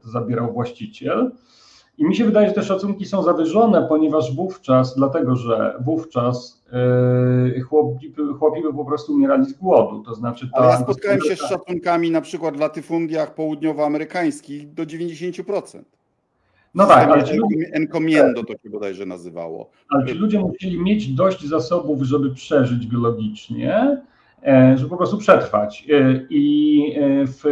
zabierał 0.03 0.53
właściciel, 0.53 1.32
i 1.99 2.05
mi 2.05 2.16
się 2.16 2.24
wydaje, 2.24 2.49
że 2.49 2.55
te 2.55 2.62
szacunki 2.62 3.07
są 3.07 3.22
zawyżone, 3.22 3.87
ponieważ 3.89 4.34
wówczas, 4.34 4.95
dlatego 4.95 5.37
że 5.37 5.74
wówczas 5.84 6.64
yy, 7.55 7.61
chłopi, 7.61 8.14
chłopi 8.39 8.62
by 8.62 8.74
po 8.74 8.84
prostu 8.84 9.12
umierali 9.12 9.45
z 9.45 9.53
głodu. 9.53 10.03
To 10.03 10.14
znaczy 10.14 10.51
ta, 10.55 10.59
Ale 10.59 10.70
ja 10.70 10.78
spotkałem 10.78 11.20
się 11.20 11.37
z 11.37 11.41
szacunkami 11.41 12.11
na 12.11 12.20
przykład 12.20 12.57
w 12.57 12.61
latyfundiach 12.61 13.34
południowoamerykańskich 13.34 14.74
do 14.74 14.82
90%. 14.82 15.82
No 16.77 16.87
tak, 16.87 17.09
ale 17.11 17.24
ci 17.24 17.37
ludzie, 17.37 17.70
encomiendo 17.72 18.45
to 18.45 18.53
się 18.53 18.70
bodajże 18.70 19.07
nazywało. 19.07 19.70
Ale 19.89 20.07
ci 20.07 20.14
ludzie 20.14 20.41
musieli 20.41 20.83
mieć 20.83 21.09
dość 21.09 21.47
zasobów, 21.47 22.03
żeby 22.03 22.35
przeżyć 22.35 22.87
biologicznie, 22.87 24.01
E, 24.47 24.79
żeby 24.79 24.91
po 24.91 24.97
prostu 24.97 25.18
przetrwać. 25.18 25.87
E, 25.93 26.20
I 26.31 26.81
e, 26.97 27.27
w, 27.27 27.43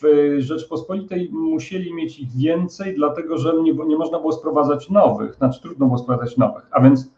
w 0.00 0.02
Rzeczpospolitej 0.38 1.30
musieli 1.32 1.94
mieć 1.94 2.18
ich 2.18 2.32
więcej, 2.36 2.94
dlatego 2.94 3.38
że 3.38 3.54
nie, 3.62 3.72
nie 3.72 3.96
można 3.96 4.18
było 4.18 4.32
sprowadzać 4.32 4.90
nowych, 4.90 5.34
znaczy 5.34 5.62
trudno 5.62 5.86
było 5.86 5.98
sprowadzać 5.98 6.36
nowych. 6.36 6.66
A 6.70 6.80
więc 6.80 7.10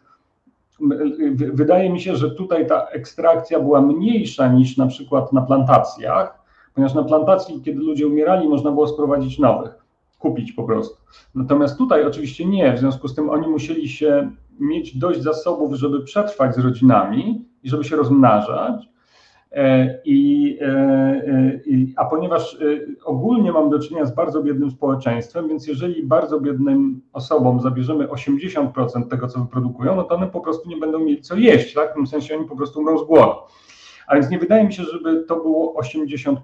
wydaje 1.53 1.89
mi 1.89 2.01
się, 2.01 2.15
że 2.15 2.31
tutaj 2.31 2.67
ta 2.67 2.85
ekstrakcja 2.85 3.59
była 3.59 3.81
mniejsza 3.81 4.47
niż 4.47 4.77
na 4.77 4.87
przykład 4.87 5.33
na 5.33 5.41
plantacjach, 5.41 6.43
ponieważ 6.75 6.93
na 6.93 7.03
plantacji, 7.03 7.61
kiedy 7.61 7.79
ludzie 7.79 8.07
umierali, 8.07 8.47
można 8.47 8.71
było 8.71 8.87
sprowadzić 8.87 9.39
nowych, 9.39 9.82
kupić 10.23 10.51
po 10.51 10.63
prostu. 10.63 10.97
Natomiast 11.35 11.77
tutaj 11.77 12.05
oczywiście 12.05 12.45
nie, 12.45 12.73
w 12.73 12.79
związku 12.79 13.07
z 13.07 13.15
tym 13.15 13.29
oni 13.29 13.47
musieli 13.47 13.89
się 13.89 14.31
mieć 14.59 14.97
dość 14.97 15.21
zasobów, 15.21 15.73
żeby 15.73 16.03
przetrwać 16.03 16.55
z 16.55 16.59
rodzinami 16.59 17.45
i 17.63 17.69
żeby 17.69 17.83
się 17.83 17.95
rozmnażać, 17.95 18.93
E, 19.53 19.99
I, 20.05 20.57
e, 20.61 20.65
e, 20.67 21.59
i, 21.65 21.93
a 21.95 22.05
ponieważ 22.05 22.57
ogólnie 23.05 23.51
mam 23.51 23.69
do 23.69 23.79
czynienia 23.79 24.05
z 24.05 24.15
bardzo 24.15 24.43
biednym 24.43 24.71
społeczeństwem, 24.71 25.47
więc 25.47 25.67
jeżeli 25.67 26.03
bardzo 26.03 26.39
biednym 26.39 27.01
osobom 27.13 27.59
zabierzemy 27.59 28.07
80% 28.07 29.07
tego, 29.09 29.27
co 29.27 29.39
wyprodukują, 29.39 29.95
no 29.95 30.03
to 30.03 30.15
one 30.15 30.27
po 30.27 30.41
prostu 30.41 30.69
nie 30.69 30.77
będą 30.77 30.99
mieli 30.99 31.21
co 31.21 31.35
jeść, 31.35 31.73
tak? 31.73 31.91
W 31.91 31.93
tym 31.93 32.07
sensie 32.07 32.37
oni 32.37 32.47
po 32.47 32.55
prostu 32.55 32.79
umrą 32.79 32.97
z 32.97 33.07
głodu. 33.07 33.31
A 34.07 34.15
więc 34.15 34.29
nie 34.29 34.39
wydaje 34.39 34.63
mi 34.63 34.73
się, 34.73 34.83
żeby 34.83 35.23
to 35.23 35.35
było 35.35 35.81
80%, 35.81 36.35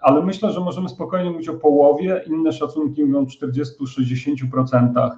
ale 0.00 0.22
myślę, 0.22 0.52
że 0.52 0.60
możemy 0.60 0.88
spokojnie 0.88 1.30
mówić 1.30 1.48
o 1.48 1.54
połowie, 1.54 2.24
inne 2.26 2.52
szacunki 2.52 3.04
mówią 3.04 3.24
40-60% 3.24 5.10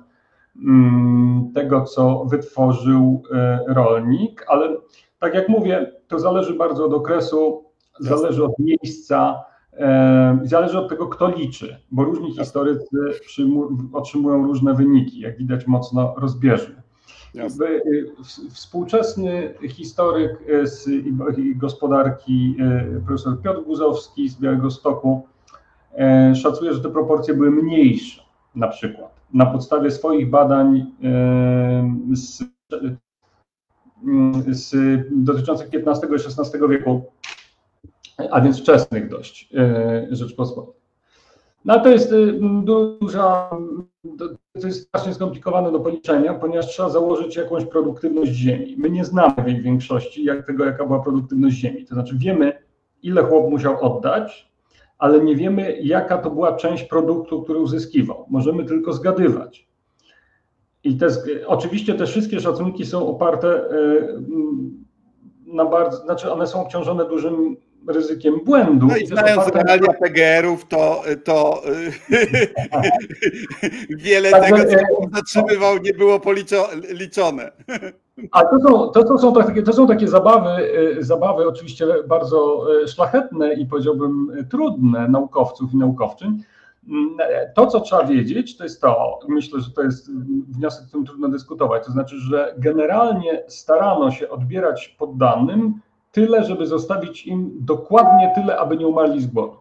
mm, 0.56 1.52
tego, 1.54 1.82
co 1.82 2.24
wytworzył 2.24 3.22
rolnik, 3.68 4.44
ale 4.48 4.76
tak 5.18 5.34
jak 5.34 5.48
mówię, 5.48 5.92
to 6.08 6.18
zależy 6.18 6.54
bardzo 6.54 6.84
od 6.84 6.94
okresu, 6.94 7.64
zależy 8.00 8.44
od 8.44 8.58
miejsca, 8.58 9.44
e, 9.72 10.38
zależy 10.42 10.78
od 10.78 10.88
tego, 10.88 11.06
kto 11.06 11.28
liczy, 11.28 11.76
bo 11.90 12.04
różni 12.04 12.34
historycy 12.34 12.96
otrzymują 13.92 14.46
różne 14.46 14.74
wyniki, 14.74 15.20
jak 15.20 15.38
widać 15.38 15.66
mocno 15.66 16.14
rozbieżne. 16.16 16.85
Jasne. 17.36 17.66
Współczesny 18.50 19.54
historyk 19.68 20.38
z 20.62 20.88
gospodarki, 21.56 22.56
e, 22.60 23.00
profesor 23.06 23.42
Piotr 23.42 23.62
Guzowski 23.62 24.28
z 24.28 24.40
Białego 24.40 24.70
Stoku, 24.70 25.26
e, 25.94 26.34
szacuje, 26.34 26.74
że 26.74 26.80
te 26.80 26.90
proporcje 26.90 27.34
były 27.34 27.50
mniejsze, 27.50 28.22
na 28.54 28.68
przykład 28.68 29.16
na 29.32 29.46
podstawie 29.46 29.90
swoich 29.90 30.30
badań 30.30 30.86
z 32.12 32.42
Mm, 34.02 34.54
z, 34.54 34.74
dotyczących 35.10 35.68
XV 35.72 36.08
i 36.10 36.14
XVI 36.14 36.68
wieku, 36.68 37.12
a 38.30 38.40
więc 38.40 38.60
wczesnych 38.60 39.08
dość 39.08 39.48
e, 39.54 40.06
Rzeczpospolitej. 40.10 40.75
No 41.66 41.80
to 41.80 41.88
jest 41.88 42.12
y, 42.12 42.40
duża, 42.62 43.50
to 44.60 44.66
jest 44.66 44.88
strasznie 44.88 45.14
skomplikowane 45.14 45.72
do 45.72 45.80
policzenia, 45.80 46.34
ponieważ 46.34 46.66
trzeba 46.66 46.88
założyć 46.88 47.36
jakąś 47.36 47.64
produktywność 47.64 48.32
ziemi. 48.32 48.74
My 48.78 48.90
nie 48.90 49.04
znamy 49.04 49.34
w 49.60 49.62
większości 49.62 50.24
jak 50.24 50.46
tego, 50.46 50.64
jaka 50.64 50.86
była 50.86 51.00
produktywność 51.00 51.56
ziemi. 51.56 51.84
To 51.84 51.94
znaczy 51.94 52.14
wiemy, 52.18 52.62
ile 53.02 53.22
chłop 53.22 53.50
musiał 53.50 53.84
oddać, 53.84 54.52
ale 54.98 55.20
nie 55.20 55.36
wiemy, 55.36 55.78
jaka 55.82 56.18
to 56.18 56.30
była 56.30 56.56
część 56.56 56.84
produktu, 56.84 57.42
który 57.42 57.58
uzyskiwał. 57.58 58.26
Możemy 58.30 58.64
tylko 58.64 58.92
zgadywać. 58.92 59.68
I 60.84 60.96
te, 60.96 61.08
oczywiście 61.46 61.94
te 61.94 62.06
wszystkie 62.06 62.40
szacunki 62.40 62.86
są 62.86 63.08
oparte 63.08 63.48
e, 63.48 63.70
na 65.46 65.64
bardzo, 65.64 65.96
znaczy 65.96 66.32
one 66.32 66.46
są 66.46 66.62
obciążone 66.62 67.08
dużym 67.08 67.56
ryzykiem 67.88 68.34
błędu. 68.44 68.86
No 68.86 68.96
i 68.96 69.06
znając 69.06 69.48
realia 69.48 69.92
PGR-ów, 69.92 70.68
to, 70.68 71.02
to 71.24 71.62
wiele 74.04 74.30
tak, 74.30 74.44
tego, 74.44 74.64
co 74.64 74.98
on 74.98 75.10
zatrzymywał, 75.14 75.78
nie 75.78 75.92
było 75.92 76.20
policzone. 76.20 77.52
A 78.32 78.44
to 78.44 78.60
są, 78.60 78.88
to, 78.88 79.04
to 79.04 79.18
są, 79.18 79.34
takie, 79.34 79.62
to 79.62 79.72
są 79.72 79.86
takie 79.86 80.08
zabawy, 80.08 80.70
zabawy 80.98 81.48
oczywiście 81.48 81.86
bardzo 82.08 82.66
szlachetne 82.86 83.54
i 83.54 83.66
powiedziałbym 83.66 84.32
trudne 84.50 85.08
naukowców 85.08 85.74
i 85.74 85.76
naukowczyń, 85.76 86.42
to, 87.54 87.66
co 87.66 87.80
trzeba 87.80 88.04
wiedzieć, 88.04 88.56
to 88.56 88.64
jest 88.64 88.80
to, 88.80 89.18
myślę, 89.28 89.60
że 89.60 89.70
to 89.70 89.82
jest 89.82 90.10
wniosek, 90.48 90.84
z 90.84 90.88
którym 90.88 91.06
trudno 91.06 91.28
dyskutować, 91.28 91.86
to 91.86 91.92
znaczy, 91.92 92.16
że 92.16 92.54
generalnie 92.58 93.44
starano 93.48 94.10
się 94.10 94.28
odbierać 94.28 94.88
poddanym 94.98 95.80
tyle, 96.16 96.44
żeby 96.44 96.66
zostawić 96.66 97.26
im 97.26 97.50
dokładnie 97.60 98.32
tyle, 98.34 98.58
aby 98.58 98.76
nie 98.76 98.86
umarli 98.86 99.22
z 99.22 99.26
głodu. 99.26 99.56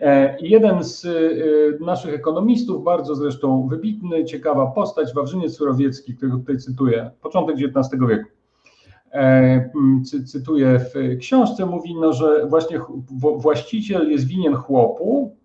E, 0.00 0.36
jeden 0.40 0.84
z 0.84 1.04
e, 1.04 1.84
naszych 1.84 2.14
ekonomistów, 2.14 2.84
bardzo 2.84 3.14
zresztą 3.14 3.68
wybitny, 3.68 4.24
ciekawa 4.24 4.66
postać, 4.66 5.14
Wawrzyniec 5.14 5.56
Surowiecki, 5.56 6.16
którego 6.16 6.38
tutaj 6.38 6.58
cytuję, 6.58 7.10
początek 7.22 7.56
XIX 7.56 8.02
wieku, 8.08 8.28
e, 9.12 9.70
cytuję 10.26 10.78
w 10.78 11.18
książce, 11.18 11.66
mówi, 11.66 11.94
no, 12.00 12.12
że 12.12 12.46
właśnie 12.46 12.80
właściciel 13.36 14.10
jest 14.10 14.26
winien 14.26 14.54
chłopu, 14.54 15.36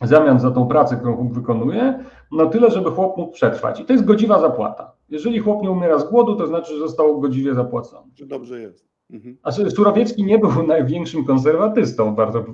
w 0.00 0.06
zamian 0.08 0.40
za 0.40 0.50
tą 0.50 0.68
pracę, 0.68 0.96
którą 0.96 1.28
wykonuje, 1.28 2.04
no 2.32 2.46
tyle, 2.46 2.70
żeby 2.70 2.90
chłop 2.90 3.16
mógł 3.16 3.32
przetrwać. 3.32 3.80
I 3.80 3.84
to 3.84 3.92
jest 3.92 4.04
godziwa 4.04 4.40
zapłata. 4.40 4.93
Jeżeli 5.08 5.38
chłop 5.38 5.62
nie 5.62 5.70
umiera 5.70 5.98
z 5.98 6.10
głodu, 6.10 6.36
to 6.36 6.46
znaczy, 6.46 6.72
że 6.72 6.78
został 6.78 7.20
godziwie 7.20 7.54
zapłacony. 7.54 8.12
Czy 8.14 8.26
dobrze 8.26 8.60
jest. 8.60 8.94
Mhm. 9.10 9.38
A 9.42 9.52
Surowiecki 9.52 10.24
nie 10.24 10.38
był 10.38 10.62
największym 10.66 11.24
konserwatystą, 11.24 12.14
warto, 12.14 12.44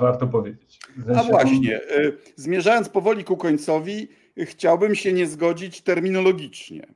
warto 0.00 0.26
powiedzieć. 0.26 0.80
A 1.16 1.22
właśnie, 1.22 1.80
y, 1.98 2.16
zmierzając 2.36 2.88
powoli 2.88 3.24
ku 3.24 3.36
końcowi, 3.36 4.08
chciałbym 4.38 4.94
się 4.94 5.12
nie 5.12 5.26
zgodzić 5.26 5.82
terminologicznie, 5.82 6.86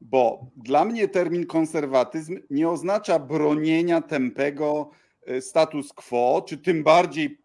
bo 0.00 0.46
dla 0.56 0.84
mnie 0.84 1.08
termin 1.08 1.46
konserwatyzm 1.46 2.38
nie 2.50 2.68
oznacza 2.68 3.18
bronienia 3.18 4.00
tępego 4.00 4.90
status 5.40 5.92
quo, 5.92 6.44
czy 6.48 6.58
tym 6.58 6.82
bardziej 6.84 7.38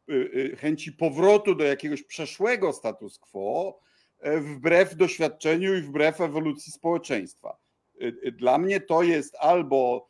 chęci 0.58 0.92
powrotu 0.92 1.56
do 1.56 1.64
jakiegoś 1.64 2.04
przeszłego 2.04 2.74
status 2.74 3.20
quo, 3.20 3.80
wbrew 4.24 4.96
doświadczeniu 4.96 5.76
i 5.76 5.82
wbrew 5.82 6.22
ewolucji 6.22 6.72
społeczeństwa. 6.72 7.58
Dla 8.34 8.58
mnie 8.58 8.82
to 8.82 9.04
jest 9.04 9.36
albo 9.40 10.08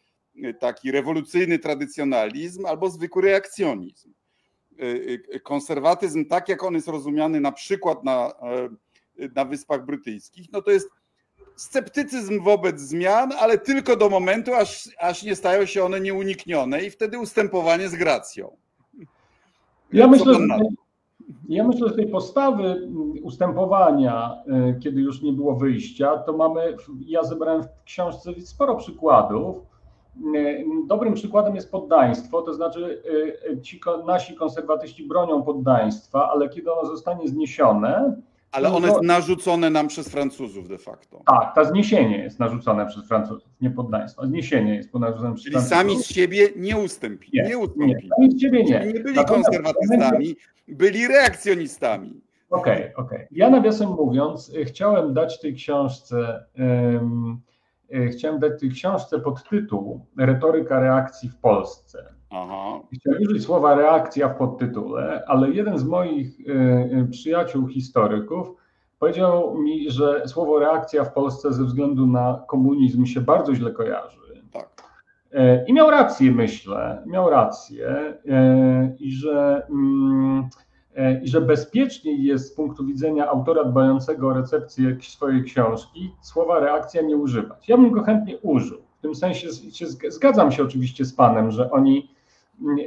taki 0.59 0.91
rewolucyjny 0.91 1.59
tradycjonalizm, 1.59 2.66
albo 2.66 2.89
zwykły 2.89 3.22
reakcjonizm. 3.22 4.14
Konserwatyzm, 5.43 6.26
tak 6.26 6.49
jak 6.49 6.64
on 6.64 6.74
jest 6.74 6.88
rozumiany 6.88 7.41
na 7.41 7.51
przykład 7.51 8.03
na, 8.03 8.34
na 9.36 9.45
Wyspach 9.45 9.86
Brytyjskich, 9.86 10.47
no 10.51 10.62
to 10.62 10.72
jest 10.72 10.89
sceptycyzm 11.55 12.43
wobec 12.43 12.80
zmian, 12.80 13.32
ale 13.39 13.57
tylko 13.57 13.95
do 13.95 14.09
momentu, 14.09 14.53
aż, 14.53 14.89
aż 14.99 15.24
nie 15.24 15.36
stają 15.36 15.66
się 15.66 15.84
one 15.84 15.99
nieuniknione 15.99 16.84
i 16.84 16.89
wtedy 16.89 17.20
ustępowanie 17.20 17.89
z 17.89 17.95
gracją. 17.95 18.57
Ja 19.93 20.07
myślę, 20.07 20.34
że, 20.34 20.47
ja 21.50 21.68
myślę, 21.68 21.90
że 21.90 21.96
tej 21.96 22.08
postawy 22.08 22.90
ustępowania, 23.24 24.44
y, 24.70 24.80
kiedy 24.80 25.02
już 25.02 25.22
nie 25.22 25.34
było 25.34 25.56
wyjścia, 25.56 26.18
to 26.18 26.34
mamy, 26.34 26.76
ja 27.08 27.24
zebrałem 27.24 27.64
w 27.64 27.68
książce 27.86 28.32
sporo 28.42 28.76
przykładów. 28.76 29.58
Y, 30.36 30.66
dobrym 30.88 31.14
przykładem 31.14 31.56
jest 31.56 31.72
poddaństwo, 31.72 32.42
to 32.42 32.54
znaczy 32.54 33.04
y, 33.52 33.62
ci 33.62 33.80
nasi 34.08 34.36
konserwatyści 34.36 35.08
bronią 35.08 35.44
poddaństwa, 35.44 36.30
ale 36.32 36.50
kiedy 36.50 36.74
ono 36.74 36.88
zostanie 36.88 37.28
zniesione, 37.28 38.16
ale 38.52 38.74
ono 38.74 38.88
jest 38.88 39.02
narzucone 39.02 39.70
nam 39.70 39.88
przez 39.88 40.10
Francuzów 40.10 40.68
de 40.68 40.78
facto. 40.78 41.22
Tak, 41.26 41.56
to 41.56 41.66
zniesienie 41.66 42.18
jest 42.18 42.40
narzucone 42.40 42.86
przez 42.86 43.08
Francuzów, 43.08 43.50
nie 43.62 43.72
poddaństwo. 43.72 44.28
Zniesienie 44.28 44.76
jest 44.76 44.94
narzucone 44.94 45.34
przez 45.34 45.44
Czyli 45.44 45.54
Francuzów. 45.54 45.78
sami 45.78 46.04
z 46.04 46.06
siebie 46.06 46.50
nie 46.56 46.78
ustąpili. 46.78 47.32
Nie, 47.34 47.50
nie, 47.50 47.58
ustąpili. 47.58 47.94
nie 47.94 48.10
sami 48.18 48.32
z 48.32 48.42
siebie 48.42 48.64
nie. 48.64 48.94
nie 48.94 49.00
byli 49.00 49.16
Natomiast 49.16 49.50
konserwatystami, 49.50 50.36
byli 50.72 51.08
reakcjonistami. 51.08 52.22
Okej, 52.50 52.74
okay, 52.74 52.96
okej. 52.96 53.18
Okay. 53.18 53.28
Ja 53.32 53.50
nawiasem 53.50 53.90
mówiąc, 53.90 54.50
y, 54.50 54.66
chciałem 54.66 55.14
dać 55.14 55.40
tej 55.40 55.56
książce, 55.56 56.46
um, 56.60 57.42
chciałem 58.12 58.40
dać 58.40 58.60
tej 58.60 58.70
książce 58.70 59.20
pod 59.20 59.50
tytuł 59.50 60.06
Retoryka 60.18 60.80
reakcji 60.80 61.30
w 61.30 61.38
Polsce. 61.38 62.14
Aha. 62.30 62.80
Chciałem 62.94 63.22
użyć 63.22 63.44
słowa 63.44 63.76
reakcja 63.76 64.30
w 64.30 64.38
podtytule, 64.38 65.24
ale 65.28 65.50
jeden 65.50 65.78
z 65.78 65.84
moich 65.84 66.40
y, 66.40 66.44
y, 67.04 67.08
przyjaciół 67.12 67.68
historyków 67.68 68.62
powiedział 69.00 69.58
mi, 69.58 69.92
że 69.92 70.28
słowo 70.28 70.60
reakcja 70.60 71.04
w 71.04 71.14
Polsce 71.14 71.54
ze 71.54 71.64
względu 71.64 72.08
na 72.08 72.44
komunizm 72.48 73.06
się 73.06 73.22
bardzo 73.22 73.56
źle 73.56 73.72
kojarzy. 73.72 74.21
Y, 75.34 75.66
I 75.68 75.74
miał 75.74 75.90
rację, 75.90 76.32
myślę, 76.32 77.04
miał 77.06 77.30
rację, 77.30 78.14
i 79.00 79.12
że, 79.12 79.68
mm, 79.70 80.50
i 81.24 81.28
że 81.28 81.42
bezpieczniej 81.42 82.24
jest 82.24 82.48
z 82.48 82.56
punktu 82.56 82.86
widzenia 82.86 83.30
autora 83.30 83.64
dbającego 83.64 84.28
o 84.28 84.34
recepcję 84.34 84.98
swojej 85.02 85.44
książki 85.44 86.16
słowa 86.22 86.60
reakcja 86.60 87.02
nie 87.02 87.18
używać. 87.18 87.70
Ja 87.70 87.78
bym 87.78 87.92
go 87.92 88.04
chętnie 88.04 88.38
użył. 88.38 88.78
W 89.00 89.02
tym 89.02 89.16
sensie 89.16 89.48
zgadzam 90.08 90.52
się 90.52 90.64
oczywiście 90.64 91.06
z 91.06 91.14
Panem, 91.14 91.52
że 91.52 91.72
oni 91.72 92.12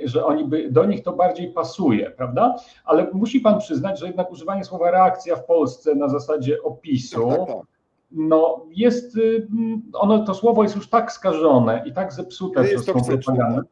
że 0.04 0.26
oni 0.26 0.44
by, 0.44 0.70
do 0.70 0.84
nich 0.84 1.02
to 1.02 1.12
bardziej 1.12 1.52
pasuje, 1.52 2.10
prawda? 2.10 2.56
Ale 2.84 3.10
musi 3.12 3.40
pan 3.40 3.58
przyznać, 3.58 4.00
że 4.00 4.06
jednak 4.06 4.30
używanie 4.30 4.64
słowa 4.64 4.90
reakcja 4.90 5.36
w 5.36 5.46
Polsce 5.46 5.94
na 5.94 6.08
zasadzie 6.08 6.62
opisu, 6.62 7.28
tak, 7.28 7.38
tak, 7.38 7.46
tak. 7.46 7.73
No 8.14 8.66
jest, 8.70 9.16
y, 9.16 9.46
ono, 9.92 10.24
to 10.24 10.34
słowo 10.34 10.62
jest 10.62 10.76
już 10.76 10.88
tak 10.88 11.12
skażone 11.12 11.84
i 11.86 11.92
tak 11.92 12.12
zepsute 12.12 12.64
przez 12.64 12.84
tą 12.84 12.92
propagandę, 12.92 13.62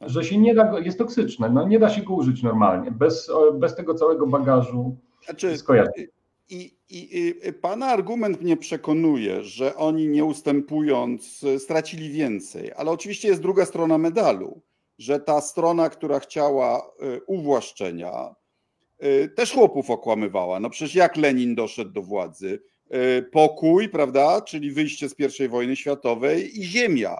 że 0.00 0.24
się 0.24 0.38
nie 0.38 0.54
da, 0.54 0.78
jest 0.78 0.98
toksyczne, 0.98 1.50
no 1.50 1.68
nie 1.68 1.78
da 1.78 1.90
się 1.90 2.02
go 2.02 2.14
użyć 2.14 2.42
normalnie, 2.42 2.90
bez, 2.90 3.30
bez 3.54 3.74
tego 3.74 3.94
całego 3.94 4.26
bagażu 4.26 4.96
znaczy, 5.24 5.58
skojarzeń. 5.58 6.06
I, 6.48 6.76
i, 6.90 7.34
I 7.48 7.52
pana 7.52 7.86
argument 7.86 8.42
mnie 8.42 8.56
przekonuje, 8.56 9.42
że 9.42 9.76
oni 9.76 10.08
nie 10.08 10.24
ustępując 10.24 11.44
stracili 11.58 12.10
więcej, 12.10 12.72
ale 12.76 12.90
oczywiście 12.90 13.28
jest 13.28 13.42
druga 13.42 13.64
strona 13.64 13.98
medalu 13.98 14.60
że 14.98 15.20
ta 15.20 15.40
strona, 15.40 15.90
która 15.90 16.20
chciała 16.20 16.90
y, 17.02 17.20
uwłaszczenia, 17.26 18.34
y, 19.04 19.28
też 19.28 19.52
chłopów 19.52 19.90
okłamywała. 19.90 20.60
No 20.60 20.70
przecież 20.70 20.94
jak 20.94 21.16
Lenin 21.16 21.54
doszedł 21.54 21.90
do 21.90 22.02
władzy? 22.02 22.62
Y, 22.94 23.22
pokój, 23.22 23.88
prawda, 23.88 24.40
czyli 24.40 24.70
wyjście 24.70 25.08
z 25.08 25.40
I 25.40 25.48
wojny 25.48 25.76
światowej 25.76 26.60
i 26.60 26.64
ziemia. 26.64 27.16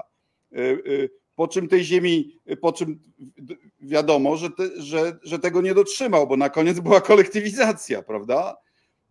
Po 1.35 1.49
czym 1.49 1.68
tej 1.68 1.85
ziemi, 1.85 2.41
po 2.61 2.72
czym 2.72 2.99
wiadomo, 3.81 4.37
że, 4.37 4.51
te, 4.51 4.62
że, 4.77 5.12
że 5.22 5.39
tego 5.39 5.62
nie 5.62 5.75
dotrzymał, 5.75 6.27
bo 6.27 6.37
na 6.37 6.51
koniec 6.51 6.81
była 6.81 7.01
kolektywizacja, 7.01 8.03
prawda? 8.03 8.57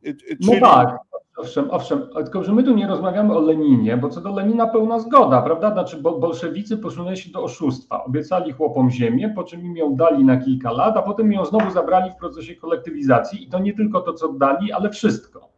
No 0.03 0.13
czyli... 0.41 0.61
No 0.61 0.67
tak, 0.67 0.97
Owszem, 1.37 1.71
owszem, 1.71 2.07
tylko 2.15 2.43
że 2.43 2.53
my 2.53 2.63
tu 2.63 2.75
nie 2.75 2.87
rozmawiamy 2.87 3.33
o 3.33 3.39
Leninie, 3.39 3.97
bo 3.97 4.09
co 4.09 4.21
do 4.21 4.31
Lenina 4.31 4.67
pełna 4.67 4.99
zgoda, 4.99 5.41
prawda? 5.41 5.71
Znaczy 5.71 5.97
bolszewicy 5.97 6.77
posunęli 6.77 7.17
się 7.17 7.31
do 7.31 7.43
oszustwa. 7.43 8.03
Obiecali 8.03 8.51
chłopom 8.51 8.91
ziemię, 8.91 9.33
po 9.35 9.43
czym 9.43 9.65
im 9.65 9.77
ją 9.77 9.95
dali 9.95 10.25
na 10.25 10.37
kilka 10.37 10.71
lat, 10.71 10.97
a 10.97 11.01
potem 11.01 11.33
ją 11.33 11.45
znowu 11.45 11.71
zabrali 11.71 12.11
w 12.11 12.15
procesie 12.15 12.55
kolektywizacji 12.55 13.43
i 13.43 13.49
to 13.49 13.59
nie 13.59 13.73
tylko 13.73 14.01
to, 14.01 14.13
co 14.13 14.33
dali, 14.33 14.71
ale 14.71 14.89
wszystko. 14.89 15.52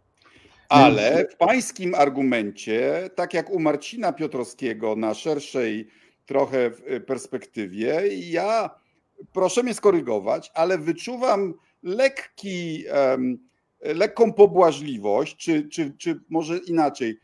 Ale 0.70 1.28
w 1.28 1.38
pańskim 1.38 1.95
argumencie, 1.95 3.09
tak 3.16 3.34
jak 3.34 3.49
u 3.49 3.59
Marcina 3.59 4.13
Piotrowskiego 4.13 4.95
na 4.95 5.13
szerszej 5.13 5.88
trochę 6.26 6.72
perspektywie, 7.05 8.01
ja, 8.11 8.70
proszę 9.34 9.63
mnie 9.63 9.74
skorygować, 9.74 10.51
ale 10.53 10.78
wyczuwam 10.78 11.53
lekki... 11.84 12.84
Lekką 13.82 14.34
pobłażliwość, 14.34 15.36
czy, 15.36 15.70
czy, 15.70 15.93
czy 15.97 16.20
może 16.30 16.57
inaczej, 16.57 17.20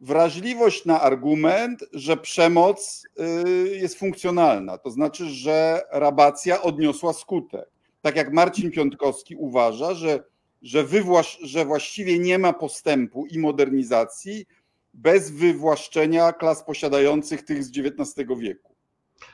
wrażliwość 0.00 0.84
na 0.84 1.00
argument, 1.00 1.84
że 1.92 2.16
przemoc 2.16 3.06
y, 3.46 3.76
jest 3.76 3.98
funkcjonalna. 3.98 4.78
To 4.78 4.90
znaczy, 4.90 5.28
że 5.28 5.82
rabacja 5.90 6.62
odniosła 6.62 7.12
skutek. 7.12 7.70
Tak 8.00 8.16
jak 8.16 8.32
Marcin 8.32 8.70
Piątkowski 8.70 9.36
uważa, 9.36 9.94
że, 9.94 10.24
że, 10.62 10.84
wywłasz, 10.84 11.38
że 11.42 11.64
właściwie 11.64 12.18
nie 12.18 12.38
ma 12.38 12.52
postępu 12.52 13.26
i 13.26 13.38
modernizacji 13.38 14.46
bez 14.94 15.30
wywłaszczenia 15.30 16.32
klas 16.32 16.64
posiadających 16.64 17.42
tych 17.42 17.64
z 17.64 17.70
XIX 17.78 18.28
wieku. 18.38 18.74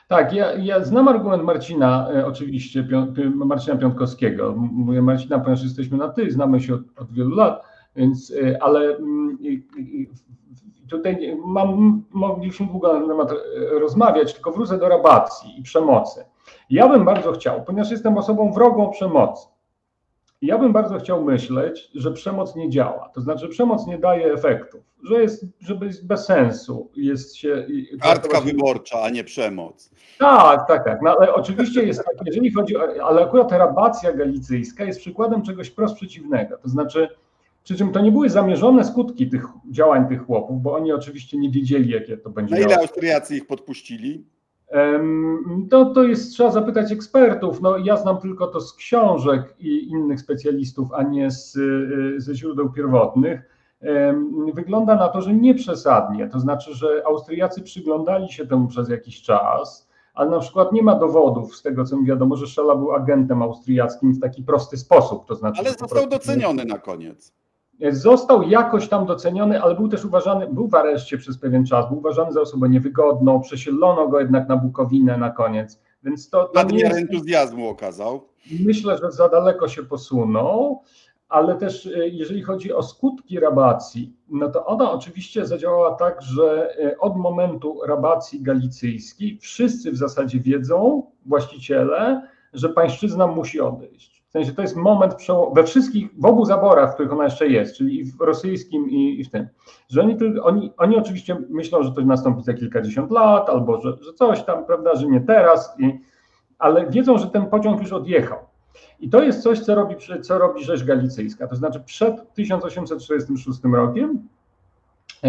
Tak, 0.07 0.33
ja, 0.33 0.53
ja 0.53 0.85
znam 0.85 1.07
argument 1.07 1.43
Marcina, 1.43 2.09
e, 2.13 2.25
oczywiście, 2.25 2.87
Marcina 3.35 3.75
Piątkowskiego. 3.75 4.55
Mówię 4.57 5.01
Marcina, 5.01 5.39
ponieważ 5.39 5.63
jesteśmy 5.63 5.97
na 5.97 6.09
ty, 6.09 6.31
znamy 6.31 6.59
się 6.59 6.73
od, 6.73 6.81
od 6.97 7.13
wielu 7.13 7.35
lat. 7.35 7.63
Więc, 7.95 8.33
ale 8.59 8.97
tutaj 10.89 11.37
mam, 11.45 12.03
mogliśmy 12.11 12.67
długo 12.67 12.99
na 12.99 13.07
temat 13.07 13.31
rozmawiać, 13.71 14.33
tylko 14.33 14.51
wrócę 14.51 14.77
do 14.77 14.89
rabacji 14.89 15.59
i 15.59 15.63
przemocy. 15.63 16.25
Ja 16.69 16.87
bym 16.87 17.05
bardzo 17.05 17.31
chciał, 17.31 17.63
ponieważ 17.63 17.91
jestem 17.91 18.17
osobą 18.17 18.51
wrogą 18.51 18.89
przemocy, 18.89 19.47
ja 20.41 20.57
bym 20.57 20.73
bardzo 20.73 20.97
chciał 20.97 21.23
myśleć, 21.23 21.91
że 21.95 22.11
przemoc 22.11 22.55
nie 22.55 22.69
działa. 22.69 23.09
To 23.15 23.21
znaczy, 23.21 23.47
przemoc 23.47 23.87
nie 23.87 23.97
daje 23.97 24.33
efektów, 24.33 24.81
że 25.03 25.21
jest, 25.21 25.45
żeby 25.59 25.85
jest 25.85 26.07
bez 26.07 26.25
sensu. 26.25 26.91
Jest 26.95 27.35
się. 27.35 27.67
Kartka 28.01 28.41
wyborcza, 28.41 29.01
a 29.01 29.09
nie 29.09 29.23
przemoc. 29.23 29.91
Tak, 30.19 30.67
tak, 30.67 30.85
tak. 30.85 30.99
No, 31.01 31.15
ale 31.19 31.33
oczywiście 31.33 31.83
jest 31.83 32.03
tak, 32.05 32.25
jeżeli 32.25 32.51
chodzi 32.51 32.77
o. 32.77 33.05
Ale 33.05 33.23
akurat 33.23 33.51
rabacja 33.51 34.13
galicyjska 34.13 34.83
jest 34.83 34.99
przykładem 34.99 35.41
czegoś 35.41 35.67
wprost 35.67 35.95
przeciwnego. 35.95 36.57
To 36.57 36.69
znaczy, 36.69 37.09
przy 37.63 37.75
czym 37.75 37.91
to 37.91 38.01
nie 38.01 38.11
były 38.11 38.29
zamierzone 38.29 38.83
skutki 38.83 39.29
tych 39.29 39.45
działań 39.71 40.07
tych 40.07 40.25
chłopów, 40.25 40.61
bo 40.61 40.73
oni 40.73 40.91
oczywiście 40.91 41.37
nie 41.37 41.49
wiedzieli, 41.49 41.89
jakie 41.89 42.17
to 42.17 42.29
będzie. 42.29 42.55
Na 42.55 42.61
ile 42.61 42.77
Austriacy 42.77 43.35
ich 43.35 43.47
podpuścili? 43.47 44.25
To, 45.69 45.85
to 45.85 46.03
jest, 46.03 46.31
trzeba 46.31 46.51
zapytać 46.51 46.91
ekspertów. 46.91 47.61
No, 47.61 47.77
ja 47.77 47.97
znam 47.97 48.17
tylko 48.17 48.47
to 48.47 48.61
z 48.61 48.73
książek 48.73 49.55
i 49.59 49.89
innych 49.89 50.19
specjalistów, 50.19 50.93
a 50.93 51.03
nie 51.03 51.31
z, 51.31 51.55
y, 51.55 52.21
ze 52.21 52.35
źródeł 52.35 52.71
pierwotnych. 52.71 53.41
Wygląda 54.53 54.95
na 54.95 55.07
to, 55.07 55.21
że 55.21 55.33
nie 55.33 55.55
przesadnie. 55.55 56.27
To 56.27 56.39
znaczy, 56.39 56.73
że 56.73 57.03
Austriacy 57.05 57.61
przyglądali 57.61 58.31
się 58.31 58.47
temu 58.47 58.67
przez 58.67 58.89
jakiś 58.89 59.21
czas, 59.21 59.89
ale 60.13 60.29
na 60.29 60.39
przykład 60.39 60.71
nie 60.71 60.83
ma 60.83 60.95
dowodów 60.95 61.55
z 61.55 61.61
tego, 61.61 61.85
co 61.85 61.97
mi 61.97 62.05
wiadomo, 62.05 62.35
że 62.35 62.47
Szela 62.47 62.75
był 62.75 62.91
agentem 62.91 63.41
austriackim 63.41 64.13
w 64.13 64.19
taki 64.19 64.43
prosty 64.43 64.77
sposób. 64.77 65.25
To 65.25 65.35
znaczy, 65.35 65.59
ale 65.59 65.73
został 65.73 66.07
doceniony 66.07 66.65
na 66.65 66.77
koniec. 66.77 67.33
Został 67.91 68.41
jakoś 68.41 68.89
tam 68.89 69.05
doceniony, 69.05 69.61
ale 69.61 69.75
był 69.75 69.87
też 69.87 70.05
uważany, 70.05 70.47
był 70.47 70.67
w 70.67 70.75
areszcie 70.75 71.17
przez 71.17 71.37
pewien 71.37 71.65
czas, 71.65 71.89
był 71.89 71.97
uważany 71.97 72.31
za 72.31 72.41
osobę 72.41 72.69
niewygodną, 72.69 73.41
przesielono 73.41 74.07
go 74.07 74.19
jednak 74.19 74.49
na 74.49 74.57
Bukowinę 74.57 75.17
na 75.17 75.29
koniec. 75.29 75.81
Więc 76.03 76.29
to, 76.29 76.43
to 76.43 76.63
nie 76.63 76.79
jest... 76.79 76.97
entuzjazmu 76.97 77.69
okazał. 77.69 78.27
Myślę, 78.65 78.97
że 78.97 79.11
za 79.11 79.29
daleko 79.29 79.67
się 79.67 79.83
posunął, 79.83 80.81
ale 81.29 81.55
też 81.55 81.85
e, 81.85 82.07
jeżeli 82.07 82.43
chodzi 82.43 82.73
o 82.73 82.83
skutki 82.83 83.39
rabacji, 83.39 84.13
no 84.29 84.49
to 84.49 84.65
ona 84.65 84.91
oczywiście 84.91 85.45
zadziałała 85.45 85.95
tak, 85.95 86.21
że 86.21 86.77
e, 86.79 86.97
od 86.97 87.17
momentu 87.17 87.79
rabacji 87.87 88.43
galicyjskiej 88.43 89.37
wszyscy 89.41 89.91
w 89.91 89.97
zasadzie 89.97 90.39
wiedzą, 90.39 91.03
właściciele, 91.25 92.27
że 92.53 92.69
pańszczyzna 92.69 93.27
musi 93.27 93.61
odejść 93.61 94.16
w 94.27 94.31
sensie 94.31 94.53
to 94.53 94.61
jest 94.61 94.75
moment 94.75 95.15
we 95.53 95.63
wszystkich, 95.63 96.09
w 96.17 96.25
obu 96.25 96.45
zaborach, 96.45 96.91
w 96.91 96.93
których 96.93 97.13
ona 97.13 97.23
jeszcze 97.23 97.47
jest, 97.47 97.75
czyli 97.75 98.03
w 98.03 98.21
rosyjskim 98.21 98.89
i, 98.89 99.19
i 99.19 99.23
w 99.23 99.31
tym, 99.31 99.47
że 99.89 100.01
oni, 100.01 100.17
oni, 100.39 100.71
oni 100.77 100.97
oczywiście 100.97 101.37
myślą, 101.49 101.83
że 101.83 101.91
to 101.91 102.01
nastąpi 102.01 102.43
za 102.43 102.53
kilkadziesiąt 102.53 103.11
lat, 103.11 103.49
albo 103.49 103.81
że, 103.81 103.97
że 104.01 104.13
coś 104.13 104.43
tam, 104.43 104.65
prawda, 104.65 104.95
że 104.95 105.07
nie 105.07 105.21
teraz, 105.21 105.75
i, 105.79 105.99
ale 106.59 106.89
wiedzą, 106.89 107.17
że 107.17 107.27
ten 107.27 107.45
pociąg 107.45 107.81
już 107.81 107.93
odjechał. 107.93 108.39
I 108.99 109.09
to 109.09 109.23
jest 109.23 109.43
coś, 109.43 109.59
co 109.59 109.75
robi, 109.75 109.95
co 110.21 110.37
robi 110.37 110.63
Rzesz 110.63 110.83
Galicyjska. 110.83 111.47
To 111.47 111.55
znaczy 111.55 111.79
przed 111.85 112.33
1846 112.33 113.59
rokiem 113.73 114.27
e, 115.23 115.27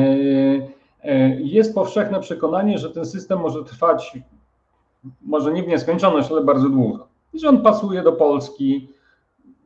e, 1.02 1.40
jest 1.40 1.74
powszechne 1.74 2.20
przekonanie, 2.20 2.78
że 2.78 2.90
ten 2.90 3.06
system 3.06 3.40
może 3.40 3.64
trwać, 3.64 4.18
może 5.22 5.52
nie 5.52 5.62
w 5.62 5.68
nieskończoność, 5.68 6.30
ale 6.30 6.44
bardzo 6.44 6.68
długo 6.68 7.08
że 7.34 7.48
on 7.48 7.62
pasuje 7.62 8.02
do 8.02 8.12
Polski, 8.12 8.88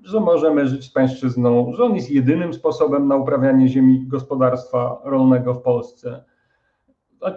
że 0.02 0.20
możemy 0.20 0.66
żyć 0.66 0.84
z 0.84 0.92
pańszczyzną, 0.92 1.72
że 1.72 1.84
on 1.84 1.94
jest 1.96 2.10
jedynym 2.10 2.54
sposobem 2.54 3.08
na 3.08 3.16
uprawianie 3.16 3.68
ziemi 3.68 4.06
gospodarstwa 4.06 5.00
rolnego 5.04 5.54
w 5.54 5.62
Polsce. 5.62 6.24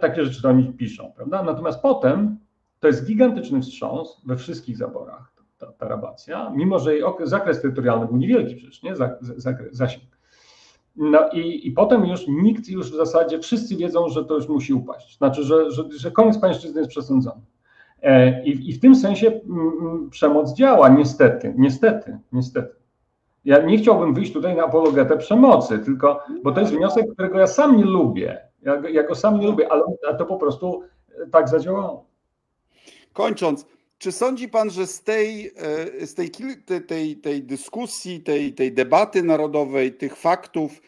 Takie 0.01 0.26
rzeczy 0.26 0.41
to 0.41 0.49
oni 0.49 0.73
piszą, 0.73 1.11
prawda? 1.15 1.43
Natomiast 1.43 1.82
potem 1.82 2.38
to 2.80 2.88
jest 2.88 3.05
gigantyczny 3.05 3.61
wstrząs 3.61 4.21
we 4.26 4.38
wszystkich 4.38 4.78
zaborach, 4.78 5.34
ta, 5.57 5.71
ta 5.71 5.88
rabacja, 5.88 6.51
mimo 6.55 6.80
że 6.80 6.95
jej 6.95 7.03
zakres 7.23 7.61
terytorialny 7.61 8.05
był 8.05 8.17
niewielki 8.17 8.55
przecież, 8.55 8.84
nie? 8.84 8.95
Zakres, 8.95 9.76
zasięg. 9.76 10.15
No 10.95 11.30
i, 11.30 11.67
i 11.67 11.71
potem 11.71 12.05
już 12.05 12.28
nikt 12.28 12.67
już 12.67 12.91
w 12.91 12.95
zasadzie, 12.95 13.39
wszyscy 13.39 13.76
wiedzą, 13.76 14.09
że 14.09 14.26
to 14.26 14.36
już 14.36 14.49
musi 14.49 14.73
upaść. 14.73 15.17
Znaczy, 15.17 15.43
że, 15.43 15.71
że, 15.71 15.84
że 15.97 16.11
koniec 16.11 16.38
pańszczyzny 16.38 16.82
jest 16.82 16.89
przesądzony. 16.89 17.41
E, 18.02 18.43
I, 18.43 18.74
w 18.74 18.80
tym 18.80 18.96
sensie 18.96 19.28
mm, 19.28 19.72
mm, 19.82 20.10
przemoc 20.10 20.54
działa, 20.54 20.89
niestety, 20.89 21.54
niestety, 21.58 22.18
niestety. 22.32 22.76
Ja 23.46 23.62
nie 23.62 23.78
chciałbym 23.78 24.14
wyjść 24.14 24.34
tutaj 24.34 24.56
na 24.56 24.64
apologetę 24.64 25.18
przemocy, 25.18 25.80
tylko, 25.80 26.20
bo 26.43 26.52
to 26.52 26.62
jest 26.62 26.74
wniosek, 26.74 27.06
którego 27.14 27.39
ja 27.39 27.48
sam 27.48 27.78
nie 27.78 27.84
lubię. 27.84 28.38
Ja, 28.62 28.82
ja 28.89 29.04
go 29.04 29.16
sam 29.16 29.39
nie 29.39 29.48
lubię, 29.48 29.68
ale 29.72 30.18
to 30.18 30.26
po 30.26 30.38
prostu 30.38 30.84
e, 31.24 31.28
tak 31.28 31.50
zadziałało. 31.50 32.06
Kończąc, 33.14 33.66
czy 33.98 34.12
sądzi 34.12 34.50
pan, 34.50 34.70
że 34.70 34.88
z 34.88 35.04
tej, 35.04 35.52
e, 36.02 36.08
z 36.08 36.14
tej, 36.14 36.32
tej, 36.88 37.18
tej 37.18 37.43
dyskusji, 37.43 38.24
tej, 38.24 38.54
tej 38.54 38.74
debaty 38.74 39.24
narodowej, 39.24 39.93
tych 39.93 40.16
faktów 40.16 40.82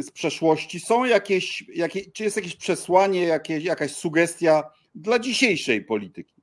z 0.00 0.10
przeszłości 0.10 0.80
są 0.80 1.04
jakieś, 1.04 1.64
jakieś 1.74 2.12
czy 2.12 2.24
jest 2.24 2.36
jakieś 2.36 2.56
przesłanie, 2.56 3.22
jakieś, 3.22 3.64
jakaś 3.64 3.94
sugestia 3.94 4.62
dla 4.96 5.18
dzisiejszej 5.18 5.84
polityki? 5.84 6.36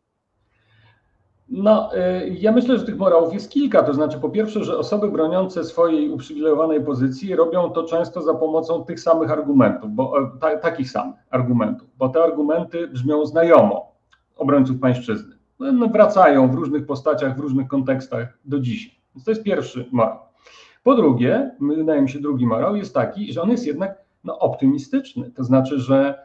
No, 1.49 1.95
y, 1.95 2.29
ja 2.29 2.51
myślę, 2.51 2.79
że 2.79 2.85
tych 2.85 2.97
morałów 2.97 3.33
jest 3.33 3.51
kilka. 3.51 3.83
To 3.83 3.93
znaczy, 3.93 4.19
po 4.19 4.29
pierwsze, 4.29 4.63
że 4.63 4.77
osoby 4.77 5.11
broniące 5.11 5.63
swojej 5.63 6.09
uprzywilejowanej 6.09 6.83
pozycji 6.83 7.35
robią 7.35 7.69
to 7.69 7.83
często 7.83 8.21
za 8.21 8.33
pomocą 8.33 8.85
tych 8.85 8.99
samych 8.99 9.31
argumentów, 9.31 9.91
bo 9.91 10.21
e, 10.21 10.31
ta, 10.41 10.57
takich 10.57 10.91
samych 10.91 11.19
argumentów, 11.29 11.87
bo 11.97 12.09
te 12.09 12.23
argumenty 12.23 12.87
brzmią 12.87 13.25
znajomo 13.25 13.95
obrońców 14.35 14.79
pańszczyzny. 14.79 15.35
No, 15.59 15.71
no, 15.71 15.87
wracają 15.87 16.51
w 16.51 16.55
różnych 16.55 16.85
postaciach, 16.85 17.37
w 17.37 17.39
różnych 17.39 17.67
kontekstach 17.67 18.37
do 18.45 18.59
dzisiaj. 18.59 18.95
Więc 19.15 19.25
to 19.25 19.31
jest 19.31 19.43
pierwszy 19.43 19.89
morał. 19.91 20.19
Po 20.83 20.95
drugie, 20.95 21.51
wydaje 21.61 22.01
mi 22.01 22.09
się, 22.09 22.19
drugi 22.19 22.45
morał 22.45 22.75
jest 22.75 22.93
taki, 22.93 23.33
że 23.33 23.41
on 23.41 23.51
jest 23.51 23.67
jednak 23.67 24.03
no, 24.23 24.39
optymistyczny. 24.39 25.31
To 25.31 25.43
znaczy, 25.43 25.79
że 25.79 26.23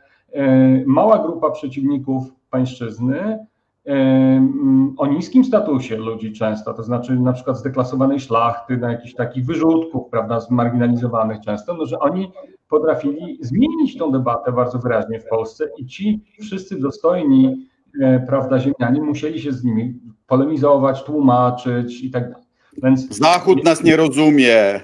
mała 0.87 1.19
grupa 1.19 1.51
przeciwników 1.51 2.25
pańszczyzny 2.51 3.19
e, 3.21 3.47
mm, 3.87 4.95
o 4.99 5.07
niskim 5.07 5.45
statusie 5.45 5.97
ludzi 5.97 6.33
często, 6.33 6.75
to 6.75 6.83
znaczy 6.83 7.21
na 7.21 7.33
przykład 7.33 7.59
zdeklasowanej 7.59 8.21
szlachty, 8.21 8.77
na 8.77 8.93
jakichś 8.93 9.15
takich 9.15 9.47
wyrzutków, 9.47 10.11
prawda, 10.11 10.41
zmarginalizowanych 10.41 11.41
często, 11.41 11.75
no, 11.75 11.87
że 11.87 11.99
oni 11.99 12.33
potrafili 12.69 13.39
zmienić 13.41 13.99
tą 13.99 14.13
debatę 14.13 14.53
bardzo 14.53 14.79
wyraźnie 14.79 15.21
w 15.21 15.29
Polsce 15.29 15.69
i 15.79 15.87
ci 15.87 16.25
wszyscy 16.41 16.81
dostojni, 16.81 17.67
e, 18.01 18.21
prawda, 18.21 18.59
ziemianie 18.59 19.03
musieli 19.03 19.41
się 19.41 19.53
z 19.53 19.65
nimi 19.65 20.01
polemizować, 20.27 21.05
tłumaczyć 21.05 22.05
i 22.05 22.11
tak 22.11 22.31
dalej. 22.31 22.48
Więc... 22.83 23.17
Zachód 23.17 23.65
nas 23.65 23.83
nie 23.83 23.97
rozumie. 23.97 24.81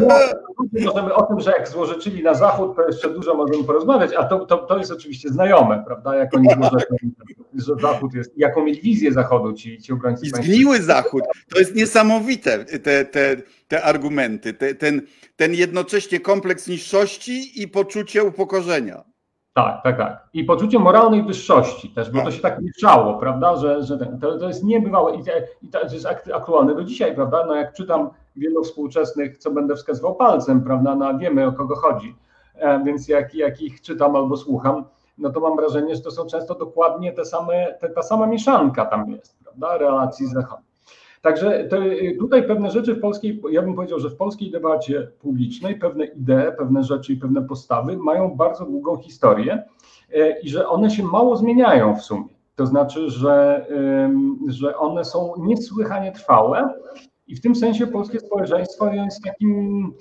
No, 0.00 0.14
możemy 0.84 1.14
o 1.14 1.22
tym, 1.22 1.40
że 1.40 1.50
jak 1.50 1.68
złożyczyli 1.68 2.22
na 2.22 2.34
Zachód, 2.34 2.76
to 2.76 2.86
jeszcze 2.86 3.10
dużo 3.10 3.34
możemy 3.34 3.64
porozmawiać, 3.64 4.10
a 4.18 4.24
to, 4.24 4.46
to, 4.46 4.58
to 4.58 4.78
jest 4.78 4.92
oczywiście 4.92 5.28
znajome, 5.28 5.82
prawda? 5.86 6.16
Jak 6.16 6.34
oni 6.34 6.48
złożyli, 6.54 7.14
że 7.54 7.74
Zachód 7.82 8.14
jest, 8.14 8.32
jaką 8.36 8.64
mieli 8.64 8.80
wizję 8.80 9.12
Zachodu 9.12 9.52
ci, 9.52 9.82
ci 9.82 9.92
obrońcy 9.92 10.26
I 10.26 10.28
zgniły 10.28 10.82
Zachód. 10.82 11.22
To 11.48 11.58
jest 11.58 11.74
niesamowite, 11.74 12.64
te, 12.64 13.04
te, 13.04 13.36
te 13.68 13.82
argumenty, 13.82 14.54
te, 14.54 14.74
ten, 14.74 15.02
ten 15.36 15.54
jednocześnie 15.54 16.20
kompleks 16.20 16.68
niższości 16.68 17.62
i 17.62 17.68
poczucie 17.68 18.24
upokorzenia. 18.24 19.15
Tak, 19.56 19.82
tak, 19.82 19.96
tak. 19.98 20.28
I 20.32 20.44
poczucie 20.44 20.78
moralnej 20.78 21.22
wyższości 21.22 21.90
też, 21.90 22.10
bo 22.10 22.18
to 22.18 22.24
tak. 22.24 22.34
się 22.34 22.40
tak 22.40 22.58
mieszało, 22.62 23.14
prawda, 23.14 23.56
że, 23.56 23.82
że 23.82 23.98
ten, 23.98 24.20
to, 24.20 24.38
to 24.38 24.48
jest 24.48 24.64
niebywałe 24.64 25.16
i, 25.16 25.24
te, 25.24 25.48
i 25.62 25.68
to 25.68 25.80
jest 25.82 26.06
aktualne 26.34 26.74
do 26.74 26.84
dzisiaj, 26.84 27.14
prawda, 27.14 27.44
no 27.46 27.54
jak 27.54 27.72
czytam 27.72 28.10
wielu 28.36 28.64
współczesnych, 28.64 29.38
co 29.38 29.50
będę 29.50 29.76
wskazywał 29.76 30.14
palcem, 30.14 30.64
prawda, 30.64 30.94
no 30.94 31.18
wiemy 31.18 31.46
o 31.46 31.52
kogo 31.52 31.76
chodzi, 31.76 32.16
e, 32.54 32.84
więc 32.84 33.08
jak, 33.08 33.34
jak 33.34 33.62
ich 33.62 33.80
czytam 33.80 34.16
albo 34.16 34.36
słucham, 34.36 34.84
no 35.18 35.30
to 35.30 35.40
mam 35.40 35.56
wrażenie, 35.56 35.96
że 35.96 36.02
to 36.02 36.10
są 36.10 36.26
często 36.26 36.54
dokładnie 36.54 37.12
te 37.12 37.24
same, 37.24 37.74
te, 37.80 37.88
ta 37.88 38.02
sama 38.02 38.26
mieszanka 38.26 38.84
tam 38.84 39.10
jest, 39.10 39.38
prawda, 39.44 39.78
relacji 39.78 40.26
z 40.26 40.32
Zachodem. 40.32 40.64
Także 41.26 41.68
y, 41.72 42.16
tutaj 42.18 42.46
pewne 42.46 42.70
rzeczy 42.70 42.94
w 42.94 43.00
polskiej, 43.00 43.42
ja 43.50 43.62
bym 43.62 43.74
powiedział, 43.74 44.00
że 44.00 44.10
w 44.10 44.16
polskiej 44.16 44.50
debacie 44.50 45.08
publicznej 45.20 45.78
pewne 45.78 46.04
idee, 46.04 46.52
pewne 46.58 46.82
rzeczy 46.82 47.12
i 47.12 47.16
pewne 47.16 47.42
postawy 47.42 47.96
mają 47.96 48.36
bardzo 48.36 48.66
długą 48.66 48.96
historię 48.96 49.62
e, 50.14 50.40
i 50.40 50.48
że 50.48 50.68
one 50.68 50.90
się 50.90 51.02
mało 51.02 51.36
zmieniają 51.36 51.96
w 51.96 52.02
sumie. 52.02 52.28
To 52.56 52.66
znaczy, 52.66 53.10
że, 53.10 53.66
że 54.48 54.76
one 54.76 55.04
są 55.04 55.34
niesłychanie 55.38 56.12
trwałe 56.12 56.74
i 57.26 57.36
w 57.36 57.40
tym 57.40 57.54
sensie 57.54 57.86
polskie 57.86 58.20
społeczeństwo 58.20 58.92
jest 58.92 59.24
takim 59.24 59.92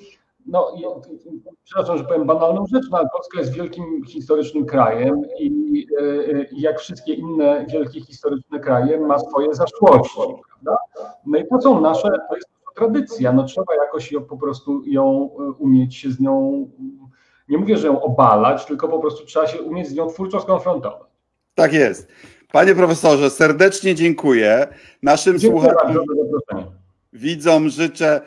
no, 0.45 0.75
przepraszam, 1.63 1.97
że 1.97 2.03
powiem 2.03 2.25
banalną 2.25 2.65
rzecz, 2.73 2.85
no, 2.91 2.97
ale 2.97 3.07
Polska 3.13 3.39
jest 3.39 3.53
wielkim 3.53 4.05
historycznym 4.07 4.65
krajem 4.65 5.21
i, 5.39 5.87
e, 6.01 6.43
i 6.43 6.61
jak 6.61 6.79
wszystkie 6.79 7.13
inne 7.13 7.65
wielkie 7.69 8.01
historyczne 8.01 8.59
kraje 8.59 8.99
ma 8.99 9.19
swoje 9.19 9.53
zaszłości, 9.53 10.19
prawda? 10.49 10.77
No 11.25 11.37
i 11.37 11.47
to 11.47 11.61
są 11.61 11.81
nasze, 11.81 12.09
to 12.29 12.35
jest 12.35 12.49
tradycja, 12.75 13.33
no 13.33 13.43
trzeba 13.43 13.75
jakoś 13.75 14.11
ją, 14.11 14.21
po 14.21 14.37
prostu 14.37 14.81
ją 14.85 15.29
e, 15.39 15.51
umieć 15.51 15.95
się 15.95 16.11
z 16.11 16.19
nią, 16.19 16.67
nie 17.49 17.57
mówię, 17.57 17.77
że 17.77 17.87
ją 17.87 18.01
obalać, 18.01 18.65
tylko 18.65 18.87
po 18.87 18.99
prostu 18.99 19.25
trzeba 19.25 19.47
się 19.47 19.61
umieć 19.61 19.87
z 19.87 19.95
nią 19.95 20.07
twórczo 20.07 20.39
skonfrontować. 20.39 21.09
Tak 21.55 21.73
jest. 21.73 22.07
Panie 22.51 22.75
profesorze, 22.75 23.29
serdecznie 23.29 23.95
dziękuję. 23.95 24.67
Naszym 25.03 25.39
Dziękuję 25.39 25.63
słuchaczom, 25.63 26.05
widzom 27.13 27.69
życzę, 27.69 28.21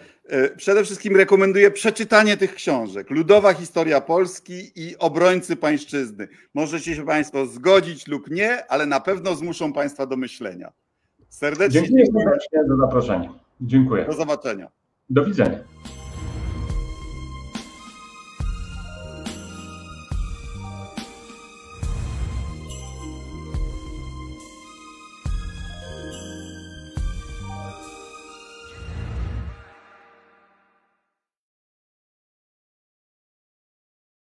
przede 0.57 0.85
wszystkim 0.85 1.16
rekomenduję 1.16 1.70
przeczytanie 1.70 2.37
tych 2.37 2.55
książek. 2.55 3.11
Ludowa 3.11 3.55
historia 3.55 4.01
Polski 4.01 4.72
i 4.76 4.99
Obrońcy 4.99 5.57
Pańszczyzny. 5.57 6.29
Możecie 6.55 6.95
się 6.97 7.07
Państwo 7.07 7.47
zgodzić 7.47 8.07
lub 8.07 8.31
nie, 8.31 8.66
ale 8.66 8.87
na 8.87 9.01
pewno 9.01 9.35
zmuszą 9.35 9.72
Państwa 9.72 10.07
do 10.07 10.16
myślenia. 10.16 10.72
Serdecznie 11.29 11.81
Dziękuję 11.81 12.05
dziękuję. 12.05 12.24
serdecznie 12.24 12.68
za 12.68 12.76
zaproszenie. 12.76 13.31
Dziękuję. 13.61 14.05
Do 14.05 14.12
zobaczenia. 14.12 14.68
Do 15.11 15.24
widzenia. 15.24 15.59